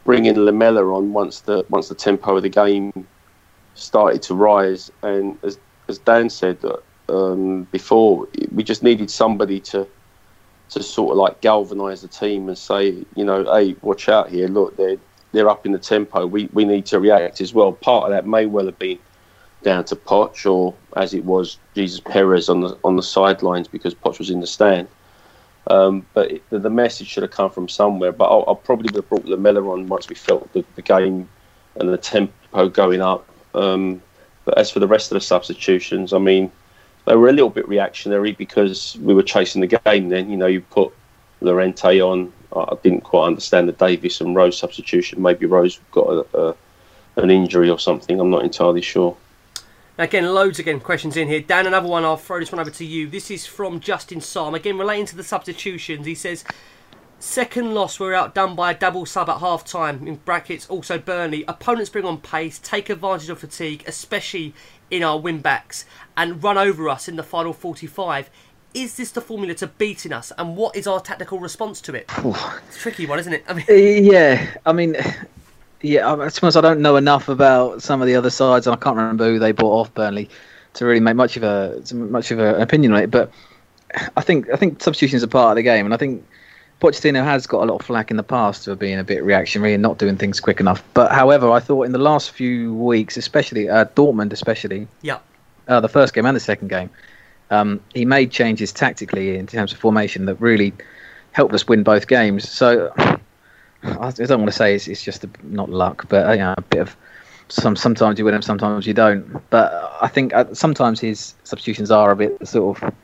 bringing 0.04 0.36
Lamela 0.36 0.84
on 0.96 1.12
once 1.12 1.40
the 1.40 1.64
once 1.68 1.88
the 1.88 1.94
tempo 1.94 2.36
of 2.36 2.42
the 2.42 2.48
game 2.48 3.06
started 3.74 4.22
to 4.22 4.34
rise, 4.34 4.90
and 5.02 5.38
as 5.42 5.58
as 5.88 5.98
Dan 5.98 6.28
said 6.30 6.58
uh, 6.64 6.76
um, 7.08 7.64
before, 7.64 8.28
we 8.52 8.62
just 8.62 8.82
needed 8.82 9.10
somebody 9.10 9.60
to 9.60 9.86
to 10.70 10.82
sort 10.82 11.10
of 11.12 11.18
like 11.18 11.42
galvanise 11.42 12.00
the 12.00 12.08
team 12.08 12.48
and 12.48 12.56
say, 12.56 13.04
you 13.14 13.24
know, 13.24 13.44
hey, 13.52 13.76
watch 13.82 14.08
out 14.08 14.30
here, 14.30 14.48
look, 14.48 14.76
they're 14.76 14.96
they're 15.32 15.48
up 15.48 15.66
in 15.66 15.72
the 15.72 15.78
tempo. 15.78 16.26
We 16.26 16.48
we 16.52 16.64
need 16.64 16.86
to 16.86 17.00
react 17.00 17.40
as 17.40 17.52
well. 17.52 17.72
Part 17.72 18.04
of 18.04 18.10
that 18.10 18.26
may 18.26 18.46
well 18.46 18.66
have 18.66 18.78
been 18.78 18.98
down 19.62 19.84
to 19.86 19.96
Poch, 19.96 20.50
or 20.50 20.74
as 20.96 21.14
it 21.14 21.24
was 21.24 21.58
Jesus 21.74 22.00
Perez 22.00 22.48
on 22.48 22.60
the 22.60 22.78
on 22.84 22.96
the 22.96 23.02
sidelines 23.02 23.68
because 23.68 23.94
Poch 23.94 24.18
was 24.18 24.30
in 24.30 24.40
the 24.40 24.46
stand. 24.46 24.88
Um, 25.68 26.04
but 26.12 26.32
it, 26.32 26.50
the, 26.50 26.58
the 26.58 26.70
message 26.70 27.06
should 27.06 27.22
have 27.22 27.30
come 27.32 27.50
from 27.50 27.68
somewhere. 27.68 28.12
But 28.12 28.30
I, 28.30 28.50
I 28.50 28.54
probably 28.54 28.90
have 28.94 29.08
brought 29.08 29.24
Lamela 29.24 29.62
on 29.72 29.86
once 29.88 30.08
we 30.08 30.14
felt 30.14 30.52
the, 30.52 30.64
the 30.74 30.82
game 30.82 31.28
and 31.76 31.88
the 31.88 31.98
tempo 31.98 32.68
going 32.68 33.00
up. 33.00 33.28
Um, 33.54 34.02
but 34.44 34.58
as 34.58 34.70
for 34.70 34.80
the 34.80 34.88
rest 34.88 35.12
of 35.12 35.14
the 35.14 35.20
substitutions, 35.20 36.12
I 36.12 36.18
mean, 36.18 36.50
they 37.06 37.16
were 37.16 37.28
a 37.28 37.32
little 37.32 37.50
bit 37.50 37.68
reactionary 37.68 38.32
because 38.32 38.96
we 39.00 39.14
were 39.14 39.22
chasing 39.22 39.60
the 39.60 39.66
game. 39.66 40.08
Then 40.08 40.30
you 40.30 40.36
know 40.36 40.46
you 40.46 40.60
put 40.60 40.92
Llorente 41.40 42.00
on. 42.00 42.32
I 42.54 42.76
didn't 42.82 43.02
quite 43.02 43.26
understand 43.26 43.68
the 43.68 43.72
Davies 43.72 44.20
and 44.20 44.36
Rose 44.36 44.58
substitution. 44.58 45.22
Maybe 45.22 45.46
Rose 45.46 45.80
got 45.90 46.06
a, 46.06 46.38
a, 46.38 46.56
an 47.16 47.30
injury 47.30 47.70
or 47.70 47.78
something. 47.78 48.20
I'm 48.20 48.30
not 48.30 48.44
entirely 48.44 48.82
sure. 48.82 49.16
Now, 49.98 50.04
again, 50.04 50.26
loads 50.26 50.58
again 50.58 50.80
questions 50.80 51.16
in 51.16 51.28
here. 51.28 51.40
Dan, 51.40 51.66
another 51.66 51.88
one. 51.88 52.04
I'll 52.04 52.16
throw 52.16 52.38
this 52.38 52.52
one 52.52 52.60
over 52.60 52.70
to 52.70 52.84
you. 52.84 53.08
This 53.08 53.30
is 53.30 53.46
from 53.46 53.80
Justin 53.80 54.20
Sam. 54.20 54.54
Again, 54.54 54.78
relating 54.78 55.06
to 55.06 55.16
the 55.16 55.24
substitutions. 55.24 56.06
He 56.06 56.14
says, 56.14 56.44
second 57.18 57.74
loss, 57.74 58.00
we're 58.00 58.14
outdone 58.14 58.54
by 58.54 58.72
a 58.72 58.74
double 58.74 59.06
sub 59.06 59.28
at 59.28 59.38
half 59.38 59.64
time. 59.64 60.06
In 60.06 60.16
brackets, 60.16 60.68
also 60.68 60.98
Burnley. 60.98 61.44
Opponents 61.46 61.90
bring 61.90 62.04
on 62.04 62.18
pace, 62.18 62.58
take 62.58 62.90
advantage 62.90 63.28
of 63.28 63.38
fatigue, 63.40 63.84
especially 63.86 64.54
in 64.92 65.02
our 65.02 65.18
win 65.18 65.40
backs, 65.40 65.84
and 66.16 66.44
run 66.44 66.58
over 66.58 66.88
us 66.88 67.08
in 67.08 67.16
the 67.16 67.22
final 67.22 67.52
45. 67.52 68.30
Is 68.74 68.96
this 68.96 69.10
the 69.10 69.20
formula 69.20 69.54
to 69.54 69.66
beating 69.66 70.12
us, 70.12 70.32
and 70.38 70.56
what 70.56 70.76
is 70.76 70.86
our 70.86 71.00
tactical 71.00 71.40
response 71.40 71.80
to 71.82 71.94
it? 71.94 72.08
It's 72.68 72.76
a 72.76 72.78
tricky 72.78 73.06
one, 73.06 73.18
isn't 73.18 73.32
it? 73.32 73.44
I 73.48 73.54
mean, 73.54 73.64
Uh, 73.68 73.72
Yeah, 73.72 74.46
I 74.64 74.72
mean, 74.72 74.96
yeah, 75.80 76.12
I 76.12 76.28
suppose 76.28 76.56
I 76.56 76.60
don't 76.60 76.80
know 76.80 76.96
enough 76.96 77.28
about 77.28 77.82
some 77.82 78.00
of 78.00 78.06
the 78.06 78.14
other 78.14 78.30
sides, 78.30 78.66
and 78.66 78.76
I 78.76 78.78
can't 78.78 78.96
remember 78.96 79.28
who 79.28 79.38
they 79.38 79.52
bought 79.52 79.72
off 79.80 79.94
Burnley 79.94 80.28
to 80.74 80.86
really 80.86 81.00
make 81.00 81.16
much 81.16 81.36
of 81.36 81.42
a 81.42 81.82
much 81.94 82.30
of 82.30 82.38
an 82.38 82.60
opinion 82.60 82.92
on 82.92 83.02
it. 83.02 83.10
But 83.10 83.30
I 84.16 84.20
think 84.22 84.50
I 84.50 84.56
think 84.56 84.82
substitutions 84.82 85.22
are 85.22 85.26
part 85.26 85.50
of 85.52 85.56
the 85.56 85.62
game, 85.62 85.84
and 85.86 85.92
I 85.92 85.96
think 85.96 86.24
Pochettino 86.82 87.22
has 87.22 87.46
got 87.46 87.62
a 87.62 87.66
lot 87.66 87.80
of 87.80 87.86
flack 87.86 88.10
in 88.10 88.16
the 88.16 88.24
past 88.24 88.64
for 88.64 88.74
being 88.74 88.98
a 88.98 89.04
bit 89.04 89.22
reactionary 89.22 89.72
and 89.72 89.80
not 89.80 89.98
doing 89.98 90.16
things 90.16 90.40
quick 90.40 90.58
enough. 90.58 90.82
But 90.94 91.12
however, 91.12 91.48
I 91.48 91.60
thought 91.60 91.84
in 91.84 91.92
the 91.92 91.98
last 91.98 92.32
few 92.32 92.74
weeks, 92.74 93.16
especially 93.16 93.68
uh, 93.68 93.84
Dortmund, 93.94 94.32
especially 94.32 94.88
yeah. 95.00 95.20
uh, 95.68 95.78
the 95.78 95.88
first 95.88 96.12
game 96.12 96.26
and 96.26 96.34
the 96.34 96.40
second 96.40 96.68
game, 96.68 96.90
um, 97.52 97.80
he 97.94 98.04
made 98.04 98.32
changes 98.32 98.72
tactically 98.72 99.36
in 99.36 99.46
terms 99.46 99.72
of 99.72 99.78
formation 99.78 100.24
that 100.24 100.34
really 100.40 100.72
helped 101.30 101.54
us 101.54 101.68
win 101.68 101.84
both 101.84 102.08
games. 102.08 102.48
So 102.48 102.92
I 102.96 104.10
don't 104.10 104.40
want 104.40 104.46
to 104.46 104.52
say 104.52 104.74
it's, 104.74 104.88
it's 104.88 105.04
just 105.04 105.22
a, 105.22 105.30
not 105.44 105.70
luck, 105.70 106.06
but 106.08 106.32
you 106.32 106.38
know, 106.38 106.54
a 106.58 106.62
bit 106.62 106.80
of 106.80 106.96
some. 107.46 107.76
Sometimes 107.76 108.18
you 108.18 108.24
win 108.24 108.32
them, 108.32 108.42
sometimes 108.42 108.88
you 108.88 108.94
don't. 108.94 109.40
But 109.50 109.72
I 110.02 110.08
think 110.08 110.34
uh, 110.34 110.52
sometimes 110.52 110.98
his 110.98 111.34
substitutions 111.44 111.92
are 111.92 112.10
a 112.10 112.16
bit 112.16 112.48
sort 112.48 112.82
of 112.82 112.94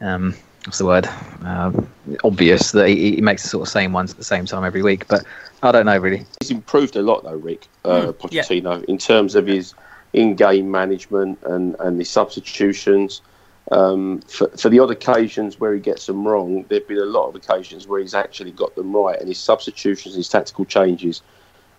um, 0.00 0.34
what's 0.64 0.78
the 0.78 0.86
word? 0.86 1.08
Um, 1.42 1.88
obvious 2.24 2.72
that 2.72 2.88
he, 2.88 3.16
he 3.16 3.20
makes 3.20 3.42
the 3.42 3.48
sort 3.48 3.66
of 3.66 3.72
same 3.72 3.92
ones 3.92 4.10
at 4.10 4.16
the 4.16 4.24
same 4.24 4.46
time 4.46 4.64
every 4.64 4.82
week. 4.82 5.08
But 5.08 5.24
I 5.62 5.72
don't 5.72 5.86
know 5.86 5.98
really. 5.98 6.24
He's 6.40 6.50
improved 6.50 6.96
a 6.96 7.02
lot, 7.02 7.24
though, 7.24 7.36
Rick 7.36 7.66
uh, 7.84 8.12
Hmm, 8.12 8.26
yeah. 8.30 8.80
In 8.88 8.98
terms 8.98 9.34
of 9.34 9.46
his 9.46 9.74
in-game 10.12 10.70
management 10.70 11.38
and 11.44 11.76
and 11.80 11.98
his 11.98 12.10
substitutions. 12.10 13.22
Um, 13.70 14.22
for, 14.22 14.48
for 14.56 14.70
the 14.70 14.78
odd 14.78 14.90
occasions 14.90 15.60
where 15.60 15.74
he 15.74 15.80
gets 15.80 16.06
them 16.06 16.26
wrong, 16.26 16.64
there've 16.70 16.88
been 16.88 16.96
a 16.96 17.04
lot 17.04 17.28
of 17.28 17.34
occasions 17.34 17.86
where 17.86 18.00
he's 18.00 18.14
actually 18.14 18.50
got 18.52 18.74
them 18.74 18.96
right, 18.96 19.18
and 19.18 19.28
his 19.28 19.36
substitutions, 19.38 20.14
his 20.14 20.26
tactical 20.26 20.64
changes 20.64 21.20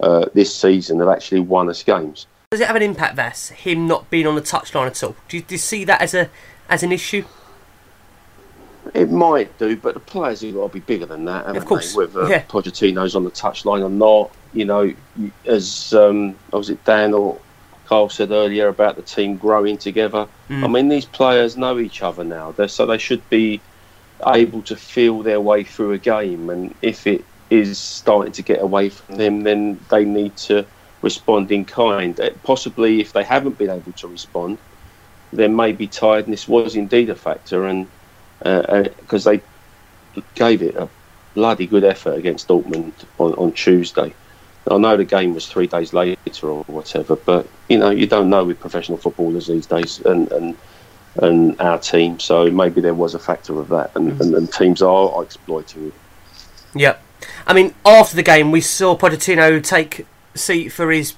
uh, 0.01 0.25
this 0.35 0.55
season 0.55 0.99
have 0.99 1.09
actually 1.09 1.39
won 1.39 1.67
us 1.67 1.81
games. 1.81 2.27
Does 2.51 2.61
it 2.61 2.67
have 2.67 2.75
an 2.75 2.83
impact, 2.83 3.15
Vass, 3.15 3.49
him 3.49 3.87
not 3.87 4.09
being 4.11 4.27
on 4.27 4.35
the 4.35 4.41
touchline 4.41 4.87
at 4.87 5.03
all? 5.03 5.15
Do 5.27 5.37
you, 5.37 5.43
do 5.43 5.55
you 5.55 5.59
see 5.59 5.83
that 5.85 6.01
as 6.01 6.13
a 6.13 6.29
as 6.69 6.83
an 6.83 6.91
issue? 6.91 7.25
It 8.93 9.11
might 9.11 9.57
do, 9.57 9.75
but 9.77 9.93
the 9.93 9.99
players 9.99 10.41
have 10.41 10.53
got 10.53 10.67
to 10.67 10.73
be 10.73 10.79
bigger 10.79 11.05
than 11.05 11.25
that, 11.25 11.45
haven't 11.45 11.61
Of 11.61 11.67
course, 11.67 11.93
they? 11.93 11.99
Whether 11.99 12.29
yeah. 12.29 12.43
Pochettino's 12.43 13.15
on 13.15 13.23
the 13.23 13.31
touchline 13.31 13.83
or 13.83 13.89
not, 13.89 14.31
you 14.53 14.65
know, 14.65 14.93
as 15.45 15.93
um, 15.93 16.35
was 16.51 16.69
it 16.69 16.83
Dan 16.85 17.13
or 17.13 17.39
Carl 17.89 18.07
said 18.07 18.29
earlier 18.29 18.67
about 18.67 18.97
the 18.97 19.01
team 19.01 19.35
growing 19.35 19.75
together. 19.75 20.27
Mm. 20.47 20.63
I 20.63 20.67
mean, 20.67 20.89
these 20.89 21.05
players 21.05 21.57
know 21.57 21.79
each 21.79 22.03
other 22.03 22.23
now, 22.23 22.51
They're, 22.51 22.67
so 22.67 22.85
they 22.85 22.99
should 22.99 23.27
be 23.31 23.61
able 24.27 24.61
to 24.63 24.75
feel 24.75 25.23
their 25.23 25.41
way 25.41 25.63
through 25.63 25.93
a 25.93 25.97
game. 25.97 26.51
And 26.51 26.75
if 26.83 27.07
it 27.07 27.25
is 27.49 27.79
starting 27.79 28.31
to 28.33 28.43
get 28.43 28.61
away 28.61 28.89
from 28.89 29.15
them, 29.15 29.41
then 29.41 29.79
they 29.89 30.05
need 30.05 30.37
to 30.37 30.67
respond 31.01 31.51
in 31.51 31.65
kind. 31.65 32.19
Uh, 32.19 32.29
Possibly, 32.43 33.01
if 33.01 33.13
they 33.13 33.23
haven't 33.23 33.57
been 33.57 33.71
able 33.71 33.93
to 33.93 34.07
respond, 34.07 34.59
then 35.33 35.55
maybe 35.55 35.87
tiredness 35.87 36.47
was 36.47 36.75
indeed 36.75 37.09
a 37.09 37.15
factor, 37.15 37.65
and 37.65 37.87
Uh, 38.45 38.49
uh, 38.49 38.83
because 38.99 39.23
they 39.25 39.41
gave 40.35 40.61
it 40.61 40.75
a 40.75 40.87
bloody 41.33 41.67
good 41.67 41.83
effort 41.83 42.17
against 42.17 42.47
Dortmund 42.47 42.93
on, 43.17 43.33
on 43.33 43.51
Tuesday. 43.51 44.13
I 44.69 44.77
know 44.77 44.97
the 44.97 45.05
game 45.05 45.33
was 45.33 45.47
three 45.47 45.67
days 45.67 45.93
later 45.93 46.49
or 46.49 46.63
whatever, 46.65 47.15
but 47.15 47.47
you 47.69 47.77
know 47.77 47.89
you 47.89 48.07
don't 48.07 48.29
know 48.29 48.45
with 48.45 48.59
professional 48.59 48.97
footballers 48.97 49.47
these 49.47 49.65
days, 49.65 49.99
and 50.01 50.31
and, 50.31 50.57
and 51.15 51.59
our 51.59 51.79
team. 51.79 52.19
So 52.19 52.49
maybe 52.51 52.79
there 52.81 52.93
was 52.93 53.15
a 53.15 53.19
factor 53.19 53.59
of 53.59 53.69
that, 53.69 53.91
and, 53.95 54.19
and, 54.21 54.35
and 54.35 54.51
teams 54.51 54.81
are 54.81 55.23
exploiting 55.23 55.87
it. 55.87 55.93
Yep. 56.75 57.01
I 57.47 57.53
mean, 57.53 57.73
after 57.85 58.15
the 58.15 58.23
game, 58.23 58.51
we 58.51 58.61
saw 58.61 58.95
Pochettino 58.95 59.63
take 59.63 60.05
seat 60.35 60.69
for 60.69 60.91
his 60.91 61.13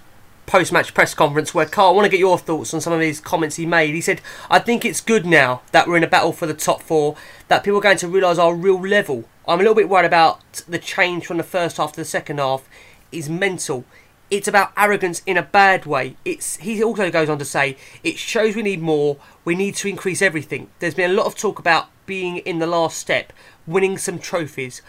post-match 0.52 0.94
press 0.94 1.14
conference 1.14 1.54
where 1.54 1.66
Carl, 1.66 1.92
I 1.92 1.96
want 1.96 2.06
to 2.08 2.10
get 2.10 2.20
your 2.20 2.38
thoughts 2.38 2.74
on 2.74 2.82
some 2.82 2.92
of 2.92 3.00
his 3.00 3.22
comments 3.22 3.56
he 3.56 3.66
made. 3.66 3.96
He 3.96 4.02
said, 4.02 4.20
I 4.50 4.60
think 4.60 4.84
it's 4.84 5.00
good 5.00 5.26
now 5.26 5.62
that 5.72 5.88
we're 5.88 5.96
in 5.96 6.04
a 6.04 6.08
battle 6.08 6.34
for 6.34 6.46
the 6.46 6.54
top 6.54 6.82
four, 6.82 7.16
that 7.48 7.64
people 7.64 7.80
are 7.80 7.82
going 7.82 7.98
to 8.00 8.08
realise 8.10 8.38
our 8.38 8.54
real 8.54 8.78
level. 8.78 9.24
I'm 9.48 9.60
a 9.60 9.64
little 9.64 9.76
bit 9.76 9.88
worried 9.88 10.08
about 10.08 10.42
the 10.68 10.78
change 10.78 11.26
from 11.26 11.38
the 11.38 11.44
first 11.44 11.78
half 11.78 11.94
to 11.94 12.02
the 12.02 12.06
second 12.06 12.40
half 12.40 12.68
is 13.14 13.30
mental. 13.30 13.86
It's 14.30 14.48
about 14.50 14.74
arrogance 14.76 15.22
in 15.26 15.38
a 15.38 15.42
bad 15.42 15.86
way. 15.86 16.18
It's 16.26 16.58
he 16.58 16.84
also 16.84 17.10
goes 17.10 17.30
on 17.30 17.40
to 17.40 17.46
say 17.46 17.78
it 18.04 18.18
shows 18.18 18.54
we 18.54 18.62
need 18.62 18.82
more. 18.82 19.16
We 19.46 19.56
need 19.56 19.76
to 19.76 19.88
increase 19.88 20.22
everything. 20.22 20.70
There's 20.80 20.96
been 20.96 21.12
a 21.12 21.14
lot 21.14 21.28
of 21.28 21.38
talk 21.38 21.60
about 21.60 21.88
being 22.06 22.40
in 22.40 22.60
the 22.60 22.68
last 22.68 22.98
step, 22.98 23.32
winning 23.66 23.98
some 23.98 24.20
trophies. 24.20 24.82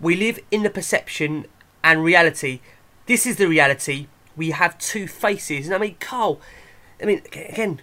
We 0.00 0.16
live 0.16 0.38
in 0.50 0.62
the 0.62 0.70
perception 0.70 1.44
and 1.84 2.02
reality. 2.02 2.60
This 3.04 3.26
is 3.26 3.36
the 3.36 3.48
reality 3.48 4.06
we 4.36 4.50
have 4.50 4.78
two 4.78 5.06
faces. 5.06 5.66
And 5.66 5.74
I 5.74 5.78
mean, 5.78 5.96
Carl, 6.00 6.40
I 7.00 7.06
mean, 7.06 7.22
again, 7.32 7.80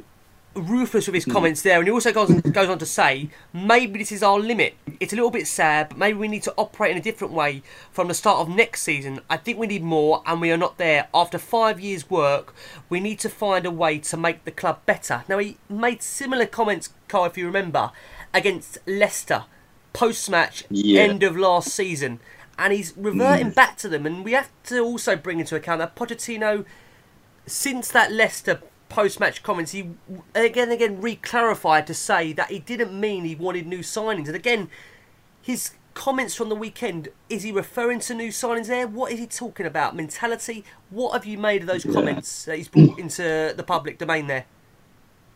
ruthless 0.56 1.08
with 1.08 1.16
his 1.16 1.26
hmm. 1.26 1.32
comments 1.32 1.62
there, 1.62 1.78
and 1.78 1.88
he 1.88 1.91
also 1.91 2.12
goes 2.12 2.32
on, 2.32 2.39
goes 2.39 2.70
on 2.70 2.80
to 2.80 2.86
say 2.86 3.30
maybe 3.54 4.00
this 4.00 4.12
is 4.12 4.24
our 4.24 4.39
limit. 4.39 4.76
It's 5.00 5.14
a 5.14 5.16
little 5.16 5.32
bit 5.32 5.48
sad, 5.48 5.89
but 5.89 5.98
maybe 5.98 6.18
we 6.18 6.28
need 6.28 6.43
to 6.43 6.54
operate 6.58 6.91
in 6.91 6.98
a 6.98 7.02
different 7.02 7.34
way 7.34 7.62
from 7.91 8.08
the 8.08 8.14
start 8.14 8.39
of 8.39 8.50
next 8.50 8.84
season. 8.84 9.22
I 9.30 9.38
think 9.38 9.58
we 9.58 9.68
need 9.68 9.84
more, 9.84 10.24
and 10.26 10.41
we 10.41 10.52
are 10.52 10.58
not 10.58 10.78
there. 10.78 11.08
After 11.14 11.38
five 11.38 11.80
years' 11.80 12.10
work, 12.10 12.54
we 12.89 13.00
need 13.00 13.20
to 13.20 13.30
find 13.30 13.66
a 13.66 13.72
way 13.72 14.00
to 14.00 14.18
make 14.18 14.45
the 14.45 14.52
club 14.52 14.80
better. 14.86 15.24
Now 15.28 15.38
he 15.38 15.58
made 15.70 16.02
similar 16.02 16.45
comments, 16.45 16.89
Carl, 17.08 17.26
if 17.26 17.38
you 17.38 17.45
remember, 17.45 17.91
against 18.34 18.80
Leicester 18.88 19.45
post 19.93 20.30
match 20.30 20.64
yeah. 20.70 21.02
end 21.02 21.24
of 21.24 21.36
last 21.36 21.70
season 21.70 22.20
and 22.58 22.74
he's 22.74 22.93
reverting 22.97 23.51
mm. 23.51 23.55
back 23.55 23.78
to 23.78 23.89
them. 23.89 24.05
And 24.05 24.24
we 24.26 24.34
have 24.34 24.49
to 24.66 24.80
also 24.80 25.16
bring 25.16 25.39
into 25.39 25.55
account 25.55 25.80
that 25.80 25.95
Pochettino, 25.95 26.66
since 27.45 27.89
that 27.89 28.12
Leicester 28.12 28.62
post-match 28.89 29.43
comments, 29.43 29.74
he 29.74 29.89
again 30.34 30.72
again 30.72 31.01
re-clarified 31.01 31.86
to 31.88 31.93
say 31.93 32.32
that 32.34 32.49
he 32.49 32.60
didn't 32.60 32.97
mean 32.97 33.26
he 33.26 33.36
wanted 33.36 33.68
new 33.68 33.80
signings. 33.80 34.28
And 34.28 34.36
again, 34.36 34.70
his 35.41 35.72
comments 35.93 36.36
from 36.36 36.47
the 36.49 36.55
weekend 36.55 37.10
is 37.28 37.41
he 37.41 37.51
referring 37.51 37.99
to 37.99 38.14
new 38.14 38.30
signings 38.30 38.68
there? 38.68 38.88
What 38.88 39.12
is 39.12 39.20
he 39.20 39.26
talking 39.28 39.66
about? 39.66 39.95
Mentality? 39.95 40.64
What 40.89 41.14
have 41.14 41.26
you 41.26 41.38
made 41.38 41.62
of 41.62 41.68
those 41.68 41.84
comments 41.84 42.45
that 42.45 42.58
he's 42.58 42.68
brought 42.68 42.99
into 42.99 43.53
the 43.55 43.64
public 43.64 43.97
domain 43.97 44.28
there? 44.28 44.45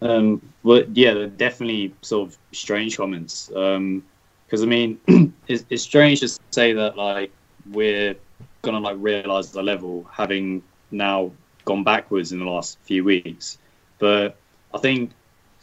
Um, 0.01 0.41
well, 0.63 0.84
yeah, 0.93 1.28
definitely 1.36 1.93
sort 2.01 2.30
of 2.30 2.38
strange 2.51 2.97
comments. 2.97 3.51
Um, 3.55 4.03
because 4.52 4.64
I 4.64 4.66
mean, 4.66 4.99
it's, 5.47 5.64
it's 5.70 5.82
strange 5.82 6.20
to 6.20 6.28
say 6.52 6.74
that 6.74 6.97
like 6.97 7.32
we're 7.72 8.16
gonna 8.64 8.82
like 8.82 8.97
realize 8.99 9.49
the 9.52 9.64
level 9.64 10.06
having 10.12 10.62
now 10.91 11.32
gone 11.64 11.86
backwards 11.86 12.34
in 12.34 12.39
the 12.39 12.45
last 12.45 12.78
few 12.84 13.06
weeks. 13.06 13.58
But 13.97 14.36
I 14.74 14.78
think 14.80 15.12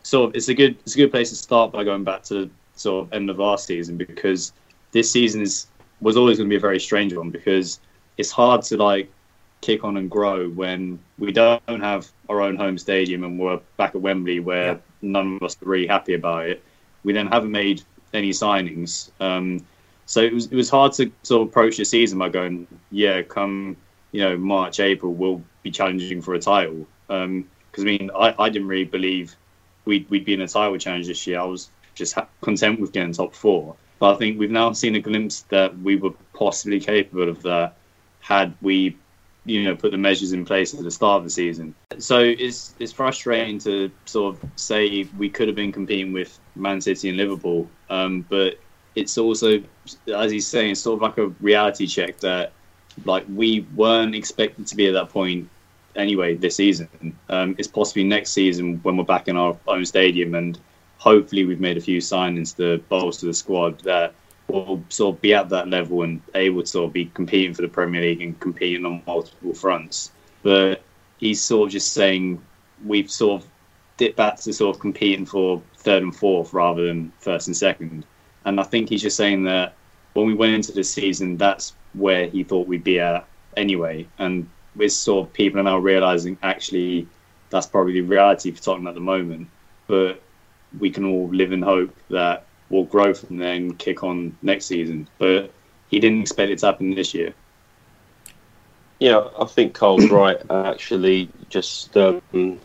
sort 0.03 0.31
of 0.31 0.37
it's 0.37 0.49
a 0.49 0.55
good 0.55 0.79
it's 0.81 0.95
a 0.95 0.97
good 0.97 1.11
place 1.11 1.29
to 1.29 1.37
start 1.37 1.71
by 1.71 1.85
going 1.85 2.03
back 2.03 2.23
to 2.25 2.51
sort 2.77 3.07
of 3.07 3.13
end 3.13 3.29
of 3.29 3.39
last 3.39 3.67
season 3.67 3.99
because 3.99 4.55
this 4.93 5.13
season 5.13 5.43
is 5.43 5.67
was 6.01 6.17
always 6.17 6.39
going 6.39 6.49
to 6.49 6.53
be 6.53 6.57
a 6.57 6.61
very 6.61 6.81
strange 6.81 7.13
one 7.13 7.29
because 7.29 7.81
it's 8.17 8.31
hard 8.31 8.63
to 8.63 8.79
like 8.79 9.11
kick 9.61 9.85
on 9.85 9.99
and 9.99 10.11
grow 10.11 10.49
when 10.49 10.99
we 11.19 11.31
don't 11.31 11.61
have 11.69 12.09
our 12.31 12.41
own 12.41 12.57
home 12.57 12.79
stadium 12.79 13.23
and 13.23 13.39
we're 13.39 13.61
back 13.77 13.95
at 13.95 14.01
Wembley 14.01 14.41
where 14.41 14.73
yeah. 14.73 14.79
none 15.03 15.37
of 15.37 15.43
us 15.43 15.61
are 15.61 15.67
really 15.69 15.87
happy 15.87 16.15
about 16.15 16.47
it. 16.47 16.63
We 17.05 17.13
then 17.13 17.27
haven't 17.27 17.51
made 17.51 17.83
any 18.15 18.31
signings. 18.31 19.11
Um, 19.21 19.65
so 20.07 20.21
it 20.21 20.33
was 20.33 20.47
it 20.47 20.55
was 20.55 20.71
hard 20.71 20.93
to 20.95 21.13
sort 21.23 21.43
of 21.43 21.49
approach 21.49 21.77
the 21.77 21.85
season 21.85 22.19
by 22.19 22.29
going, 22.29 22.67
yeah, 22.91 23.23
come 23.23 23.77
you 24.13 24.23
know 24.23 24.37
March 24.37 24.81
April 24.81 25.13
we'll 25.13 25.43
be 25.63 25.71
challenging 25.71 26.23
for 26.23 26.35
a 26.35 26.41
title. 26.41 26.87
Because 27.07 27.25
um, 27.25 27.45
I 27.79 27.83
mean 27.83 28.11
I, 28.17 28.35
I 28.39 28.49
didn't 28.49 28.69
really 28.69 28.85
believe 28.85 29.37
we'd 29.85 30.09
we'd 30.11 30.25
be 30.25 30.35
in 30.35 30.41
a 30.41 30.49
title 30.49 30.77
challenge 30.79 31.07
this 31.07 31.27
year. 31.27 31.41
I 31.41 31.45
was 31.45 31.71
just 31.95 32.15
ha- 32.15 32.29
content 32.41 32.81
with 32.81 32.93
getting 32.93 33.13
top 33.13 33.35
four. 33.35 33.77
But 33.99 34.15
I 34.15 34.19
think 34.19 34.39
we've 34.39 34.51
now 34.51 34.73
seen 34.73 34.95
a 34.95 35.01
glimpse 35.01 35.43
that 35.49 35.77
we 35.81 35.97
were 35.97 36.13
possibly 36.33 36.79
capable 36.79 37.29
of 37.29 37.43
that 37.43 37.77
had 38.21 38.55
we 38.63 38.97
you 39.49 39.65
know 39.65 39.75
put 39.75 39.91
the 39.91 39.99
measures 39.99 40.33
in 40.33 40.45
place 40.45 40.75
at 40.75 40.83
the 40.83 40.91
start 40.91 41.19
of 41.19 41.25
the 41.25 41.31
season. 41.31 41.75
So 41.99 42.21
it's 42.21 42.75
it's 42.79 42.93
frustrating 42.93 43.59
to 43.61 43.91
sort 44.05 44.37
of 44.37 44.51
say 44.57 45.09
we 45.17 45.29
could 45.29 45.49
have 45.49 45.57
been 45.57 45.73
competing 45.73 46.13
with 46.13 46.39
Man 46.55 46.81
City 46.81 47.09
and 47.09 47.17
Liverpool, 47.17 47.69
um, 47.91 48.25
but 48.29 48.59
it's 48.95 49.17
also 49.17 49.63
as 50.15 50.31
he's 50.31 50.47
saying, 50.47 50.73
it's 50.73 50.81
sort 50.81 50.97
of 50.99 51.03
like 51.03 51.19
a 51.19 51.29
reality 51.41 51.87
check 51.87 52.19
that 52.19 52.53
like 53.05 53.25
we 53.33 53.67
weren't 53.75 54.15
expected 54.15 54.67
to 54.67 54.77
be 54.77 54.89
at 54.89 54.93
that 54.93 55.09
point 55.09 55.49
anyway 55.97 56.35
this 56.35 56.57
season. 56.57 57.17
Um, 57.29 57.55
it's 57.59 57.69
possibly 57.69 58.05
next 58.05 58.33
season 58.33 58.81
when 58.83 58.97
we're 58.97 59.05
back 59.05 59.29
in 59.29 59.37
our 59.37 59.57
own 59.67 59.85
stadium 59.85 60.35
and 60.35 60.59
hopefully 60.99 61.45
we've 61.45 61.61
made 61.61 61.77
a 61.77 61.81
few 61.81 62.01
signings 62.01 62.57
to 62.57 62.79
bolster 62.89 63.27
the 63.27 63.35
squad 63.35 63.81
that 63.81 64.15
will 64.49 64.83
sort 64.89 65.17
of 65.17 65.23
be 65.23 65.35
at 65.35 65.49
that 65.51 65.69
level 65.69 66.03
and 66.03 66.23
able 66.35 66.63
to 66.63 66.67
sort 66.67 66.87
of 66.87 66.93
be 66.93 67.07
competing 67.07 67.55
for 67.55 67.63
the 67.63 67.69
Premier 67.69 68.01
League 68.01 68.23
and 68.23 68.39
competing 68.41 68.85
on 68.85 69.03
multiple 69.07 69.55
fronts. 69.55 70.11
But 70.43 70.83
he's 71.19 71.43
sort 71.43 71.69
of 71.69 71.73
just 71.73 71.93
saying 71.93 72.43
we've 72.85 73.11
sort 73.11 73.43
of 73.43 73.49
dipped 73.97 74.17
back 74.17 74.37
to 74.37 74.53
sort 74.53 74.75
of 74.75 74.81
competing 74.81 75.27
for 75.27 75.63
third 75.77 76.03
and 76.03 76.15
fourth 76.15 76.53
rather 76.53 76.87
than 76.87 77.13
first 77.19 77.47
and 77.47 77.57
second. 77.57 78.07
And 78.45 78.61
I 78.61 78.63
think 78.63 78.89
he's 78.89 79.03
just 79.03 79.17
saying 79.17 79.45
that 79.45 79.75
when 80.15 80.27
we 80.27 80.35
went 80.35 80.55
into 80.55 80.73
the 80.73 80.85
season, 80.85 81.37
that's 81.37 81.75
where 81.93 82.29
he 82.29 82.45
thought 82.45 82.67
we'd 82.67 82.85
be 82.85 83.01
at 83.01 83.27
anyway. 83.57 84.07
And 84.19 84.49
with 84.77 84.93
sort 84.93 85.27
of 85.27 85.33
people 85.33 85.61
are 85.61 85.65
now 85.65 85.79
realizing 85.79 86.39
actually 86.43 87.07
that's 87.51 87.67
probably 87.67 87.95
the 87.95 88.03
reality 88.03 88.51
for 88.51 88.63
Tottenham 88.63 88.87
at 88.87 88.95
the 88.95 89.01
moment. 89.01 89.49
But 89.87 90.23
we 90.79 90.91
can 90.91 91.05
all 91.05 91.29
live 91.29 91.53
in 91.53 91.63
hope 91.63 91.95
that 92.11 92.47
will 92.71 92.85
grow 92.85 93.15
from 93.15 93.39
there 93.39 93.55
and 93.55 93.79
kick 93.79 94.03
on 94.03 94.37
next 94.43 94.67
season. 94.67 95.09
But 95.19 95.53
he 95.89 96.01
didn't 96.01 96.23
expect 96.23 96.51
it 96.51 96.59
to 96.61 96.67
happen 96.67 96.95
this 96.95 97.15
year. 97.15 97.35
Yeah, 98.99 99.29
I 99.39 99.45
think 99.47 99.75
Carl's 99.75 100.11
right. 100.11 100.39
Actually, 100.51 101.29
just 101.49 101.97
um, 101.97 102.61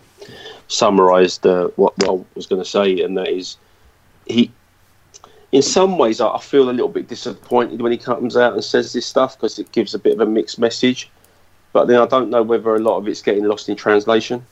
summarised 0.68 1.46
uh, 1.46 1.68
what, 1.76 1.98
what 2.00 2.20
I 2.20 2.26
was 2.36 2.48
going 2.48 2.62
to 2.62 2.70
say, 2.70 3.02
and 3.02 3.18
that 3.18 3.30
is 3.30 3.58
he. 4.26 4.52
In 5.52 5.62
some 5.62 6.00
ways, 6.00 6.20
I 6.20 6.40
feel 6.40 6.68
a 6.68 6.72
little 6.72 6.90
bit 6.90 7.08
disappointed 7.08 7.80
when 7.80 7.92
he 7.92 7.98
comes 8.00 8.36
out 8.36 8.54
and 8.54 8.64
says 8.64 8.92
this 8.92 9.06
stuff 9.06 9.38
because 9.38 9.60
it 9.60 9.72
gives 9.72 9.94
a 9.94 10.00
bit 10.00 10.14
of 10.14 10.20
a 10.22 10.26
mixed 10.26 10.58
message. 10.58 11.12
But 11.74 11.86
then 11.86 12.00
I 12.00 12.08
don't 12.08 12.32
know 12.32 12.42
whether 12.42 12.74
a 12.74 12.80
lot 12.80 12.98
of 12.98 13.08
it's 13.08 13.22
getting 13.22 13.44
lost 13.44 13.70
in 13.70 13.76
translation. 13.76 14.44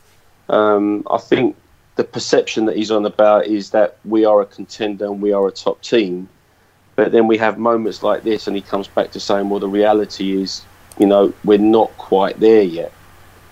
Um, 0.47 1.03
I 1.09 1.17
think 1.17 1.55
the 1.95 2.03
perception 2.03 2.65
that 2.65 2.77
he's 2.77 2.91
on 2.91 3.05
about 3.05 3.45
is 3.45 3.71
that 3.71 3.97
we 4.05 4.25
are 4.25 4.41
a 4.41 4.45
contender 4.45 5.05
and 5.05 5.21
we 5.21 5.33
are 5.33 5.47
a 5.47 5.51
top 5.51 5.81
team. 5.81 6.29
But 6.95 7.11
then 7.11 7.27
we 7.27 7.37
have 7.37 7.57
moments 7.57 8.03
like 8.03 8.23
this, 8.23 8.47
and 8.47 8.55
he 8.55 8.61
comes 8.61 8.87
back 8.87 9.11
to 9.11 9.19
saying, 9.19 9.49
well, 9.49 9.59
the 9.59 9.67
reality 9.67 10.41
is, 10.41 10.63
you 10.99 11.05
know, 11.05 11.33
we're 11.43 11.57
not 11.57 11.95
quite 11.97 12.39
there 12.39 12.63
yet. 12.63 12.91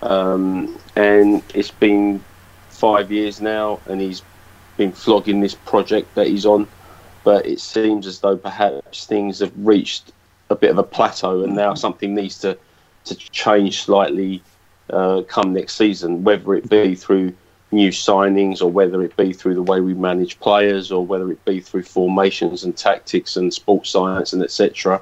Um, 0.02 0.78
and 0.96 1.42
it's 1.54 1.70
been 1.70 2.22
five 2.68 3.10
years 3.10 3.40
now, 3.40 3.80
and 3.86 4.00
he's 4.00 4.22
been 4.76 4.92
flogging 4.92 5.40
this 5.40 5.54
project 5.54 6.14
that 6.14 6.26
he's 6.26 6.46
on. 6.46 6.68
But 7.24 7.46
it 7.46 7.60
seems 7.60 8.06
as 8.06 8.20
though 8.20 8.36
perhaps 8.36 9.06
things 9.06 9.40
have 9.40 9.52
reached 9.56 10.12
a 10.48 10.54
bit 10.54 10.70
of 10.70 10.78
a 10.78 10.82
plateau, 10.82 11.42
and 11.42 11.54
now 11.54 11.74
something 11.74 12.14
needs 12.14 12.38
to, 12.40 12.56
to 13.04 13.14
change 13.14 13.82
slightly 13.82 14.42
uh, 14.90 15.22
come 15.28 15.52
next 15.52 15.76
season, 15.76 16.24
whether 16.24 16.54
it 16.54 16.68
be 16.68 16.94
through 16.94 17.34
new 17.72 17.90
signings, 17.90 18.60
or 18.60 18.70
whether 18.70 19.02
it 19.02 19.16
be 19.16 19.32
through 19.32 19.54
the 19.54 19.62
way 19.62 19.80
we 19.80 19.94
manage 19.94 20.38
players, 20.40 20.90
or 20.90 21.04
whether 21.04 21.30
it 21.30 21.44
be 21.44 21.60
through 21.60 21.82
formations 21.82 22.64
and 22.64 22.76
tactics 22.76 23.36
and 23.36 23.52
sports 23.52 23.90
science 23.90 24.32
and 24.32 24.42
etc. 24.42 25.00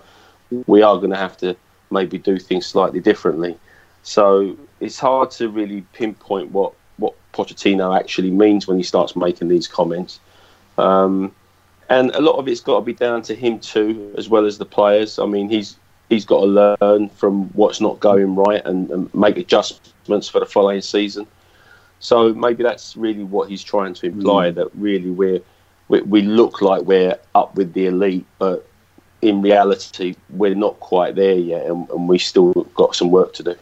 We 0.67 0.83
are 0.83 0.97
going 0.97 1.11
to 1.11 1.17
have 1.17 1.37
to 1.39 1.57
maybe 1.91 2.19
do 2.19 2.39
things 2.39 2.67
slightly 2.67 3.01
differently. 3.01 3.57
So 4.03 4.57
it's 4.81 4.99
hard 4.99 5.31
to 5.33 5.49
really 5.49 5.83
pinpoint 5.93 6.51
what 6.53 6.75
what 6.99 7.15
Pochettino 7.33 7.97
actually 7.99 8.31
means 8.31 8.67
when 8.67 8.77
he 8.77 8.83
starts 8.83 9.15
making 9.15 9.49
these 9.49 9.69
comments. 9.69 10.21
Um, 10.77 11.33
and 11.89 12.11
a 12.11 12.21
lot 12.21 12.37
of 12.37 12.49
it's 12.49 12.61
got 12.61 12.81
to 12.81 12.85
be 12.85 12.93
down 12.93 13.23
to 13.23 13.35
him 13.35 13.59
too, 13.61 14.13
as 14.17 14.29
well 14.29 14.45
as 14.45 14.59
the 14.59 14.67
players. 14.67 15.19
I 15.19 15.27
mean, 15.27 15.49
he's 15.49 15.77
he's 16.09 16.25
got 16.25 16.41
to 16.41 16.77
learn 16.81 17.09
from 17.11 17.49
what's 17.51 17.81
not 17.81 18.01
going 18.01 18.35
right 18.35 18.63
and, 18.65 18.91
and 18.91 19.15
make 19.15 19.37
adjustments 19.37 20.29
for 20.29 20.41
the 20.41 20.47
following 20.47 20.81
season. 20.81 21.27
So 22.01 22.33
maybe 22.33 22.63
that's 22.63 22.97
really 22.97 23.25
what 23.25 23.49
he's 23.49 23.63
trying 23.63 23.95
to 23.95 24.07
imply 24.07 24.51
mm. 24.51 24.55
that 24.57 24.69
really 24.75 25.11
we're 25.11 25.41
we, 25.89 26.03
we 26.03 26.23
look 26.23 26.61
like 26.61 26.83
we're 26.83 27.19
up 27.35 27.55
with 27.55 27.73
the 27.73 27.87
elite, 27.87 28.27
but 28.39 28.69
in 29.23 29.43
reality 29.43 30.15
we're 30.31 30.55
not 30.55 30.79
quite 30.81 31.15
there 31.15 31.35
yet, 31.35 31.67
and, 31.67 31.89
and 31.91 32.09
we 32.09 32.19
still 32.19 32.53
got 32.75 32.95
some 32.95 33.11
work 33.11 33.33
to 33.35 33.43
do. 33.43 33.57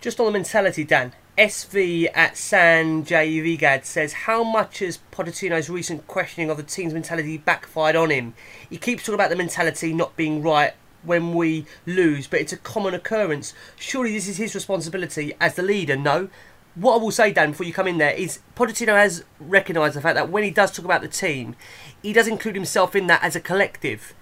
Just 0.00 0.20
on 0.20 0.26
the 0.26 0.32
mentality, 0.32 0.84
Dan. 0.84 1.12
SV 1.36 2.10
at 2.14 2.36
San 2.36 3.04
J 3.04 3.40
Vigad 3.40 3.84
says, 3.84 4.12
How 4.12 4.44
much 4.44 4.78
has 4.78 5.00
Pochettino's 5.10 5.68
recent 5.68 6.06
questioning 6.06 6.48
of 6.48 6.56
the 6.56 6.62
team's 6.62 6.94
mentality 6.94 7.38
backfired 7.38 7.96
on 7.96 8.10
him? 8.10 8.34
He 8.70 8.76
keeps 8.76 9.02
talking 9.02 9.14
about 9.14 9.30
the 9.30 9.36
mentality 9.36 9.92
not 9.92 10.16
being 10.16 10.42
right 10.42 10.74
when 11.02 11.34
we 11.34 11.66
lose, 11.86 12.28
but 12.28 12.40
it's 12.40 12.52
a 12.52 12.56
common 12.56 12.94
occurrence. 12.94 13.52
Surely 13.76 14.12
this 14.12 14.28
is 14.28 14.36
his 14.36 14.54
responsibility 14.54 15.32
as 15.40 15.54
the 15.54 15.62
leader, 15.62 15.96
no? 15.96 16.28
What 16.74 16.94
I 16.94 17.02
will 17.02 17.12
say, 17.12 17.32
Dan, 17.32 17.52
before 17.52 17.66
you 17.66 17.72
come 17.72 17.86
in 17.86 17.98
there, 17.98 18.12
is 18.12 18.40
Pochettino 18.56 18.94
has 18.96 19.24
recognised 19.38 19.94
the 19.94 20.00
fact 20.00 20.16
that 20.16 20.28
when 20.28 20.42
he 20.42 20.50
does 20.50 20.72
talk 20.72 20.84
about 20.84 21.02
the 21.02 21.08
team, 21.08 21.54
he 22.02 22.12
does 22.12 22.26
include 22.26 22.56
himself 22.56 22.96
in 22.96 23.06
that 23.06 23.22
as 23.22 23.36
a 23.36 23.40
collective, 23.40 24.12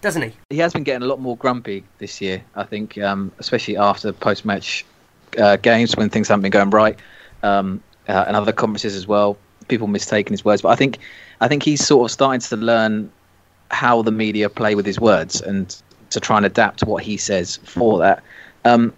doesn't 0.00 0.22
he? 0.22 0.32
He 0.48 0.58
has 0.58 0.72
been 0.72 0.82
getting 0.82 1.02
a 1.02 1.06
lot 1.06 1.20
more 1.20 1.36
grumpy 1.36 1.84
this 1.98 2.22
year, 2.22 2.42
I 2.54 2.64
think, 2.64 2.96
um, 2.98 3.32
especially 3.38 3.76
after 3.76 4.14
post-match 4.14 4.84
uh, 5.38 5.56
games 5.56 5.94
when 5.94 6.08
things 6.08 6.28
haven't 6.28 6.42
been 6.42 6.52
going 6.52 6.70
right, 6.70 6.98
um, 7.42 7.82
uh, 8.08 8.24
and 8.26 8.34
other 8.34 8.52
conferences 8.52 8.96
as 8.96 9.06
well. 9.06 9.36
People 9.68 9.86
mistaking 9.86 10.32
his 10.32 10.44
words, 10.44 10.62
but 10.62 10.70
I 10.70 10.76
think, 10.76 10.98
I 11.42 11.48
think 11.48 11.62
he's 11.62 11.86
sort 11.86 12.10
of 12.10 12.12
starting 12.12 12.40
to 12.40 12.56
learn 12.56 13.12
how 13.70 14.00
the 14.00 14.12
media 14.12 14.48
play 14.48 14.74
with 14.74 14.86
his 14.86 14.98
words 14.98 15.42
and 15.42 15.76
to 16.10 16.20
try 16.20 16.38
and 16.38 16.46
adapt 16.46 16.84
what 16.84 17.02
he 17.02 17.18
says 17.18 17.56
for 17.58 17.98
that. 17.98 18.22
Um, 18.64 18.92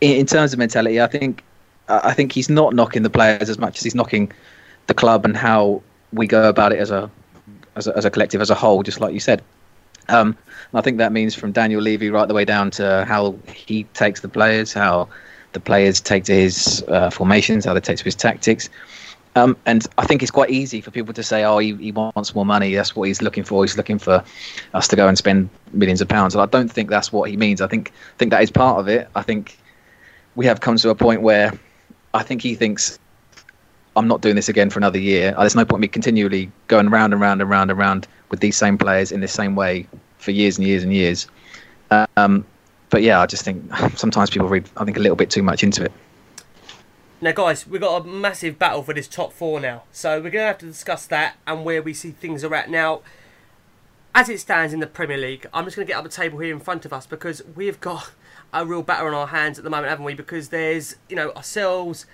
in, 0.00 0.20
in 0.20 0.26
terms 0.26 0.54
of 0.54 0.58
mentality, 0.58 1.00
I 1.02 1.06
think 1.06 1.42
I 1.90 2.12
think 2.12 2.32
he's 2.32 2.48
not 2.48 2.74
knocking 2.74 3.02
the 3.02 3.10
players 3.10 3.48
as 3.50 3.58
much 3.58 3.78
as 3.78 3.84
he's 3.84 3.94
knocking 3.94 4.32
the 4.86 4.94
club 4.94 5.24
and 5.24 5.36
how 5.36 5.82
we 6.12 6.26
go 6.26 6.48
about 6.48 6.72
it 6.72 6.78
as 6.78 6.90
a 6.90 7.10
as 7.76 7.86
a, 7.86 7.96
as 7.96 8.04
a 8.04 8.10
collective 8.10 8.40
as 8.40 8.50
a 8.50 8.54
whole, 8.54 8.82
just 8.82 9.00
like 9.00 9.12
you 9.12 9.20
said. 9.20 9.42
Um, 10.08 10.36
I 10.74 10.80
think 10.80 10.98
that 10.98 11.12
means 11.12 11.34
from 11.34 11.52
Daniel 11.52 11.80
Levy 11.80 12.10
right 12.10 12.26
the 12.26 12.34
way 12.34 12.44
down 12.44 12.70
to 12.72 13.04
how 13.06 13.36
he 13.52 13.84
takes 13.94 14.20
the 14.20 14.28
players, 14.28 14.72
how 14.72 15.08
the 15.52 15.60
players 15.60 16.00
take 16.00 16.24
to 16.24 16.34
his 16.34 16.84
uh, 16.88 17.10
formations, 17.10 17.64
how 17.64 17.74
they 17.74 17.80
take 17.80 17.98
to 17.98 18.04
his 18.04 18.14
tactics. 18.14 18.68
Um, 19.36 19.56
and 19.66 19.86
I 19.96 20.06
think 20.06 20.22
it's 20.22 20.30
quite 20.32 20.50
easy 20.50 20.80
for 20.80 20.90
people 20.90 21.14
to 21.14 21.22
say, 21.22 21.44
"Oh, 21.44 21.58
he, 21.58 21.74
he 21.76 21.92
wants 21.92 22.34
more 22.34 22.44
money. 22.44 22.74
That's 22.74 22.96
what 22.96 23.06
he's 23.06 23.22
looking 23.22 23.44
for. 23.44 23.62
He's 23.62 23.76
looking 23.76 23.98
for 23.98 24.24
us 24.74 24.88
to 24.88 24.96
go 24.96 25.06
and 25.06 25.16
spend 25.16 25.48
millions 25.72 26.00
of 26.00 26.08
pounds." 26.08 26.34
And 26.34 26.42
I 26.42 26.46
don't 26.46 26.70
think 26.70 26.90
that's 26.90 27.12
what 27.12 27.30
he 27.30 27.36
means. 27.36 27.60
I 27.60 27.68
think 27.68 27.92
think 28.18 28.32
that 28.32 28.42
is 28.42 28.50
part 28.50 28.80
of 28.80 28.88
it. 28.88 29.08
I 29.14 29.22
think 29.22 29.56
we 30.34 30.46
have 30.46 30.60
come 30.60 30.76
to 30.76 30.90
a 30.90 30.96
point 30.96 31.22
where 31.22 31.52
I 32.14 32.22
think 32.22 32.42
he 32.42 32.54
thinks 32.54 32.98
I'm 33.96 34.08
not 34.08 34.20
doing 34.20 34.36
this 34.36 34.48
again 34.48 34.70
for 34.70 34.78
another 34.78 34.98
year. 34.98 35.34
There's 35.38 35.56
no 35.56 35.64
point 35.64 35.80
me 35.80 35.88
continually 35.88 36.50
going 36.68 36.88
round 36.90 37.12
and 37.12 37.20
round 37.20 37.40
and 37.40 37.50
round 37.50 37.70
and 37.70 37.78
round 37.78 38.08
with 38.30 38.40
these 38.40 38.56
same 38.56 38.78
players 38.78 39.12
in 39.12 39.20
the 39.20 39.28
same 39.28 39.56
way 39.56 39.86
for 40.18 40.30
years 40.30 40.58
and 40.58 40.66
years 40.66 40.82
and 40.82 40.92
years. 40.92 41.26
Um, 42.16 42.44
but 42.90 43.02
yeah, 43.02 43.20
I 43.20 43.26
just 43.26 43.44
think 43.44 43.64
sometimes 43.96 44.30
people 44.30 44.48
read, 44.48 44.68
I 44.76 44.84
think, 44.84 44.96
a 44.96 45.00
little 45.00 45.16
bit 45.16 45.30
too 45.30 45.42
much 45.42 45.62
into 45.62 45.84
it. 45.84 45.92
Now, 47.22 47.32
guys, 47.32 47.66
we've 47.66 47.80
got 47.80 48.02
a 48.02 48.04
massive 48.06 48.58
battle 48.58 48.82
for 48.82 48.94
this 48.94 49.06
top 49.06 49.32
four 49.32 49.60
now. 49.60 49.82
So 49.92 50.16
we're 50.16 50.30
going 50.30 50.42
to 50.42 50.46
have 50.46 50.58
to 50.58 50.66
discuss 50.66 51.06
that 51.08 51.36
and 51.46 51.64
where 51.64 51.82
we 51.82 51.92
see 51.92 52.12
things 52.12 52.42
are 52.44 52.54
at. 52.54 52.70
Now, 52.70 53.02
as 54.14 54.28
it 54.28 54.40
stands 54.40 54.72
in 54.72 54.80
the 54.80 54.86
Premier 54.86 55.18
League, 55.18 55.46
I'm 55.52 55.64
just 55.64 55.76
going 55.76 55.86
to 55.86 55.92
get 55.92 55.98
up 55.98 56.06
a 56.06 56.08
table 56.08 56.38
here 56.38 56.54
in 56.54 56.60
front 56.60 56.84
of 56.86 56.92
us 56.92 57.06
because 57.06 57.42
we've 57.54 57.78
got 57.80 58.12
a 58.52 58.66
real 58.66 58.82
battle 58.82 59.08
on 59.08 59.14
our 59.14 59.28
hands 59.28 59.58
at 59.58 59.64
the 59.64 59.70
moment, 59.70 59.88
haven't 59.88 60.04
we? 60.04 60.14
Because 60.14 60.48
there's, 60.48 60.96
you 61.08 61.16
know, 61.16 61.32
ourselves, 61.32 62.06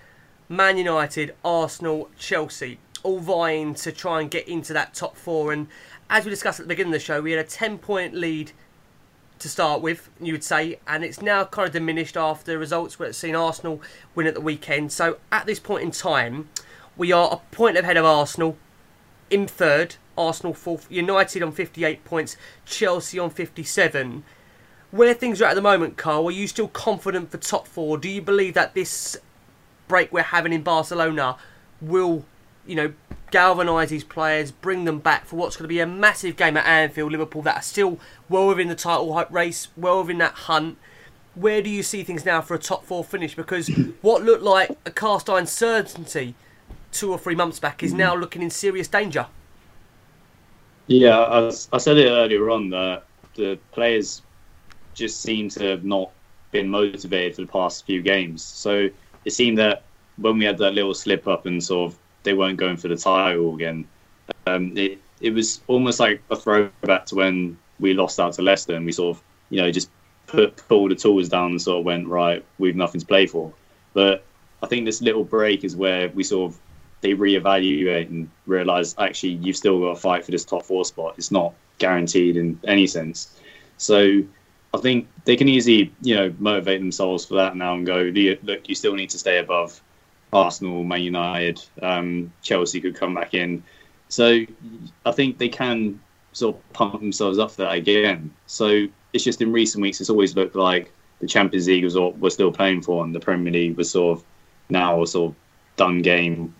Man 0.49 0.78
United, 0.78 1.34
Arsenal, 1.45 2.11
Chelsea, 2.18 2.78
all 3.03 3.20
vying 3.20 3.74
to 3.74 3.93
try 3.93 4.20
and 4.20 4.30
get 4.30 4.47
into 4.49 4.72
that 4.72 4.95
top 4.95 5.16
four. 5.16 5.53
And 5.53 5.68
as 6.11 6.24
we 6.24 6.30
discussed 6.30 6.61
at 6.61 6.66
the 6.66 6.68
beginning 6.68 6.93
of 6.93 7.01
the 7.01 7.05
show, 7.05 7.20
we 7.20 7.32
had 7.32 7.45
a 7.45 7.49
10 7.49 7.78
point 7.78 8.14
lead 8.14 8.53
to 9.39 9.49
start 9.49 9.82
with, 9.82 10.09
you 10.20 10.32
would 10.32 10.45
say, 10.45 10.78
and 10.87 11.05
it's 11.05 11.20
now 11.20 11.45
kind 11.45 11.66
of 11.66 11.72
diminished 11.72 12.16
after 12.16 12.53
the 12.53 12.59
results 12.59 12.99
it's 13.01 13.18
seen 13.18 13.34
Arsenal 13.34 13.82
win 14.14 14.26
at 14.26 14.34
the 14.34 14.41
weekend. 14.41 14.93
So 14.93 15.18
at 15.30 15.47
this 15.47 15.61
point 15.61 15.82
in 15.82 15.91
time, 15.91 16.49
we 16.97 17.12
are 17.12 17.28
a 17.32 17.55
point 17.55 17.76
ahead 17.76 17.97
of 17.97 18.05
Arsenal 18.05 18.57
in 19.30 19.47
third, 19.47 19.97
Arsenal 20.16 20.55
fourth, 20.55 20.87
United 20.91 21.43
on 21.43 21.53
58 21.53 22.05
points, 22.05 22.37
Chelsea 22.64 23.18
on 23.18 23.30
57. 23.30 24.24
Where 24.91 25.14
things 25.14 25.43
are 25.43 25.47
at 25.47 25.55
the 25.55 25.62
moment, 25.62 25.97
Carl, 25.97 26.28
are 26.28 26.30
you 26.30 26.47
still 26.47 26.68
confident 26.68 27.30
for 27.30 27.39
top 27.39 27.66
four? 27.66 27.99
Do 27.99 28.09
you 28.09 28.22
believe 28.22 28.55
that 28.55 28.74
this 28.74 29.16
break 29.89 30.12
we're 30.12 30.22
having 30.22 30.53
in 30.53 30.62
Barcelona 30.62 31.37
will, 31.80 32.24
you 32.66 32.76
know, 32.76 32.93
galvanise 33.30 33.91
these 33.91 34.05
players, 34.05 34.51
bring 34.51 34.84
them 34.84 34.99
back 34.99 35.26
for 35.26 35.37
what's 35.37 35.57
going 35.57 35.64
to 35.64 35.68
be 35.68 35.80
a 35.80 35.87
massive 35.87 36.37
game 36.37 36.57
at 36.57 36.66
Anfield, 36.66 37.12
Liverpool 37.12 37.43
that 37.43 37.57
are 37.57 37.62
still 37.62 37.99
well 38.28 38.49
within 38.49 38.68
the 38.68 38.74
title 38.74 39.12
race, 39.30 39.68
well 39.76 40.01
within 40.01 40.18
that 40.18 40.34
hunt. 40.34 40.78
Where 41.34 41.61
do 41.61 41.68
you 41.68 41.82
see 41.82 42.03
things 42.03 42.24
now 42.24 42.41
for 42.41 42.55
a 42.55 42.59
top 42.59 42.84
four 42.84 43.05
finish? 43.05 43.34
Because 43.34 43.68
what 44.03 44.22
looked 44.22 44.43
like 44.43 44.70
a 44.87 44.91
cast 44.91 45.28
iron 45.28 45.47
certainty 45.47 46.34
two 46.93 47.12
or 47.12 47.18
three 47.18 47.34
months 47.34 47.59
back 47.59 47.82
is 47.82 47.93
now 47.93 48.12
mm-hmm. 48.12 48.20
looking 48.20 48.43
in 48.43 48.51
serious 48.51 48.89
danger. 48.89 49.26
Yeah, 50.87 51.18
I, 51.18 51.49
I 51.72 51.78
said 51.78 51.99
it 51.99 52.09
earlier 52.09 52.49
on 52.49 52.70
that 52.70 53.05
the 53.34 53.59
players 53.72 54.22
just 54.97 55.20
seem 55.20 55.49
to 55.51 55.62
have 55.68 55.84
not 55.84 56.11
been 56.51 56.68
motivated 56.68 57.36
for 57.36 57.42
the 57.42 57.49
past 57.49 57.86
few 57.86 58.03
games. 58.03 58.42
So 58.42 58.88
it 59.24 59.30
seemed 59.30 59.59
that 59.59 59.82
when 60.16 60.38
we 60.38 60.44
had 60.44 60.59
that 60.59 60.72
little 60.72 60.94
slip 60.94 61.28
up 61.28 61.47
and 61.47 61.62
sort 61.62 61.92
of 61.92 61.99
they 62.22 62.34
weren't 62.34 62.59
going 62.59 62.76
for 62.76 62.88
the 62.88 62.97
title 62.97 63.55
again. 63.55 63.86
Um, 64.49 64.76
it 64.76 64.99
it 65.20 65.30
was 65.30 65.61
almost 65.68 66.01
like 66.01 66.22
a 66.30 66.36
throwback 66.36 67.07
to 67.07 67.14
when 67.14 67.57
we 67.78 67.94
lost 67.94 68.18
out 68.18 68.32
to 68.34 68.42
Leicester 68.42 68.74
and 68.74 68.84
we 68.84 68.92
sort 68.92 69.16
of 69.16 69.22
you 69.51 69.62
know 69.62 69.70
just 69.70 69.90
put, 70.26 70.62
all 70.70 70.88
the 70.88 70.94
tools 70.94 71.28
down 71.28 71.53
and 71.53 71.62
sort 71.62 71.78
of 71.80 71.84
went 71.84 72.09
right. 72.09 72.44
We've 72.59 72.74
nothing 72.74 73.01
to 73.01 73.07
play 73.07 73.26
for. 73.26 73.53
But 73.92 74.24
I 74.62 74.66
think 74.66 74.86
this 74.86 75.01
little 75.01 75.24
break 75.24 75.62
is 75.62 75.76
where 75.76 76.09
we 76.09 76.24
sort 76.24 76.53
of 76.53 76.59
they 77.03 77.12
reevaluate 77.12 78.09
and 78.09 78.28
realise 78.47 78.94
actually 78.99 79.34
you've 79.34 79.57
still 79.57 79.80
got 79.80 79.94
to 79.94 80.01
fight 80.01 80.24
for 80.24 80.30
this 80.30 80.44
top 80.44 80.64
four 80.64 80.84
spot. 80.84 81.14
It's 81.18 81.30
not 81.30 81.55
guaranteed 81.78 82.36
in 82.36 82.59
any 82.64 82.86
sense. 82.86 83.38
So 83.76 84.22
I 84.77 84.81
think 84.81 85.09
they 85.24 85.37
can 85.37 85.49
easily, 85.49 85.93
you 86.03 86.14
know, 86.14 86.35
motivate 86.39 86.81
themselves 86.81 87.24
for 87.24 87.35
that 87.35 87.57
now 87.57 87.74
and 87.74 87.87
go, 87.87 88.12
look, 88.43 88.68
you 88.68 88.74
still 88.74 88.95
need 88.95 89.11
to 89.11 89.18
stay 89.18 89.39
above 89.39 89.81
Arsenal, 90.33 90.85
Man 90.85 91.03
United, 91.03 91.62
um, 91.83 92.33
Chelsea 92.43 92.81
could 92.81 92.95
come 92.95 93.14
back 93.14 93.35
in. 93.35 93.62
So 94.09 94.45
I 95.05 95.12
think 95.12 95.39
they 95.39 95.49
can 95.49 96.01
sort 96.33 96.57
of 96.57 96.72
pump 96.72 97.01
themselves 97.01 97.39
up 97.39 97.51
for 97.51 97.62
that 97.62 97.74
again. 97.74 98.31
So 98.47 98.87
it's 99.12 99.24
just 99.24 99.41
in 99.41 99.53
recent 99.53 99.83
weeks, 99.83 100.01
it's 100.01 100.11
always 100.11 100.37
looked 100.37 100.55
like 100.55 100.93
the 101.20 101.27
Champions 101.27 101.66
League 101.66 101.85
was 101.85 101.97
we're 101.97 102.31
still 102.31 102.53
playing 102.53 102.83
for, 102.83 103.03
and 103.05 103.14
the 103.14 103.20
Premier 103.20 103.53
League 103.53 103.77
was 103.77 103.91
sort 103.91 104.18
of 104.18 104.24
now 104.68 105.03
a 105.03 105.07
sort 105.07 105.31
of 105.31 105.37
done 105.77 106.03
game. 106.03 106.55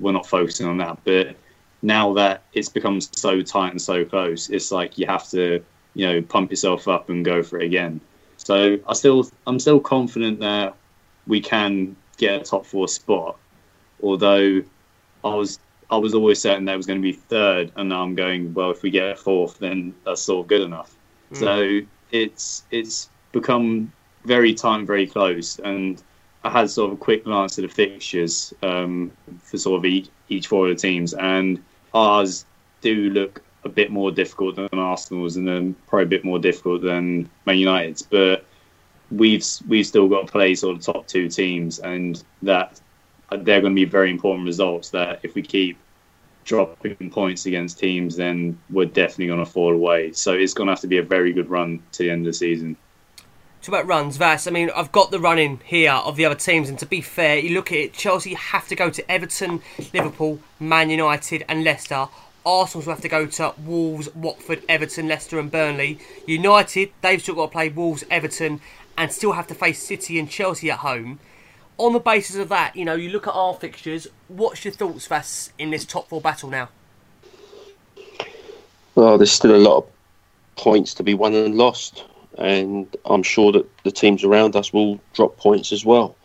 We're 0.00 0.12
not 0.12 0.26
focusing 0.26 0.66
on 0.66 0.78
that, 0.78 0.98
but 1.04 1.36
now 1.82 2.14
that 2.14 2.42
it's 2.52 2.68
become 2.68 3.00
so 3.00 3.42
tight 3.42 3.72
and 3.72 3.82
so 3.82 4.04
close, 4.04 4.48
it's 4.48 4.72
like 4.72 4.96
you 4.98 5.06
have 5.06 5.28
to, 5.30 5.62
you 5.98 6.06
know, 6.06 6.22
pump 6.22 6.50
yourself 6.50 6.86
up 6.86 7.10
and 7.10 7.24
go 7.24 7.42
for 7.42 7.60
it 7.60 7.64
again. 7.64 8.00
So 8.36 8.78
I 8.86 8.92
still, 8.92 9.28
I'm 9.48 9.58
still 9.58 9.80
confident 9.80 10.38
that 10.38 10.76
we 11.26 11.40
can 11.40 11.96
get 12.16 12.40
a 12.40 12.44
top 12.44 12.64
four 12.64 12.86
spot. 12.86 13.36
Although 14.00 14.62
I 15.24 15.34
was 15.34 15.58
I 15.90 15.96
was 15.96 16.14
always 16.14 16.40
certain 16.40 16.66
that 16.66 16.76
was 16.76 16.86
going 16.86 17.00
to 17.00 17.02
be 17.02 17.14
third, 17.14 17.72
and 17.74 17.88
now 17.88 18.04
I'm 18.04 18.14
going 18.14 18.54
well. 18.54 18.70
If 18.70 18.82
we 18.82 18.90
get 18.90 19.10
a 19.10 19.16
fourth, 19.16 19.58
then 19.58 19.92
that's 20.04 20.22
sort 20.22 20.44
of 20.44 20.48
good 20.48 20.60
enough. 20.60 20.94
Mm. 21.32 21.36
So 21.36 21.86
it's 22.12 22.62
it's 22.70 23.10
become 23.32 23.92
very 24.24 24.54
tight, 24.54 24.86
very 24.86 25.06
close, 25.06 25.58
and 25.58 26.00
I 26.44 26.50
had 26.50 26.70
sort 26.70 26.92
of 26.92 26.98
a 26.98 27.00
quick 27.00 27.24
glance 27.24 27.58
at 27.58 27.62
the 27.62 27.68
fixtures 27.68 28.54
um, 28.62 29.10
for 29.42 29.58
sort 29.58 29.78
of 29.78 29.84
each, 29.84 30.10
each 30.28 30.46
four 30.46 30.68
of 30.68 30.76
the 30.76 30.80
teams, 30.80 31.12
and 31.14 31.60
ours 31.92 32.44
do 32.82 33.10
look 33.10 33.42
a 33.64 33.68
bit 33.68 33.90
more 33.90 34.10
difficult 34.10 34.56
than 34.56 34.68
Arsenal's, 34.72 35.36
and 35.36 35.46
then 35.46 35.74
probably 35.86 36.04
a 36.04 36.08
bit 36.08 36.24
more 36.24 36.38
difficult 36.38 36.82
than 36.82 37.28
Man 37.46 37.58
United's, 37.58 38.02
but 38.02 38.44
we've 39.10 39.44
we've 39.66 39.86
still 39.86 40.08
got 40.08 40.26
to 40.26 40.32
play 40.32 40.54
sort 40.54 40.76
of 40.76 40.82
top 40.82 41.06
two 41.06 41.28
teams, 41.28 41.78
and 41.78 42.22
that 42.42 42.80
they're 43.30 43.60
going 43.60 43.74
to 43.74 43.80
be 43.80 43.84
very 43.84 44.10
important 44.10 44.46
results. 44.46 44.90
That 44.90 45.20
if 45.22 45.34
we 45.34 45.42
keep 45.42 45.78
dropping 46.44 47.10
points 47.10 47.46
against 47.46 47.78
teams, 47.78 48.16
then 48.16 48.58
we're 48.70 48.86
definitely 48.86 49.26
going 49.26 49.44
to 49.44 49.50
fall 49.50 49.74
away. 49.74 50.12
So 50.12 50.32
it's 50.32 50.54
going 50.54 50.66
to 50.68 50.72
have 50.72 50.80
to 50.80 50.86
be 50.86 50.98
a 50.98 51.02
very 51.02 51.32
good 51.32 51.50
run 51.50 51.82
to 51.92 52.04
the 52.04 52.10
end 52.10 52.22
of 52.22 52.32
the 52.32 52.32
season. 52.32 52.76
Talk 53.60 53.68
about 53.68 53.86
runs, 53.86 54.16
Vass. 54.16 54.46
I 54.46 54.50
mean, 54.52 54.70
I've 54.74 54.92
got 54.92 55.10
the 55.10 55.18
running 55.18 55.60
here 55.64 55.92
of 55.92 56.16
the 56.16 56.24
other 56.24 56.36
teams, 56.36 56.68
and 56.68 56.78
to 56.78 56.86
be 56.86 57.00
fair, 57.00 57.38
you 57.38 57.54
look 57.54 57.72
at 57.72 57.78
it. 57.78 57.92
Chelsea 57.92 58.34
have 58.34 58.68
to 58.68 58.76
go 58.76 58.88
to 58.88 59.10
Everton, 59.10 59.60
Liverpool, 59.92 60.38
Man 60.60 60.90
United, 60.90 61.44
and 61.48 61.64
Leicester. 61.64 62.08
Arsenal 62.48 62.86
will 62.86 62.94
have 62.94 63.02
to 63.02 63.08
go 63.10 63.26
to 63.26 63.54
Wolves, 63.62 64.08
Watford, 64.14 64.62
Everton, 64.70 65.06
Leicester, 65.06 65.38
and 65.38 65.50
Burnley. 65.50 65.98
United, 66.26 66.90
they've 67.02 67.20
still 67.20 67.34
got 67.34 67.46
to 67.46 67.52
play 67.52 67.68
Wolves, 67.68 68.04
Everton, 68.10 68.62
and 68.96 69.12
still 69.12 69.32
have 69.32 69.46
to 69.48 69.54
face 69.54 69.82
City 69.82 70.18
and 70.18 70.30
Chelsea 70.30 70.70
at 70.70 70.78
home. 70.78 71.20
On 71.76 71.92
the 71.92 72.00
basis 72.00 72.36
of 72.36 72.48
that, 72.48 72.74
you 72.74 72.86
know, 72.86 72.94
you 72.94 73.10
look 73.10 73.26
at 73.26 73.34
our 73.34 73.52
fixtures. 73.52 74.06
What's 74.28 74.64
your 74.64 74.72
thoughts, 74.72 75.06
Vass, 75.06 75.52
in 75.58 75.70
this 75.70 75.84
top 75.84 76.08
four 76.08 76.22
battle 76.22 76.48
now? 76.48 76.70
Well, 78.94 79.18
there's 79.18 79.30
still 79.30 79.54
a 79.54 79.56
lot 79.56 79.76
of 79.76 79.86
points 80.56 80.94
to 80.94 81.02
be 81.02 81.12
won 81.12 81.34
and 81.34 81.54
lost, 81.54 82.06
and 82.38 82.96
I'm 83.04 83.22
sure 83.22 83.52
that 83.52 83.68
the 83.84 83.92
teams 83.92 84.24
around 84.24 84.56
us 84.56 84.72
will 84.72 84.98
drop 85.12 85.36
points 85.36 85.70
as 85.70 85.84
well. 85.84 86.16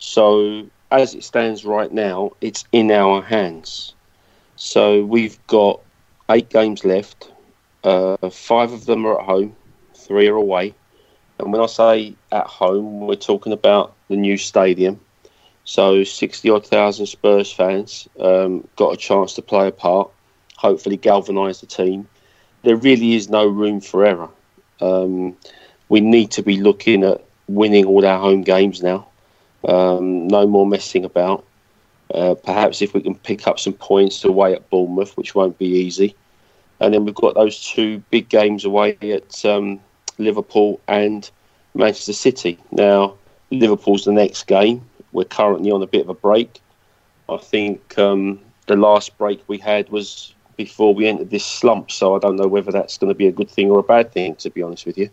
So, 0.00 0.66
as 0.90 1.14
it 1.14 1.22
stands 1.22 1.64
right 1.64 1.92
now, 1.92 2.32
it's 2.40 2.64
in 2.72 2.90
our 2.90 3.22
hands. 3.22 3.94
So, 4.64 5.04
we've 5.04 5.44
got 5.48 5.80
eight 6.30 6.48
games 6.48 6.84
left. 6.84 7.32
Uh, 7.82 8.16
five 8.30 8.70
of 8.70 8.86
them 8.86 9.04
are 9.04 9.18
at 9.18 9.26
home, 9.26 9.56
three 9.92 10.28
are 10.28 10.36
away. 10.36 10.72
And 11.40 11.52
when 11.52 11.60
I 11.60 11.66
say 11.66 12.14
at 12.30 12.46
home, 12.46 13.00
we're 13.00 13.16
talking 13.16 13.52
about 13.52 13.92
the 14.08 14.14
new 14.14 14.36
stadium. 14.36 15.00
So 15.64 16.04
60 16.04 16.48
odd 16.48 16.64
thousand 16.64 17.06
Spurs 17.06 17.52
fans 17.52 18.08
um, 18.20 18.66
got 18.76 18.94
a 18.94 18.96
chance 18.96 19.34
to 19.34 19.42
play 19.42 19.66
a 19.66 19.72
part, 19.72 20.08
hopefully 20.56 20.96
galvanise 20.96 21.60
the 21.60 21.66
team. 21.66 22.08
There 22.62 22.76
really 22.76 23.14
is 23.14 23.28
no 23.28 23.44
room 23.44 23.80
for 23.80 24.06
error. 24.06 24.30
Um, 24.80 25.36
we 25.88 26.00
need 26.00 26.30
to 26.30 26.42
be 26.42 26.60
looking 26.60 27.02
at 27.02 27.24
winning 27.48 27.84
all 27.84 28.06
our 28.06 28.20
home 28.20 28.42
games 28.42 28.80
now. 28.80 29.08
Um, 29.66 30.28
no 30.28 30.46
more 30.46 30.66
messing 30.68 31.04
about. 31.04 31.44
Uh, 32.12 32.34
perhaps 32.34 32.82
if 32.82 32.92
we 32.92 33.00
can 33.00 33.14
pick 33.14 33.46
up 33.46 33.58
some 33.58 33.72
points 33.72 34.24
away 34.24 34.52
at 34.52 34.68
Bournemouth, 34.68 35.16
which 35.16 35.34
won't 35.34 35.58
be 35.58 35.66
easy. 35.66 36.14
And 36.80 36.92
then 36.92 37.04
we've 37.04 37.14
got 37.14 37.34
those 37.34 37.64
two 37.64 38.02
big 38.10 38.28
games 38.28 38.64
away 38.64 38.98
at 39.02 39.44
um, 39.44 39.80
Liverpool 40.18 40.80
and 40.88 41.30
Manchester 41.74 42.12
City. 42.12 42.58
Now, 42.70 43.14
Liverpool's 43.50 44.04
the 44.04 44.12
next 44.12 44.46
game. 44.46 44.84
We're 45.12 45.24
currently 45.24 45.70
on 45.70 45.82
a 45.82 45.86
bit 45.86 46.02
of 46.02 46.08
a 46.08 46.14
break. 46.14 46.60
I 47.28 47.36
think 47.38 47.98
um, 47.98 48.40
the 48.66 48.76
last 48.76 49.16
break 49.16 49.42
we 49.46 49.58
had 49.58 49.88
was 49.90 50.34
before 50.56 50.94
we 50.94 51.06
entered 51.06 51.30
this 51.30 51.44
slump, 51.44 51.90
so 51.90 52.14
I 52.14 52.18
don't 52.18 52.36
know 52.36 52.48
whether 52.48 52.72
that's 52.72 52.98
going 52.98 53.08
to 53.08 53.14
be 53.14 53.26
a 53.26 53.32
good 53.32 53.50
thing 53.50 53.70
or 53.70 53.78
a 53.78 53.82
bad 53.82 54.12
thing, 54.12 54.34
to 54.36 54.50
be 54.50 54.62
honest 54.62 54.84
with 54.84 54.98
you. 54.98 55.08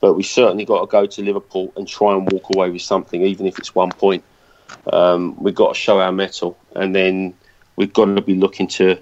But 0.00 0.14
we 0.14 0.22
certainly 0.22 0.64
got 0.64 0.80
to 0.80 0.86
go 0.86 1.06
to 1.06 1.22
Liverpool 1.22 1.72
and 1.76 1.88
try 1.88 2.14
and 2.14 2.30
walk 2.30 2.54
away 2.54 2.70
with 2.70 2.82
something, 2.82 3.22
even 3.22 3.46
if 3.46 3.58
it's 3.58 3.74
one 3.74 3.90
point. 3.90 4.22
Um, 4.92 5.36
we've 5.42 5.54
got 5.54 5.74
to 5.74 5.80
show 5.80 6.00
our 6.00 6.12
mettle, 6.12 6.58
and 6.74 6.94
then 6.94 7.34
we've 7.76 7.92
got 7.92 8.06
to 8.06 8.20
be 8.20 8.34
looking 8.34 8.66
to 8.68 8.98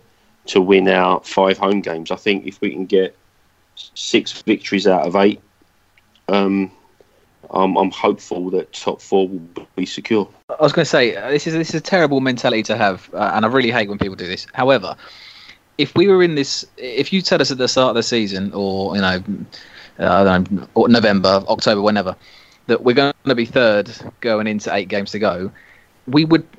to 0.47 0.61
win 0.61 0.89
our 0.89 1.21
five 1.25 1.59
home 1.59 1.81
games. 1.81 2.11
I 2.11 2.17
think 2.17 2.47
if 2.47 2.61
we 2.61 2.71
can 2.71 2.87
get 2.87 3.17
six 3.95 4.43
victories 4.43 4.87
out 4.87 5.07
of 5.07 5.17
eight, 5.17 5.41
um, 6.29 6.71
I'm, 7.51 7.77
I'm, 7.77 7.91
hopeful 7.91 8.51
that 8.51 8.73
top 8.73 9.01
four 9.01 9.29
will 9.29 9.67
be 9.77 9.87
secure. 9.87 10.29
I 10.49 10.63
was 10.63 10.73
going 10.73 10.85
to 10.85 10.91
say 10.91 11.15
uh, 11.17 11.31
this 11.31 11.47
is 11.47 11.55
this 11.55 11.71
is 11.71 11.77
a 11.77 11.81
terrible 11.81 12.21
mentality 12.21 12.63
to 12.65 12.77
have, 12.77 13.11
uh, 13.13 13.33
and 13.35 13.45
I 13.45 13.49
really 13.49 13.71
hate 13.71 13.89
when 13.89 13.99
people 13.99 14.17
do 14.17 14.27
this. 14.27 14.47
However, 14.53 14.97
if 15.79 15.95
we 15.95 16.09
were 16.09 16.23
in 16.23 16.35
this, 16.35 16.65
if 16.77 17.13
you 17.13 17.23
tell 17.23 17.41
us 17.41 17.51
at 17.51 17.59
the 17.59 17.69
start 17.69 17.91
of 17.91 17.97
the 17.97 18.03
season, 18.03 18.53
or 18.53 18.95
you 18.97 19.03
know, 19.03 19.23
uh, 19.99 20.41
know, 20.41 20.87
November, 20.87 21.43
October, 21.49 21.83
whenever, 21.83 22.17
that 22.67 22.83
we're 22.83 22.95
going 22.95 23.15
to 23.25 23.35
be 23.35 23.47
third 23.47 23.91
going 24.21 24.47
into 24.47 24.75
eight 24.75 24.89
games 24.89 25.13
to 25.13 25.19
go, 25.19 25.51
we 26.07 26.25
would. 26.25 26.47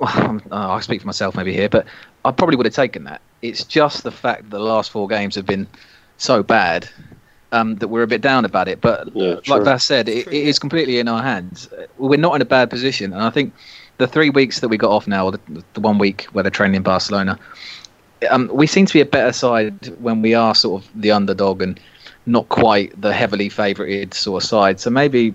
Oh, 0.50 0.70
I 0.70 0.80
speak 0.80 1.00
for 1.00 1.06
myself 1.06 1.36
maybe 1.36 1.52
here, 1.52 1.68
but 1.68 1.86
I 2.24 2.30
probably 2.30 2.56
would 2.56 2.66
have 2.66 2.74
taken 2.74 3.04
that. 3.04 3.20
It's 3.42 3.64
just 3.64 4.02
the 4.02 4.10
fact 4.10 4.44
that 4.44 4.50
the 4.50 4.58
last 4.58 4.90
four 4.90 5.06
games 5.08 5.34
have 5.34 5.44
been 5.44 5.66
so 6.16 6.42
bad 6.42 6.88
um, 7.52 7.76
that 7.76 7.88
we're 7.88 8.02
a 8.02 8.06
bit 8.06 8.20
down 8.20 8.44
about 8.44 8.68
it. 8.68 8.80
But 8.80 9.14
yeah, 9.14 9.36
like 9.46 9.64
Vass 9.64 9.84
said, 9.84 10.08
it, 10.08 10.26
it 10.26 10.32
is 10.32 10.58
completely 10.58 10.98
in 10.98 11.08
our 11.08 11.22
hands. 11.22 11.68
We're 11.98 12.18
not 12.18 12.34
in 12.34 12.42
a 12.42 12.46
bad 12.46 12.70
position, 12.70 13.12
and 13.12 13.22
I 13.22 13.30
think 13.30 13.54
the 13.98 14.06
three 14.06 14.30
weeks 14.30 14.60
that 14.60 14.68
we 14.68 14.76
got 14.76 14.90
off 14.90 15.06
now, 15.06 15.26
or 15.26 15.32
the, 15.32 15.64
the 15.74 15.80
one 15.80 15.98
week 15.98 16.24
where 16.32 16.42
they're 16.42 16.50
training 16.50 16.76
in 16.76 16.82
Barcelona, 16.82 17.38
um, 18.30 18.50
we 18.52 18.66
seem 18.66 18.86
to 18.86 18.92
be 18.92 19.00
a 19.00 19.06
better 19.06 19.32
side 19.32 19.94
when 20.00 20.22
we 20.22 20.34
are 20.34 20.54
sort 20.54 20.82
of 20.82 20.90
the 20.94 21.10
underdog 21.10 21.62
and 21.62 21.78
not 22.26 22.48
quite 22.48 22.98
the 23.00 23.12
heavily 23.12 23.48
favoured 23.48 24.14
sort 24.14 24.42
of 24.42 24.48
side. 24.48 24.80
So 24.80 24.90
maybe 24.90 25.34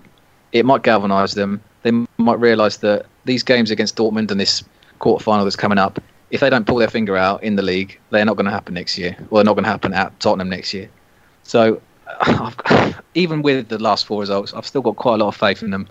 it 0.54 0.66
might 0.66 0.84
galvanise 0.84 1.34
them. 1.34 1.62
They 1.82 1.91
might 2.18 2.39
realise 2.39 2.78
that 2.78 3.08
these 3.26 3.43
games 3.43 3.72
against 3.72 3.97
Dortmund 3.97 4.32
and 4.32 4.39
this 4.39 4.64
quarter 4.99 5.22
final 5.22 5.43
that's 5.43 5.58
coming 5.58 5.78
up, 5.78 6.01
if 6.30 6.39
they 6.39 6.49
don't 6.49 6.66
pull 6.66 6.78
their 6.78 6.88
finger 6.88 7.18
out 7.18 7.43
in 7.43 7.58
the 7.58 7.62
league, 7.62 7.99
they're 8.12 8.24
not 8.24 8.38
going 8.38 8.45
to 8.45 8.51
happen 8.51 8.74
next 8.74 8.97
year. 8.97 9.18
Well, 9.30 9.43
they're 9.43 9.49
not 9.49 9.56
going 9.56 9.66
to 9.66 9.70
happen 9.70 9.93
at 9.93 10.18
Tottenham 10.20 10.49
next 10.49 10.74
year. 10.74 10.89
So 11.43 11.82
even 13.16 13.41
with 13.41 13.68
the 13.68 13.80
last 13.80 14.06
four 14.06 14.22
results, 14.22 14.54
I've 14.54 14.66
still 14.66 14.82
got 14.82 14.95
quite 14.95 15.16
a 15.16 15.18
lot 15.18 15.28
of 15.28 15.36
faith 15.36 15.64
in 15.64 15.72
them, 15.72 15.88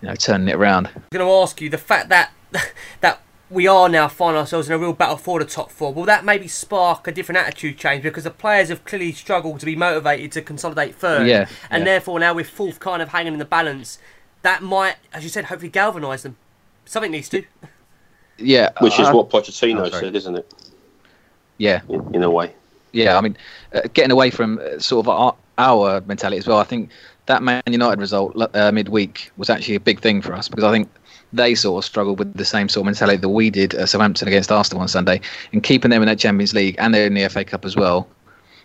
you 0.00 0.08
know, 0.08 0.14
turning 0.14 0.48
it 0.48 0.54
around. 0.54 0.88
I'm 0.88 1.02
going 1.10 1.26
to 1.26 1.32
ask 1.32 1.60
you 1.60 1.70
the 1.70 1.78
fact 1.78 2.10
that 2.10 2.32
that 3.00 3.22
we 3.52 3.66
are 3.66 3.88
now 3.88 4.08
finding 4.08 4.40
ourselves 4.40 4.68
in 4.68 4.74
a 4.74 4.78
real 4.78 4.94
battle 4.94 5.18
for 5.18 5.38
the 5.38 5.44
top 5.44 5.70
four. 5.70 5.92
Will 5.92 6.04
that 6.06 6.24
maybe 6.24 6.48
spark 6.48 7.06
a 7.06 7.12
different 7.12 7.38
attitude 7.38 7.76
change 7.76 8.02
because 8.02 8.24
the 8.24 8.30
players 8.30 8.70
have 8.70 8.84
clearly 8.84 9.12
struggled 9.12 9.60
to 9.60 9.66
be 9.66 9.76
motivated 9.76 10.32
to 10.32 10.42
consolidate 10.42 10.94
third, 10.94 11.26
yeah, 11.26 11.46
and 11.70 11.82
yeah. 11.82 11.84
therefore 11.84 12.18
now 12.18 12.32
with 12.32 12.48
fourth 12.48 12.80
kind 12.80 13.02
of 13.02 13.10
hanging 13.10 13.34
in 13.34 13.38
the 13.38 13.44
balance, 13.44 13.98
that 14.40 14.62
might, 14.62 14.96
as 15.12 15.22
you 15.22 15.28
said, 15.28 15.46
hopefully 15.46 15.70
galvanise 15.70 16.22
them. 16.22 16.36
Something 16.86 17.12
needs 17.12 17.28
to. 17.28 17.44
Yeah, 18.38 18.70
which 18.80 18.98
is 18.98 19.10
what 19.10 19.28
Pochettino 19.28 19.86
oh, 19.86 20.00
said, 20.00 20.16
isn't 20.16 20.36
it? 20.36 20.52
Yeah, 21.58 21.82
in, 21.88 22.14
in 22.14 22.22
a 22.22 22.30
way. 22.30 22.54
Yeah, 22.92 23.16
I 23.16 23.20
mean, 23.20 23.36
uh, 23.74 23.82
getting 23.92 24.10
away 24.10 24.30
from 24.30 24.58
uh, 24.58 24.78
sort 24.78 25.06
of 25.06 25.08
our, 25.10 25.36
our, 25.58 26.00
mentality 26.02 26.38
as 26.38 26.46
well. 26.46 26.58
I 26.58 26.64
think 26.64 26.90
that 27.26 27.42
Man 27.42 27.62
United 27.66 28.00
result 28.00 28.34
uh, 28.54 28.72
midweek 28.72 29.30
was 29.36 29.48
actually 29.48 29.76
a 29.76 29.80
big 29.80 30.00
thing 30.00 30.22
for 30.22 30.32
us 30.34 30.48
because 30.48 30.64
I 30.64 30.72
think 30.72 30.90
they 31.32 31.54
sort 31.54 31.82
of 31.82 31.86
struggled 31.86 32.18
with 32.18 32.34
the 32.34 32.44
same 32.44 32.68
sort 32.68 32.82
of 32.82 32.86
mentality 32.86 33.18
that 33.18 33.28
we 33.28 33.50
did 33.50 33.74
at 33.74 33.88
Southampton 33.88 34.28
against 34.28 34.52
Arsenal 34.52 34.82
on 34.82 34.88
Sunday, 34.88 35.20
and 35.52 35.62
keeping 35.62 35.90
them 35.90 36.02
in 36.02 36.08
that 36.08 36.18
Champions 36.18 36.54
League 36.54 36.76
and 36.78 36.94
they're 36.94 37.06
in 37.06 37.14
the 37.14 37.28
FA 37.28 37.44
Cup 37.44 37.64
as 37.64 37.76
well 37.76 38.06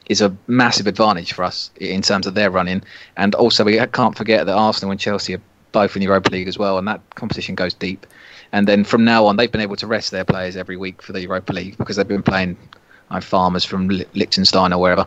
is 0.07 0.21
a 0.21 0.35
massive 0.47 0.87
advantage 0.87 1.33
for 1.33 1.43
us 1.43 1.69
in 1.77 2.01
terms 2.01 2.25
of 2.25 2.33
their 2.33 2.49
running. 2.49 2.81
And 3.17 3.35
also, 3.35 3.63
we 3.63 3.77
can't 3.87 4.17
forget 4.17 4.45
that 4.45 4.55
Arsenal 4.55 4.91
and 4.91 4.99
Chelsea 4.99 5.35
are 5.35 5.41
both 5.73 5.95
in 5.95 5.99
the 5.99 6.05
Europa 6.05 6.31
League 6.31 6.47
as 6.47 6.57
well, 6.57 6.77
and 6.77 6.87
that 6.87 7.01
competition 7.15 7.55
goes 7.55 7.73
deep. 7.73 8.05
And 8.53 8.67
then 8.67 8.85
from 8.85 9.03
now 9.03 9.25
on, 9.25 9.35
they've 9.35 9.51
been 9.51 9.61
able 9.61 9.75
to 9.75 9.87
rest 9.87 10.11
their 10.11 10.23
players 10.23 10.55
every 10.55 10.77
week 10.77 11.01
for 11.01 11.11
the 11.11 11.21
Europa 11.21 11.51
League 11.51 11.77
because 11.77 11.97
they've 11.97 12.07
been 12.07 12.23
playing 12.23 12.57
like, 13.11 13.23
farmers 13.23 13.65
from 13.65 13.89
Liechtenstein 13.89 14.71
or 14.71 14.79
wherever. 14.79 15.05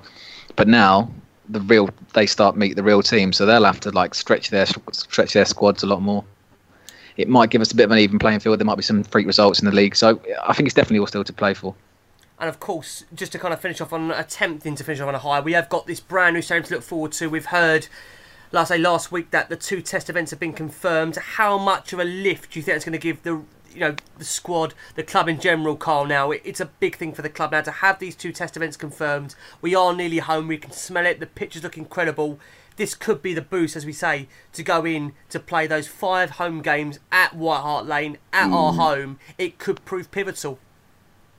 But 0.56 0.68
now 0.68 1.10
the 1.48 1.60
real 1.62 1.88
they 2.12 2.26
start 2.26 2.56
meet 2.56 2.76
the 2.76 2.82
real 2.82 3.02
team, 3.02 3.32
so 3.32 3.46
they'll 3.46 3.64
have 3.64 3.80
to 3.80 3.90
like 3.90 4.14
stretch 4.14 4.50
their 4.50 4.66
stretch 4.92 5.32
their 5.32 5.46
squads 5.46 5.82
a 5.82 5.86
lot 5.86 6.02
more 6.02 6.24
it 7.20 7.28
might 7.28 7.50
give 7.50 7.60
us 7.60 7.70
a 7.72 7.76
bit 7.76 7.84
of 7.84 7.90
an 7.90 7.98
even 7.98 8.18
playing 8.18 8.40
field. 8.40 8.58
There 8.58 8.64
might 8.64 8.76
be 8.76 8.82
some 8.82 9.04
freak 9.04 9.26
results 9.26 9.60
in 9.60 9.66
the 9.66 9.72
league, 9.72 9.94
so 9.94 10.20
I 10.42 10.54
think 10.54 10.66
it's 10.66 10.74
definitely 10.74 11.00
all 11.00 11.06
still 11.06 11.24
to 11.24 11.32
play 11.32 11.54
for. 11.54 11.74
And 12.38 12.48
of 12.48 12.58
course, 12.58 13.04
just 13.14 13.32
to 13.32 13.38
kind 13.38 13.52
of 13.52 13.60
finish 13.60 13.80
off 13.80 13.92
on 13.92 14.10
attempting 14.10 14.74
to 14.76 14.84
finish 14.84 15.00
off 15.00 15.08
on 15.08 15.14
a 15.14 15.18
high, 15.18 15.40
we 15.40 15.52
have 15.52 15.68
got 15.68 15.86
this 15.86 16.00
brand 16.00 16.34
new 16.34 16.42
stadium 16.42 16.64
to 16.64 16.74
look 16.74 16.82
forward 16.82 17.12
to. 17.12 17.28
We've 17.28 17.46
heard, 17.46 17.88
last 18.50 18.68
say 18.68 18.78
last 18.78 19.12
week, 19.12 19.30
that 19.30 19.50
the 19.50 19.56
two 19.56 19.82
test 19.82 20.08
events 20.08 20.30
have 20.30 20.40
been 20.40 20.54
confirmed. 20.54 21.16
How 21.16 21.58
much 21.58 21.92
of 21.92 21.98
a 21.98 22.04
lift 22.04 22.52
do 22.52 22.58
you 22.58 22.62
think 22.62 22.76
it's 22.76 22.84
going 22.86 22.92
to 22.92 22.98
give 22.98 23.22
the 23.22 23.42
you 23.72 23.80
know 23.80 23.94
the 24.18 24.24
squad, 24.24 24.74
the 24.94 25.02
club 25.02 25.28
in 25.28 25.38
general, 25.38 25.76
Carl? 25.76 26.06
Now 26.06 26.30
it's 26.30 26.60
a 26.60 26.66
big 26.66 26.96
thing 26.96 27.12
for 27.12 27.20
the 27.20 27.28
club 27.28 27.52
now 27.52 27.60
to 27.60 27.70
have 27.70 27.98
these 27.98 28.16
two 28.16 28.32
test 28.32 28.56
events 28.56 28.78
confirmed. 28.78 29.34
We 29.60 29.74
are 29.74 29.94
nearly 29.94 30.18
home. 30.18 30.48
We 30.48 30.56
can 30.56 30.72
smell 30.72 31.04
it. 31.04 31.20
The 31.20 31.26
pitches 31.26 31.62
look 31.62 31.76
incredible 31.76 32.40
this 32.80 32.94
could 32.94 33.20
be 33.20 33.34
the 33.34 33.42
boost, 33.42 33.76
as 33.76 33.84
we 33.84 33.92
say, 33.92 34.26
to 34.54 34.62
go 34.62 34.86
in 34.86 35.12
to 35.28 35.38
play 35.38 35.66
those 35.66 35.86
five 35.86 36.30
home 36.30 36.62
games 36.62 36.98
at 37.12 37.36
White 37.36 37.60
Hart 37.60 37.84
Lane, 37.84 38.16
at 38.32 38.48
mm. 38.48 38.54
our 38.54 38.72
home. 38.72 39.18
It 39.36 39.58
could 39.58 39.84
prove 39.84 40.10
pivotal. 40.10 40.58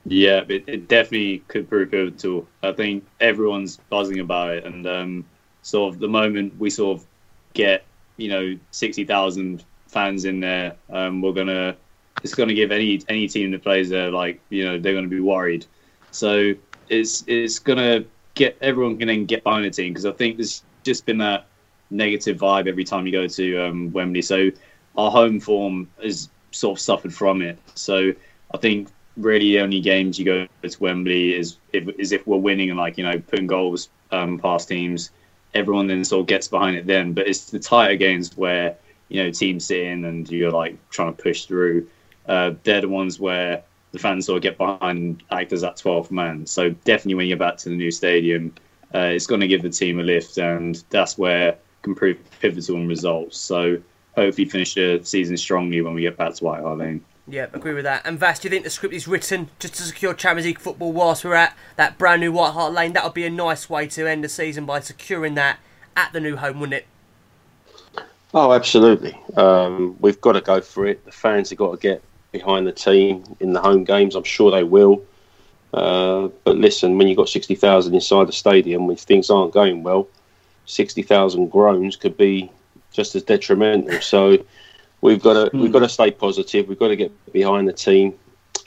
Yeah, 0.05 0.43
it, 0.47 0.65
it, 0.67 0.87
definitely 0.87 1.39
could 1.47 1.67
prove 1.67 1.89
pivotal. 1.89 2.47
I 2.61 2.73
think 2.73 3.07
everyone's 3.19 3.77
buzzing 3.89 4.19
about 4.19 4.51
it, 4.51 4.65
and 4.65 4.85
um, 4.85 5.25
sort 5.63 5.95
of 5.95 5.99
the 5.99 6.07
moment 6.07 6.59
we 6.59 6.69
sort 6.69 6.99
of 6.99 7.07
get, 7.55 7.85
you 8.17 8.29
know, 8.29 8.55
sixty 8.69 9.03
thousand 9.03 9.63
fans 9.87 10.25
in 10.25 10.41
there, 10.41 10.75
um, 10.91 11.23
we're 11.23 11.33
gonna 11.33 11.75
it's 12.21 12.35
gonna 12.35 12.53
give 12.53 12.71
any 12.71 13.01
any 13.09 13.27
team 13.27 13.49
that 13.49 13.63
plays 13.63 13.89
there 13.89 14.11
like 14.11 14.39
you 14.49 14.63
know 14.63 14.77
they're 14.77 14.93
gonna 14.93 15.07
be 15.07 15.19
worried. 15.19 15.65
So 16.11 16.53
it's 16.87 17.23
it's 17.25 17.57
gonna 17.57 18.05
get 18.35 18.59
everyone 18.61 18.99
can 18.99 19.07
then 19.07 19.25
get 19.25 19.43
behind 19.43 19.65
the 19.65 19.71
team 19.71 19.91
because 19.91 20.05
I 20.05 20.11
think 20.11 20.37
there's 20.37 20.61
just 20.83 21.05
been 21.05 21.17
that 21.19 21.45
negative 21.89 22.37
vibe 22.37 22.67
every 22.67 22.83
time 22.83 23.05
you 23.05 23.11
go 23.11 23.27
to 23.27 23.57
um, 23.57 23.91
Wembley. 23.91 24.21
So 24.21 24.49
our 24.97 25.11
home 25.11 25.39
form 25.39 25.89
has 26.01 26.29
sort 26.51 26.77
of 26.77 26.81
suffered 26.81 27.13
from 27.13 27.41
it. 27.41 27.57
So 27.75 28.13
I 28.53 28.57
think 28.57 28.89
really 29.17 29.51
the 29.51 29.59
only 29.59 29.81
games 29.81 30.17
you 30.17 30.25
go 30.25 30.47
to 30.61 30.81
Wembley 30.81 31.33
is 31.35 31.57
if, 31.73 31.87
is 31.99 32.11
if 32.11 32.25
we're 32.25 32.37
winning 32.37 32.69
and 32.69 32.79
like 32.79 32.97
you 32.97 33.03
know 33.03 33.19
putting 33.19 33.47
goals 33.47 33.89
um, 34.11 34.37
past 34.39 34.67
teams. 34.67 35.11
Everyone 35.53 35.87
then 35.87 36.05
sort 36.05 36.21
of 36.21 36.27
gets 36.27 36.47
behind 36.47 36.77
it 36.77 36.87
then. 36.87 37.13
But 37.13 37.27
it's 37.27 37.51
the 37.51 37.59
tighter 37.59 37.95
games 37.95 38.35
where 38.37 38.75
you 39.09 39.23
know 39.23 39.31
teams 39.31 39.65
sit 39.65 39.81
in 39.81 40.05
and 40.05 40.29
you're 40.29 40.51
like 40.51 40.77
trying 40.89 41.13
to 41.13 41.21
push 41.21 41.45
through. 41.45 41.87
Uh, 42.27 42.53
they're 42.63 42.81
the 42.81 42.89
ones 42.89 43.19
where 43.19 43.63
the 43.91 43.99
fans 43.99 44.25
sort 44.25 44.37
of 44.37 44.43
get 44.43 44.57
behind 44.57 44.97
and 44.97 45.23
act 45.31 45.51
as 45.51 45.61
that 45.61 45.75
12th 45.75 46.11
man. 46.11 46.45
So 46.45 46.69
definitely 46.69 47.15
when 47.15 47.27
you're 47.27 47.37
back 47.37 47.57
to 47.57 47.69
the 47.69 47.75
new 47.75 47.91
stadium, 47.91 48.53
uh, 48.93 48.99
it's 48.99 49.27
going 49.27 49.41
to 49.41 49.47
give 49.47 49.61
the 49.61 49.69
team 49.69 49.99
a 49.99 50.03
lift, 50.03 50.37
and 50.37 50.83
that's 50.89 51.17
where 51.17 51.57
can 51.81 51.95
prove 51.95 52.17
pivotal 52.39 52.75
in 52.75 52.87
results. 52.87 53.37
So 53.37 53.77
hopefully 54.15 54.47
finish 54.47 54.75
the 54.75 55.01
season 55.03 55.37
strongly 55.37 55.81
when 55.81 55.93
we 55.93 56.01
get 56.01 56.17
back 56.17 56.35
to 56.35 56.43
White 56.43 56.61
Hart 56.61 56.79
Lane. 56.79 57.03
Yeah, 57.27 57.47
agree 57.53 57.73
with 57.73 57.85
that. 57.85 58.05
And 58.05 58.19
Vass, 58.19 58.39
do 58.39 58.47
you 58.47 58.49
think 58.49 58.63
the 58.63 58.69
script 58.69 58.93
is 58.93 59.07
written 59.07 59.49
just 59.59 59.75
to 59.75 59.83
secure 59.83 60.13
Champions 60.13 60.45
League 60.45 60.59
football 60.59 60.91
whilst 60.91 61.23
we're 61.23 61.35
at 61.35 61.55
that 61.75 61.97
brand 61.97 62.21
new 62.21 62.31
White 62.31 62.51
Hart 62.51 62.73
Lane? 62.73 62.93
That 62.93 63.03
would 63.03 63.13
be 63.13 63.25
a 63.25 63.29
nice 63.29 63.69
way 63.69 63.87
to 63.87 64.07
end 64.07 64.23
the 64.23 64.29
season 64.29 64.65
by 64.65 64.79
securing 64.79 65.35
that 65.35 65.59
at 65.95 66.11
the 66.13 66.19
new 66.19 66.35
home, 66.35 66.59
wouldn't 66.59 66.83
it? 66.83 68.05
Oh, 68.33 68.53
absolutely. 68.53 69.17
Um, 69.35 69.97
we've 69.99 70.19
got 70.19 70.33
to 70.33 70.41
go 70.41 70.61
for 70.61 70.85
it. 70.87 71.05
The 71.05 71.11
fans 71.11 71.49
have 71.49 71.59
got 71.59 71.71
to 71.71 71.77
get 71.77 72.01
behind 72.31 72.65
the 72.65 72.71
team 72.71 73.23
in 73.39 73.53
the 73.53 73.61
home 73.61 73.83
games. 73.83 74.15
I'm 74.15 74.23
sure 74.23 74.51
they 74.51 74.63
will. 74.63 75.03
Uh, 75.73 76.27
but 76.43 76.57
listen, 76.57 76.97
when 76.97 77.07
you've 77.07 77.17
got 77.17 77.29
60,000 77.29 77.93
inside 77.93 78.27
the 78.27 78.33
stadium, 78.33 78.87
when 78.87 78.97
things 78.97 79.29
aren't 79.29 79.53
going 79.53 79.83
well, 79.83 80.07
sixty 80.65 81.01
thousand 81.01 81.49
groans 81.49 81.95
could 81.95 82.17
be 82.17 82.49
just 82.91 83.15
as 83.15 83.23
detrimental. 83.23 84.01
So 84.01 84.43
we've 85.01 85.21
got 85.21 85.51
to 85.51 85.57
we've 85.57 85.71
got 85.71 85.79
to 85.79 85.89
stay 85.89 86.11
positive. 86.11 86.67
We've 86.67 86.79
got 86.79 86.89
to 86.89 86.95
get 86.95 87.33
behind 87.33 87.67
the 87.67 87.73
team 87.73 88.13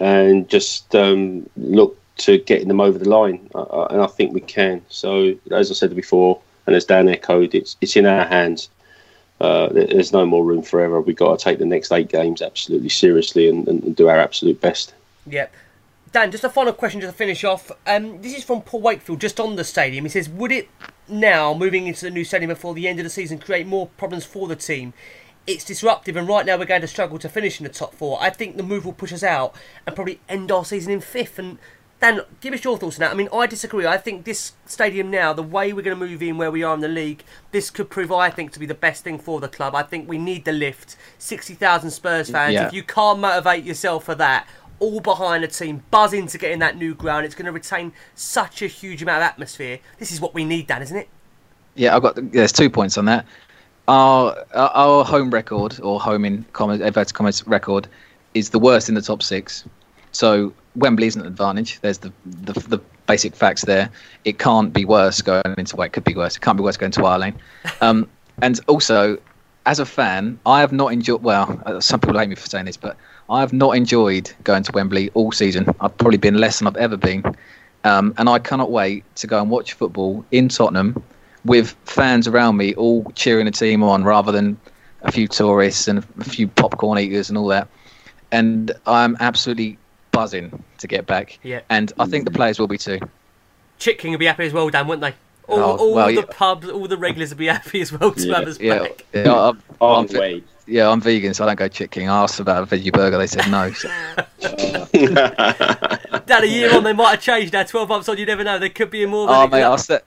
and 0.00 0.48
just 0.48 0.94
um, 0.94 1.48
look 1.57 1.98
to 2.16 2.38
getting 2.38 2.68
them 2.68 2.80
over 2.80 2.98
the 2.98 3.09
line. 3.09 3.48
Uh, 3.55 3.86
and 3.86 4.00
I 4.00 4.07
think 4.07 4.32
we 4.32 4.40
can. 4.40 4.82
So 4.88 5.34
as 5.50 5.70
I 5.70 5.74
said 5.74 5.94
before, 5.94 6.40
and 6.66 6.76
as 6.76 6.84
Dan 6.84 7.09
echoed, 7.09 7.55
it's 7.55 7.76
it's 7.80 7.96
in 7.96 8.07
our 8.07 8.26
hands. 8.26 8.68
Uh, 9.40 9.68
there's 9.72 10.12
no 10.12 10.24
more 10.24 10.44
room 10.44 10.62
for 10.62 10.80
error. 10.80 11.00
We've 11.00 11.16
got 11.16 11.38
to 11.38 11.44
take 11.44 11.59
the 11.59 11.66
next 11.66 11.90
eight 11.90 12.09
games 12.09 12.40
absolutely 12.40 12.88
seriously 12.88 13.48
and, 13.48 13.66
and 13.66 13.96
do 13.96 14.09
our 14.09 14.18
absolute 14.18 14.61
best. 14.61 14.94
Yep. 15.26 15.52
Dan, 16.14 16.30
just 16.30 16.44
a 16.44 16.48
final 16.48 16.72
question 16.72 17.00
just 17.00 17.12
to 17.12 17.16
finish 17.18 17.42
off. 17.42 17.72
Um, 17.88 18.22
this 18.22 18.36
is 18.36 18.44
from 18.44 18.62
Paul 18.62 18.82
Wakefield, 18.82 19.20
just 19.20 19.40
on 19.40 19.56
the 19.56 19.64
stadium. 19.64 20.04
He 20.04 20.08
says, 20.08 20.28
Would 20.28 20.52
it 20.52 20.68
now, 21.08 21.52
moving 21.54 21.88
into 21.88 22.04
the 22.04 22.10
new 22.12 22.22
stadium 22.22 22.50
before 22.50 22.72
the 22.72 22.86
end 22.86 23.00
of 23.00 23.04
the 23.04 23.10
season, 23.10 23.40
create 23.40 23.66
more 23.66 23.88
problems 23.88 24.24
for 24.24 24.46
the 24.46 24.54
team? 24.54 24.94
It's 25.44 25.64
disruptive, 25.64 26.14
and 26.16 26.28
right 26.28 26.46
now 26.46 26.56
we're 26.56 26.66
going 26.66 26.82
to 26.82 26.86
struggle 26.86 27.18
to 27.18 27.28
finish 27.28 27.58
in 27.58 27.64
the 27.64 27.72
top 27.72 27.96
four. 27.96 28.22
I 28.22 28.30
think 28.30 28.56
the 28.56 28.62
move 28.62 28.84
will 28.84 28.92
push 28.92 29.12
us 29.12 29.24
out 29.24 29.56
and 29.88 29.96
probably 29.96 30.20
end 30.28 30.52
our 30.52 30.64
season 30.64 30.92
in 30.92 31.00
fifth. 31.00 31.36
And 31.36 31.58
Dan, 31.98 32.20
give 32.40 32.54
us 32.54 32.62
your 32.62 32.78
thoughts 32.78 32.96
on 32.96 33.00
that. 33.00 33.10
I 33.10 33.14
mean, 33.14 33.28
I 33.32 33.48
disagree. 33.48 33.84
I 33.84 33.98
think 33.98 34.24
this 34.24 34.52
stadium 34.66 35.10
now, 35.10 35.32
the 35.32 35.42
way 35.42 35.72
we're 35.72 35.82
going 35.82 35.98
to 35.98 36.06
move 36.06 36.22
in, 36.22 36.38
where 36.38 36.52
we 36.52 36.62
are 36.62 36.74
in 36.74 36.80
the 36.80 36.86
league, 36.86 37.24
this 37.50 37.70
could 37.70 37.90
prove, 37.90 38.12
I 38.12 38.30
think, 38.30 38.52
to 38.52 38.60
be 38.60 38.66
the 38.66 38.74
best 38.74 39.02
thing 39.02 39.18
for 39.18 39.40
the 39.40 39.48
club. 39.48 39.74
I 39.74 39.82
think 39.82 40.08
we 40.08 40.18
need 40.18 40.44
the 40.44 40.52
lift. 40.52 40.96
60,000 41.18 41.90
Spurs 41.90 42.30
fans. 42.30 42.54
Yeah. 42.54 42.68
If 42.68 42.72
you 42.72 42.84
can't 42.84 43.18
motivate 43.18 43.64
yourself 43.64 44.04
for 44.04 44.14
that, 44.14 44.46
all 44.81 45.01
behind 45.01 45.45
the 45.45 45.49
team, 45.49 45.83
buzzing 45.91 46.27
to 46.29 46.39
get 46.39 46.51
in 46.53 46.59
that 46.61 46.77
new 46.77 46.95
ground, 46.95 47.25
it's 47.27 47.35
going 47.35 47.47
to 47.47 47.53
retain 47.53 47.93
such 48.14 48.62
a 48.62 48.66
huge 48.66 49.03
amount 49.03 49.22
of 49.22 49.29
atmosphere. 49.29 49.79
This 49.99 50.12
is 50.12 50.20
what 50.20 50.35
we 50.35 50.45
need, 50.45 50.66
Dan, 50.66 50.83
isn't 50.83 50.97
it? 50.97 51.09
Yeah, 51.75 51.97
I've 51.97 52.03
got. 52.03 52.14
There's 52.33 52.53
two 52.53 52.70
points 52.70 52.97
on 52.99 53.05
that. 53.07 53.27
Our 53.89 54.37
our- 54.55 54.70
our 54.70 55.05
home 55.05 55.31
record 55.31 55.79
or 55.81 56.01
home 56.01 56.25
in 56.25 56.45
comment 56.53 56.83
inverted 56.83 57.14
commas 57.14 57.47
record 57.47 57.89
is 58.35 58.51
the 58.51 58.59
worst 58.59 58.89
in 58.89 58.95
the 58.95 59.03
top 59.03 59.22
six. 59.22 59.64
So 60.12 60.53
Wembley 60.77 61.07
isn't 61.09 61.20
an 61.20 61.27
advantage. 61.27 61.81
There's 61.81 61.99
the, 61.99 62.12
the 62.25 62.53
the 62.53 62.79
basic 63.07 63.35
facts 63.35 63.64
there. 63.64 63.91
It 64.25 64.39
can't 64.39 64.72
be 64.72 64.85
worse 64.85 65.20
going 65.20 65.43
into 65.59 65.77
well, 65.77 65.87
it 65.87 65.93
could 65.93 66.05
be 66.05 66.14
worse. 66.14 66.37
It 66.37 66.41
can't 66.41 66.57
be 66.57 66.62
worse 66.62 66.77
going 66.77 66.93
to 66.93 67.05
Ireland. 67.05 67.35
Um, 67.81 68.09
and 68.43 68.59
also, 68.66 69.18
as 69.66 69.79
a 69.79 69.87
fan, 69.87 70.39
I 70.47 70.61
have 70.61 70.72
not 70.72 70.93
enjoyed. 70.93 71.22
Well, 71.22 71.61
uh, 71.66 71.81
some 71.81 72.01
people 72.01 72.18
hate 72.18 72.29
me 72.29 72.35
for 72.37 72.47
saying 72.49 72.64
this, 72.64 72.77
but 72.77 72.97
I 73.31 73.41
have 73.41 73.53
not 73.53 73.77
enjoyed 73.77 74.31
going 74.45 74.62
to 74.64 74.72
Wembley 74.72 75.11
all 75.14 75.33
season. 75.33 75.66
I've 75.81 75.97
probably 75.99 76.18
been 76.18 76.37
less 76.37 76.59
than 76.59 76.68
I've 76.68 76.77
ever 76.77 76.97
been, 76.97 77.22
um, 77.85 78.14
and 78.18 78.29
I 78.29 78.39
cannot 78.39 78.70
wait 78.70 79.05
to 79.16 79.27
go 79.27 79.41
and 79.41 79.51
watch 79.51 79.72
football 79.72 80.25
in 80.31 80.49
Tottenham 80.49 81.03
with 81.45 81.75
fans 81.85 82.27
around 82.29 82.57
me 82.57 82.75
all 82.75 83.11
cheering 83.14 83.47
the 83.47 83.51
team 83.51 83.83
on, 83.83 84.05
rather 84.05 84.31
than 84.33 84.59
a 85.03 85.12
few 85.12 85.29
tourists 85.29 85.89
and 85.89 86.05
a 86.18 86.25
few 86.25 86.49
popcorn 86.49 86.99
eaters 86.99 87.29
and 87.29 87.37
all 87.39 87.47
that. 87.49 87.68
And 88.33 88.72
I'm 88.87 89.16
absolutely 89.20 89.79
buzzing 90.11 90.62
to 90.79 90.87
get 90.87 91.07
back. 91.07 91.39
Yeah. 91.43 91.61
And 91.70 91.93
I 91.99 92.07
think 92.07 92.25
the 92.25 92.31
players 92.31 92.59
will 92.59 92.68
be 92.68 92.79
too. 92.79 92.99
Chick 93.79 93.99
King 93.99 94.12
would 94.12 94.20
be 94.20 94.27
happy 94.27 94.47
as 94.47 94.53
well, 94.53 94.68
Dan, 94.70 94.87
wouldn't 94.87 95.03
they? 95.03 95.14
All, 95.53 95.59
Oh, 95.61 95.77
all 95.77 95.95
well, 95.95 96.07
the 96.07 96.14
yeah. 96.14 96.22
pubs, 96.31 96.68
all 96.68 96.89
the 96.89 96.97
regulars 96.97 97.31
will 97.31 97.37
be 97.39 97.47
happy 97.47 97.81
as 97.83 97.93
well 97.93 98.12
to 98.12 98.27
Yeah, 98.27 98.35
have 98.39 98.49
us 98.49 98.59
yeah, 98.61 98.79
back. 98.79 99.05
yeah, 99.12 99.33
I'm, 99.51 99.62
I'm, 99.81 100.09
ve- 100.09 100.18
wait. 100.18 100.47
Yeah, 100.66 100.88
I'm 100.88 101.00
vegan, 101.00 101.34
so 101.34 101.44
I 101.44 101.48
don't 101.48 101.56
go 101.56 101.68
Chick 101.68 101.90
King. 101.90 102.08
I 102.08 102.22
asked 102.22 102.40
about 102.40 102.62
a 102.62 102.66
veggie 102.76 102.92
burger, 102.92 103.18
they 103.18 103.26
said 103.26 103.50
no. 103.50 103.70
So. 104.40 104.88
Dan, 106.26 106.42
a 106.42 106.46
year 106.46 106.74
on, 106.74 106.84
they 106.84 106.92
might 106.92 107.10
have 107.12 107.20
changed 107.20 107.52
now. 107.52 107.62
12 107.64 107.88
months 107.88 108.08
on, 108.08 108.16
you 108.18 108.26
never 108.26 108.44
know. 108.44 108.58
There 108.58 108.68
could 108.68 108.90
be 108.90 109.04
more 109.06 109.26
oh 109.28 109.46
mate, 109.46 109.62
I'll 109.62 109.78
set, 109.78 110.04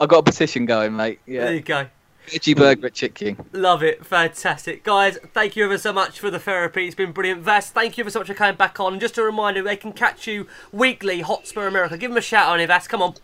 I 0.00 0.06
got 0.06 0.18
a 0.18 0.22
petition 0.22 0.66
going, 0.66 0.94
mate. 0.96 1.20
Yeah, 1.26 1.44
There 1.44 1.54
you 1.54 1.60
go. 1.60 1.86
veggie 2.26 2.56
burger 2.56 2.86
at 2.86 2.94
Chick 2.94 3.14
King. 3.14 3.36
Love 3.52 3.82
it. 3.82 4.04
Fantastic. 4.04 4.82
Guys, 4.84 5.18
thank 5.32 5.56
you 5.56 5.64
ever 5.64 5.78
so 5.78 5.92
much 5.92 6.20
for 6.20 6.30
the 6.30 6.38
therapy. 6.38 6.86
It's 6.86 6.94
been 6.94 7.12
brilliant. 7.12 7.42
Vas, 7.42 7.70
thank 7.70 7.96
you 7.96 8.02
ever 8.02 8.10
so 8.10 8.20
much 8.20 8.28
for 8.28 8.34
coming 8.34 8.56
back 8.56 8.78
on. 8.80 8.92
And 8.94 9.00
just 9.00 9.16
a 9.18 9.22
reminder, 9.22 9.62
they 9.62 9.76
can 9.76 9.92
catch 9.92 10.26
you 10.26 10.46
weekly, 10.72 11.20
Hotspur 11.22 11.66
America. 11.66 11.96
Give 11.96 12.10
them 12.10 12.18
a 12.18 12.22
shout 12.22 12.48
on 12.48 12.60
it, 12.60 12.66
Vas. 12.66 12.86
Come 12.88 13.00
on. 13.02 13.14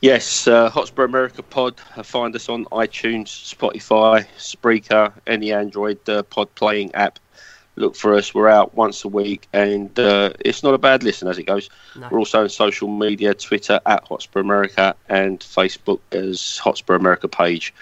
Yes, 0.00 0.46
uh, 0.48 0.70
Hotspur 0.70 1.04
America 1.04 1.42
Pod. 1.42 1.74
Uh, 1.94 2.02
find 2.02 2.34
us 2.34 2.48
on 2.48 2.64
iTunes, 2.66 3.26
Spotify, 3.26 4.26
Spreaker, 4.38 5.12
any 5.26 5.52
Android 5.52 6.06
uh, 6.08 6.22
pod 6.22 6.54
playing 6.54 6.94
app. 6.94 7.18
Look 7.76 7.94
for 7.96 8.14
us. 8.14 8.34
We're 8.34 8.48
out 8.48 8.74
once 8.74 9.04
a 9.04 9.08
week, 9.08 9.46
and 9.52 9.96
uh, 9.98 10.32
it's 10.40 10.62
not 10.62 10.72
a 10.74 10.78
bad 10.78 11.02
listen 11.02 11.28
as 11.28 11.38
it 11.38 11.44
goes. 11.44 11.68
No. 11.96 12.08
We're 12.10 12.18
also 12.18 12.42
on 12.42 12.48
social 12.48 12.88
media 12.88 13.34
Twitter 13.34 13.78
at 13.86 14.04
Hotspur 14.04 14.40
America 14.40 14.94
and 15.08 15.38
Facebook 15.40 16.00
as 16.12 16.58
Hotspur 16.58 16.94
America 16.94 17.28
page. 17.28 17.74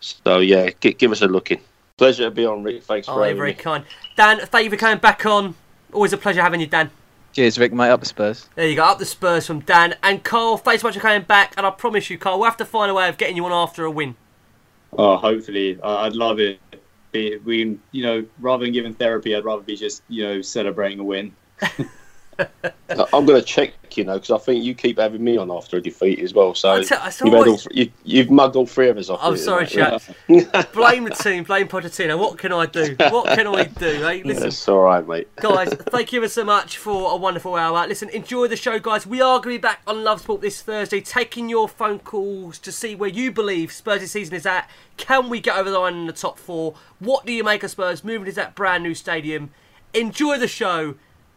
So, 0.00 0.38
yeah, 0.40 0.70
gi- 0.80 0.94
give 0.94 1.10
us 1.12 1.22
a 1.22 1.26
look 1.28 1.50
in. 1.50 1.58
Pleasure 1.96 2.24
to 2.24 2.30
be 2.30 2.44
on, 2.44 2.62
Rick. 2.62 2.82
Thanks 2.84 3.08
Oh, 3.08 3.14
for 3.14 3.18
you're 3.20 3.26
having 3.28 3.38
very 3.38 3.50
me. 3.52 3.54
kind. 3.56 3.84
Dan, 4.16 4.40
thank 4.40 4.64
you 4.64 4.70
for 4.70 4.76
coming 4.76 4.98
back 4.98 5.24
on. 5.26 5.54
Always 5.92 6.12
a 6.12 6.18
pleasure 6.18 6.40
having 6.42 6.60
you, 6.60 6.66
Dan. 6.66 6.90
Cheers, 7.32 7.58
Rick, 7.58 7.72
mate. 7.72 7.88
Up 7.90 8.00
the 8.00 8.06
Spurs. 8.06 8.48
There 8.54 8.68
you 8.68 8.76
go, 8.76 8.84
up 8.84 8.98
the 8.98 9.06
Spurs 9.06 9.46
from 9.46 9.60
Dan. 9.60 9.94
And 10.02 10.22
Carl, 10.22 10.58
thanks 10.58 10.82
so 10.82 10.88
much 10.88 10.94
for 10.94 11.00
coming 11.00 11.22
back. 11.22 11.54
And 11.56 11.66
I 11.66 11.70
promise 11.70 12.10
you, 12.10 12.18
Carl, 12.18 12.38
we'll 12.38 12.48
have 12.48 12.58
to 12.58 12.64
find 12.64 12.90
a 12.90 12.94
way 12.94 13.08
of 13.08 13.16
getting 13.16 13.36
you 13.36 13.44
on 13.46 13.52
after 13.52 13.84
a 13.84 13.90
win. 13.90 14.16
Oh, 14.98 15.16
hopefully, 15.16 15.80
I- 15.82 16.06
I'd 16.06 16.14
love 16.14 16.38
it. 16.40 16.60
Be, 17.10 17.36
we, 17.38 17.78
you 17.90 18.02
know, 18.02 18.24
rather 18.40 18.64
than 18.64 18.72
giving 18.72 18.94
therapy, 18.94 19.34
I'd 19.36 19.44
rather 19.44 19.62
be 19.62 19.76
just, 19.76 20.02
you 20.08 20.24
know, 20.24 20.40
celebrating 20.42 20.98
a 20.98 21.04
win. 21.04 21.34
I'm 23.12 23.26
going 23.26 23.40
to 23.40 23.42
check, 23.42 23.72
you 23.96 24.04
know, 24.04 24.14
because 24.14 24.30
I 24.30 24.38
think 24.38 24.64
you 24.64 24.74
keep 24.74 24.98
having 24.98 25.22
me 25.22 25.36
on 25.36 25.50
after 25.50 25.76
a 25.76 25.80
defeat 25.80 26.18
as 26.20 26.34
well. 26.34 26.54
So 26.54 26.72
I 26.72 26.82
tell- 26.82 27.00
I 27.00 27.12
you've, 27.24 27.34
all, 27.34 27.58
you, 27.70 27.90
you've 28.04 28.30
mugged 28.30 28.56
all 28.56 28.66
three 28.66 28.88
of 28.88 28.98
us 28.98 29.08
off. 29.08 29.20
I'm 29.22 29.34
it, 29.34 29.38
sorry, 29.38 29.66
chap. 29.66 30.02
blame 30.72 31.04
the 31.04 31.14
team, 31.18 31.44
blame 31.44 31.68
Pochettino. 31.68 32.18
What 32.18 32.38
can 32.38 32.52
I 32.52 32.66
do? 32.66 32.96
What 32.98 33.26
can 33.34 33.46
I 33.46 33.64
do? 33.64 33.86
Eh? 33.86 34.12
Hey, 34.12 34.22
listen, 34.24 34.48
It's 34.48 34.68
all 34.68 34.80
right, 34.80 35.06
mate. 35.06 35.34
guys, 35.36 35.72
thank 35.72 36.12
you 36.12 36.20
ever 36.20 36.28
so 36.28 36.44
much 36.44 36.76
for 36.76 37.12
a 37.12 37.16
wonderful 37.16 37.54
hour. 37.54 37.86
Listen, 37.86 38.10
enjoy 38.10 38.46
the 38.46 38.56
show, 38.56 38.78
guys. 38.78 39.06
We 39.06 39.22
are 39.22 39.38
going 39.38 39.54
to 39.54 39.58
be 39.58 39.62
back 39.62 39.80
on 39.86 40.04
Love 40.04 40.20
Sport 40.20 40.42
this 40.42 40.60
Thursday, 40.60 41.00
taking 41.00 41.48
your 41.48 41.66
phone 41.66 41.98
calls 41.98 42.58
to 42.58 42.72
see 42.72 42.94
where 42.94 43.08
you 43.08 43.32
believe 43.32 43.72
Spurs' 43.72 44.10
season 44.10 44.34
is 44.34 44.44
at. 44.44 44.68
Can 44.98 45.30
we 45.30 45.40
get 45.40 45.56
over 45.56 45.70
the 45.70 45.78
line 45.78 45.94
in 45.94 46.06
the 46.06 46.12
top 46.12 46.38
four? 46.38 46.74
What 46.98 47.24
do 47.24 47.32
you 47.32 47.42
make 47.42 47.62
of 47.62 47.70
Spurs 47.70 48.04
moving 48.04 48.26
to 48.26 48.32
that 48.32 48.54
brand 48.54 48.82
new 48.82 48.94
stadium? 48.94 49.50
Enjoy 49.94 50.36
the 50.38 50.48
show, 50.48 50.96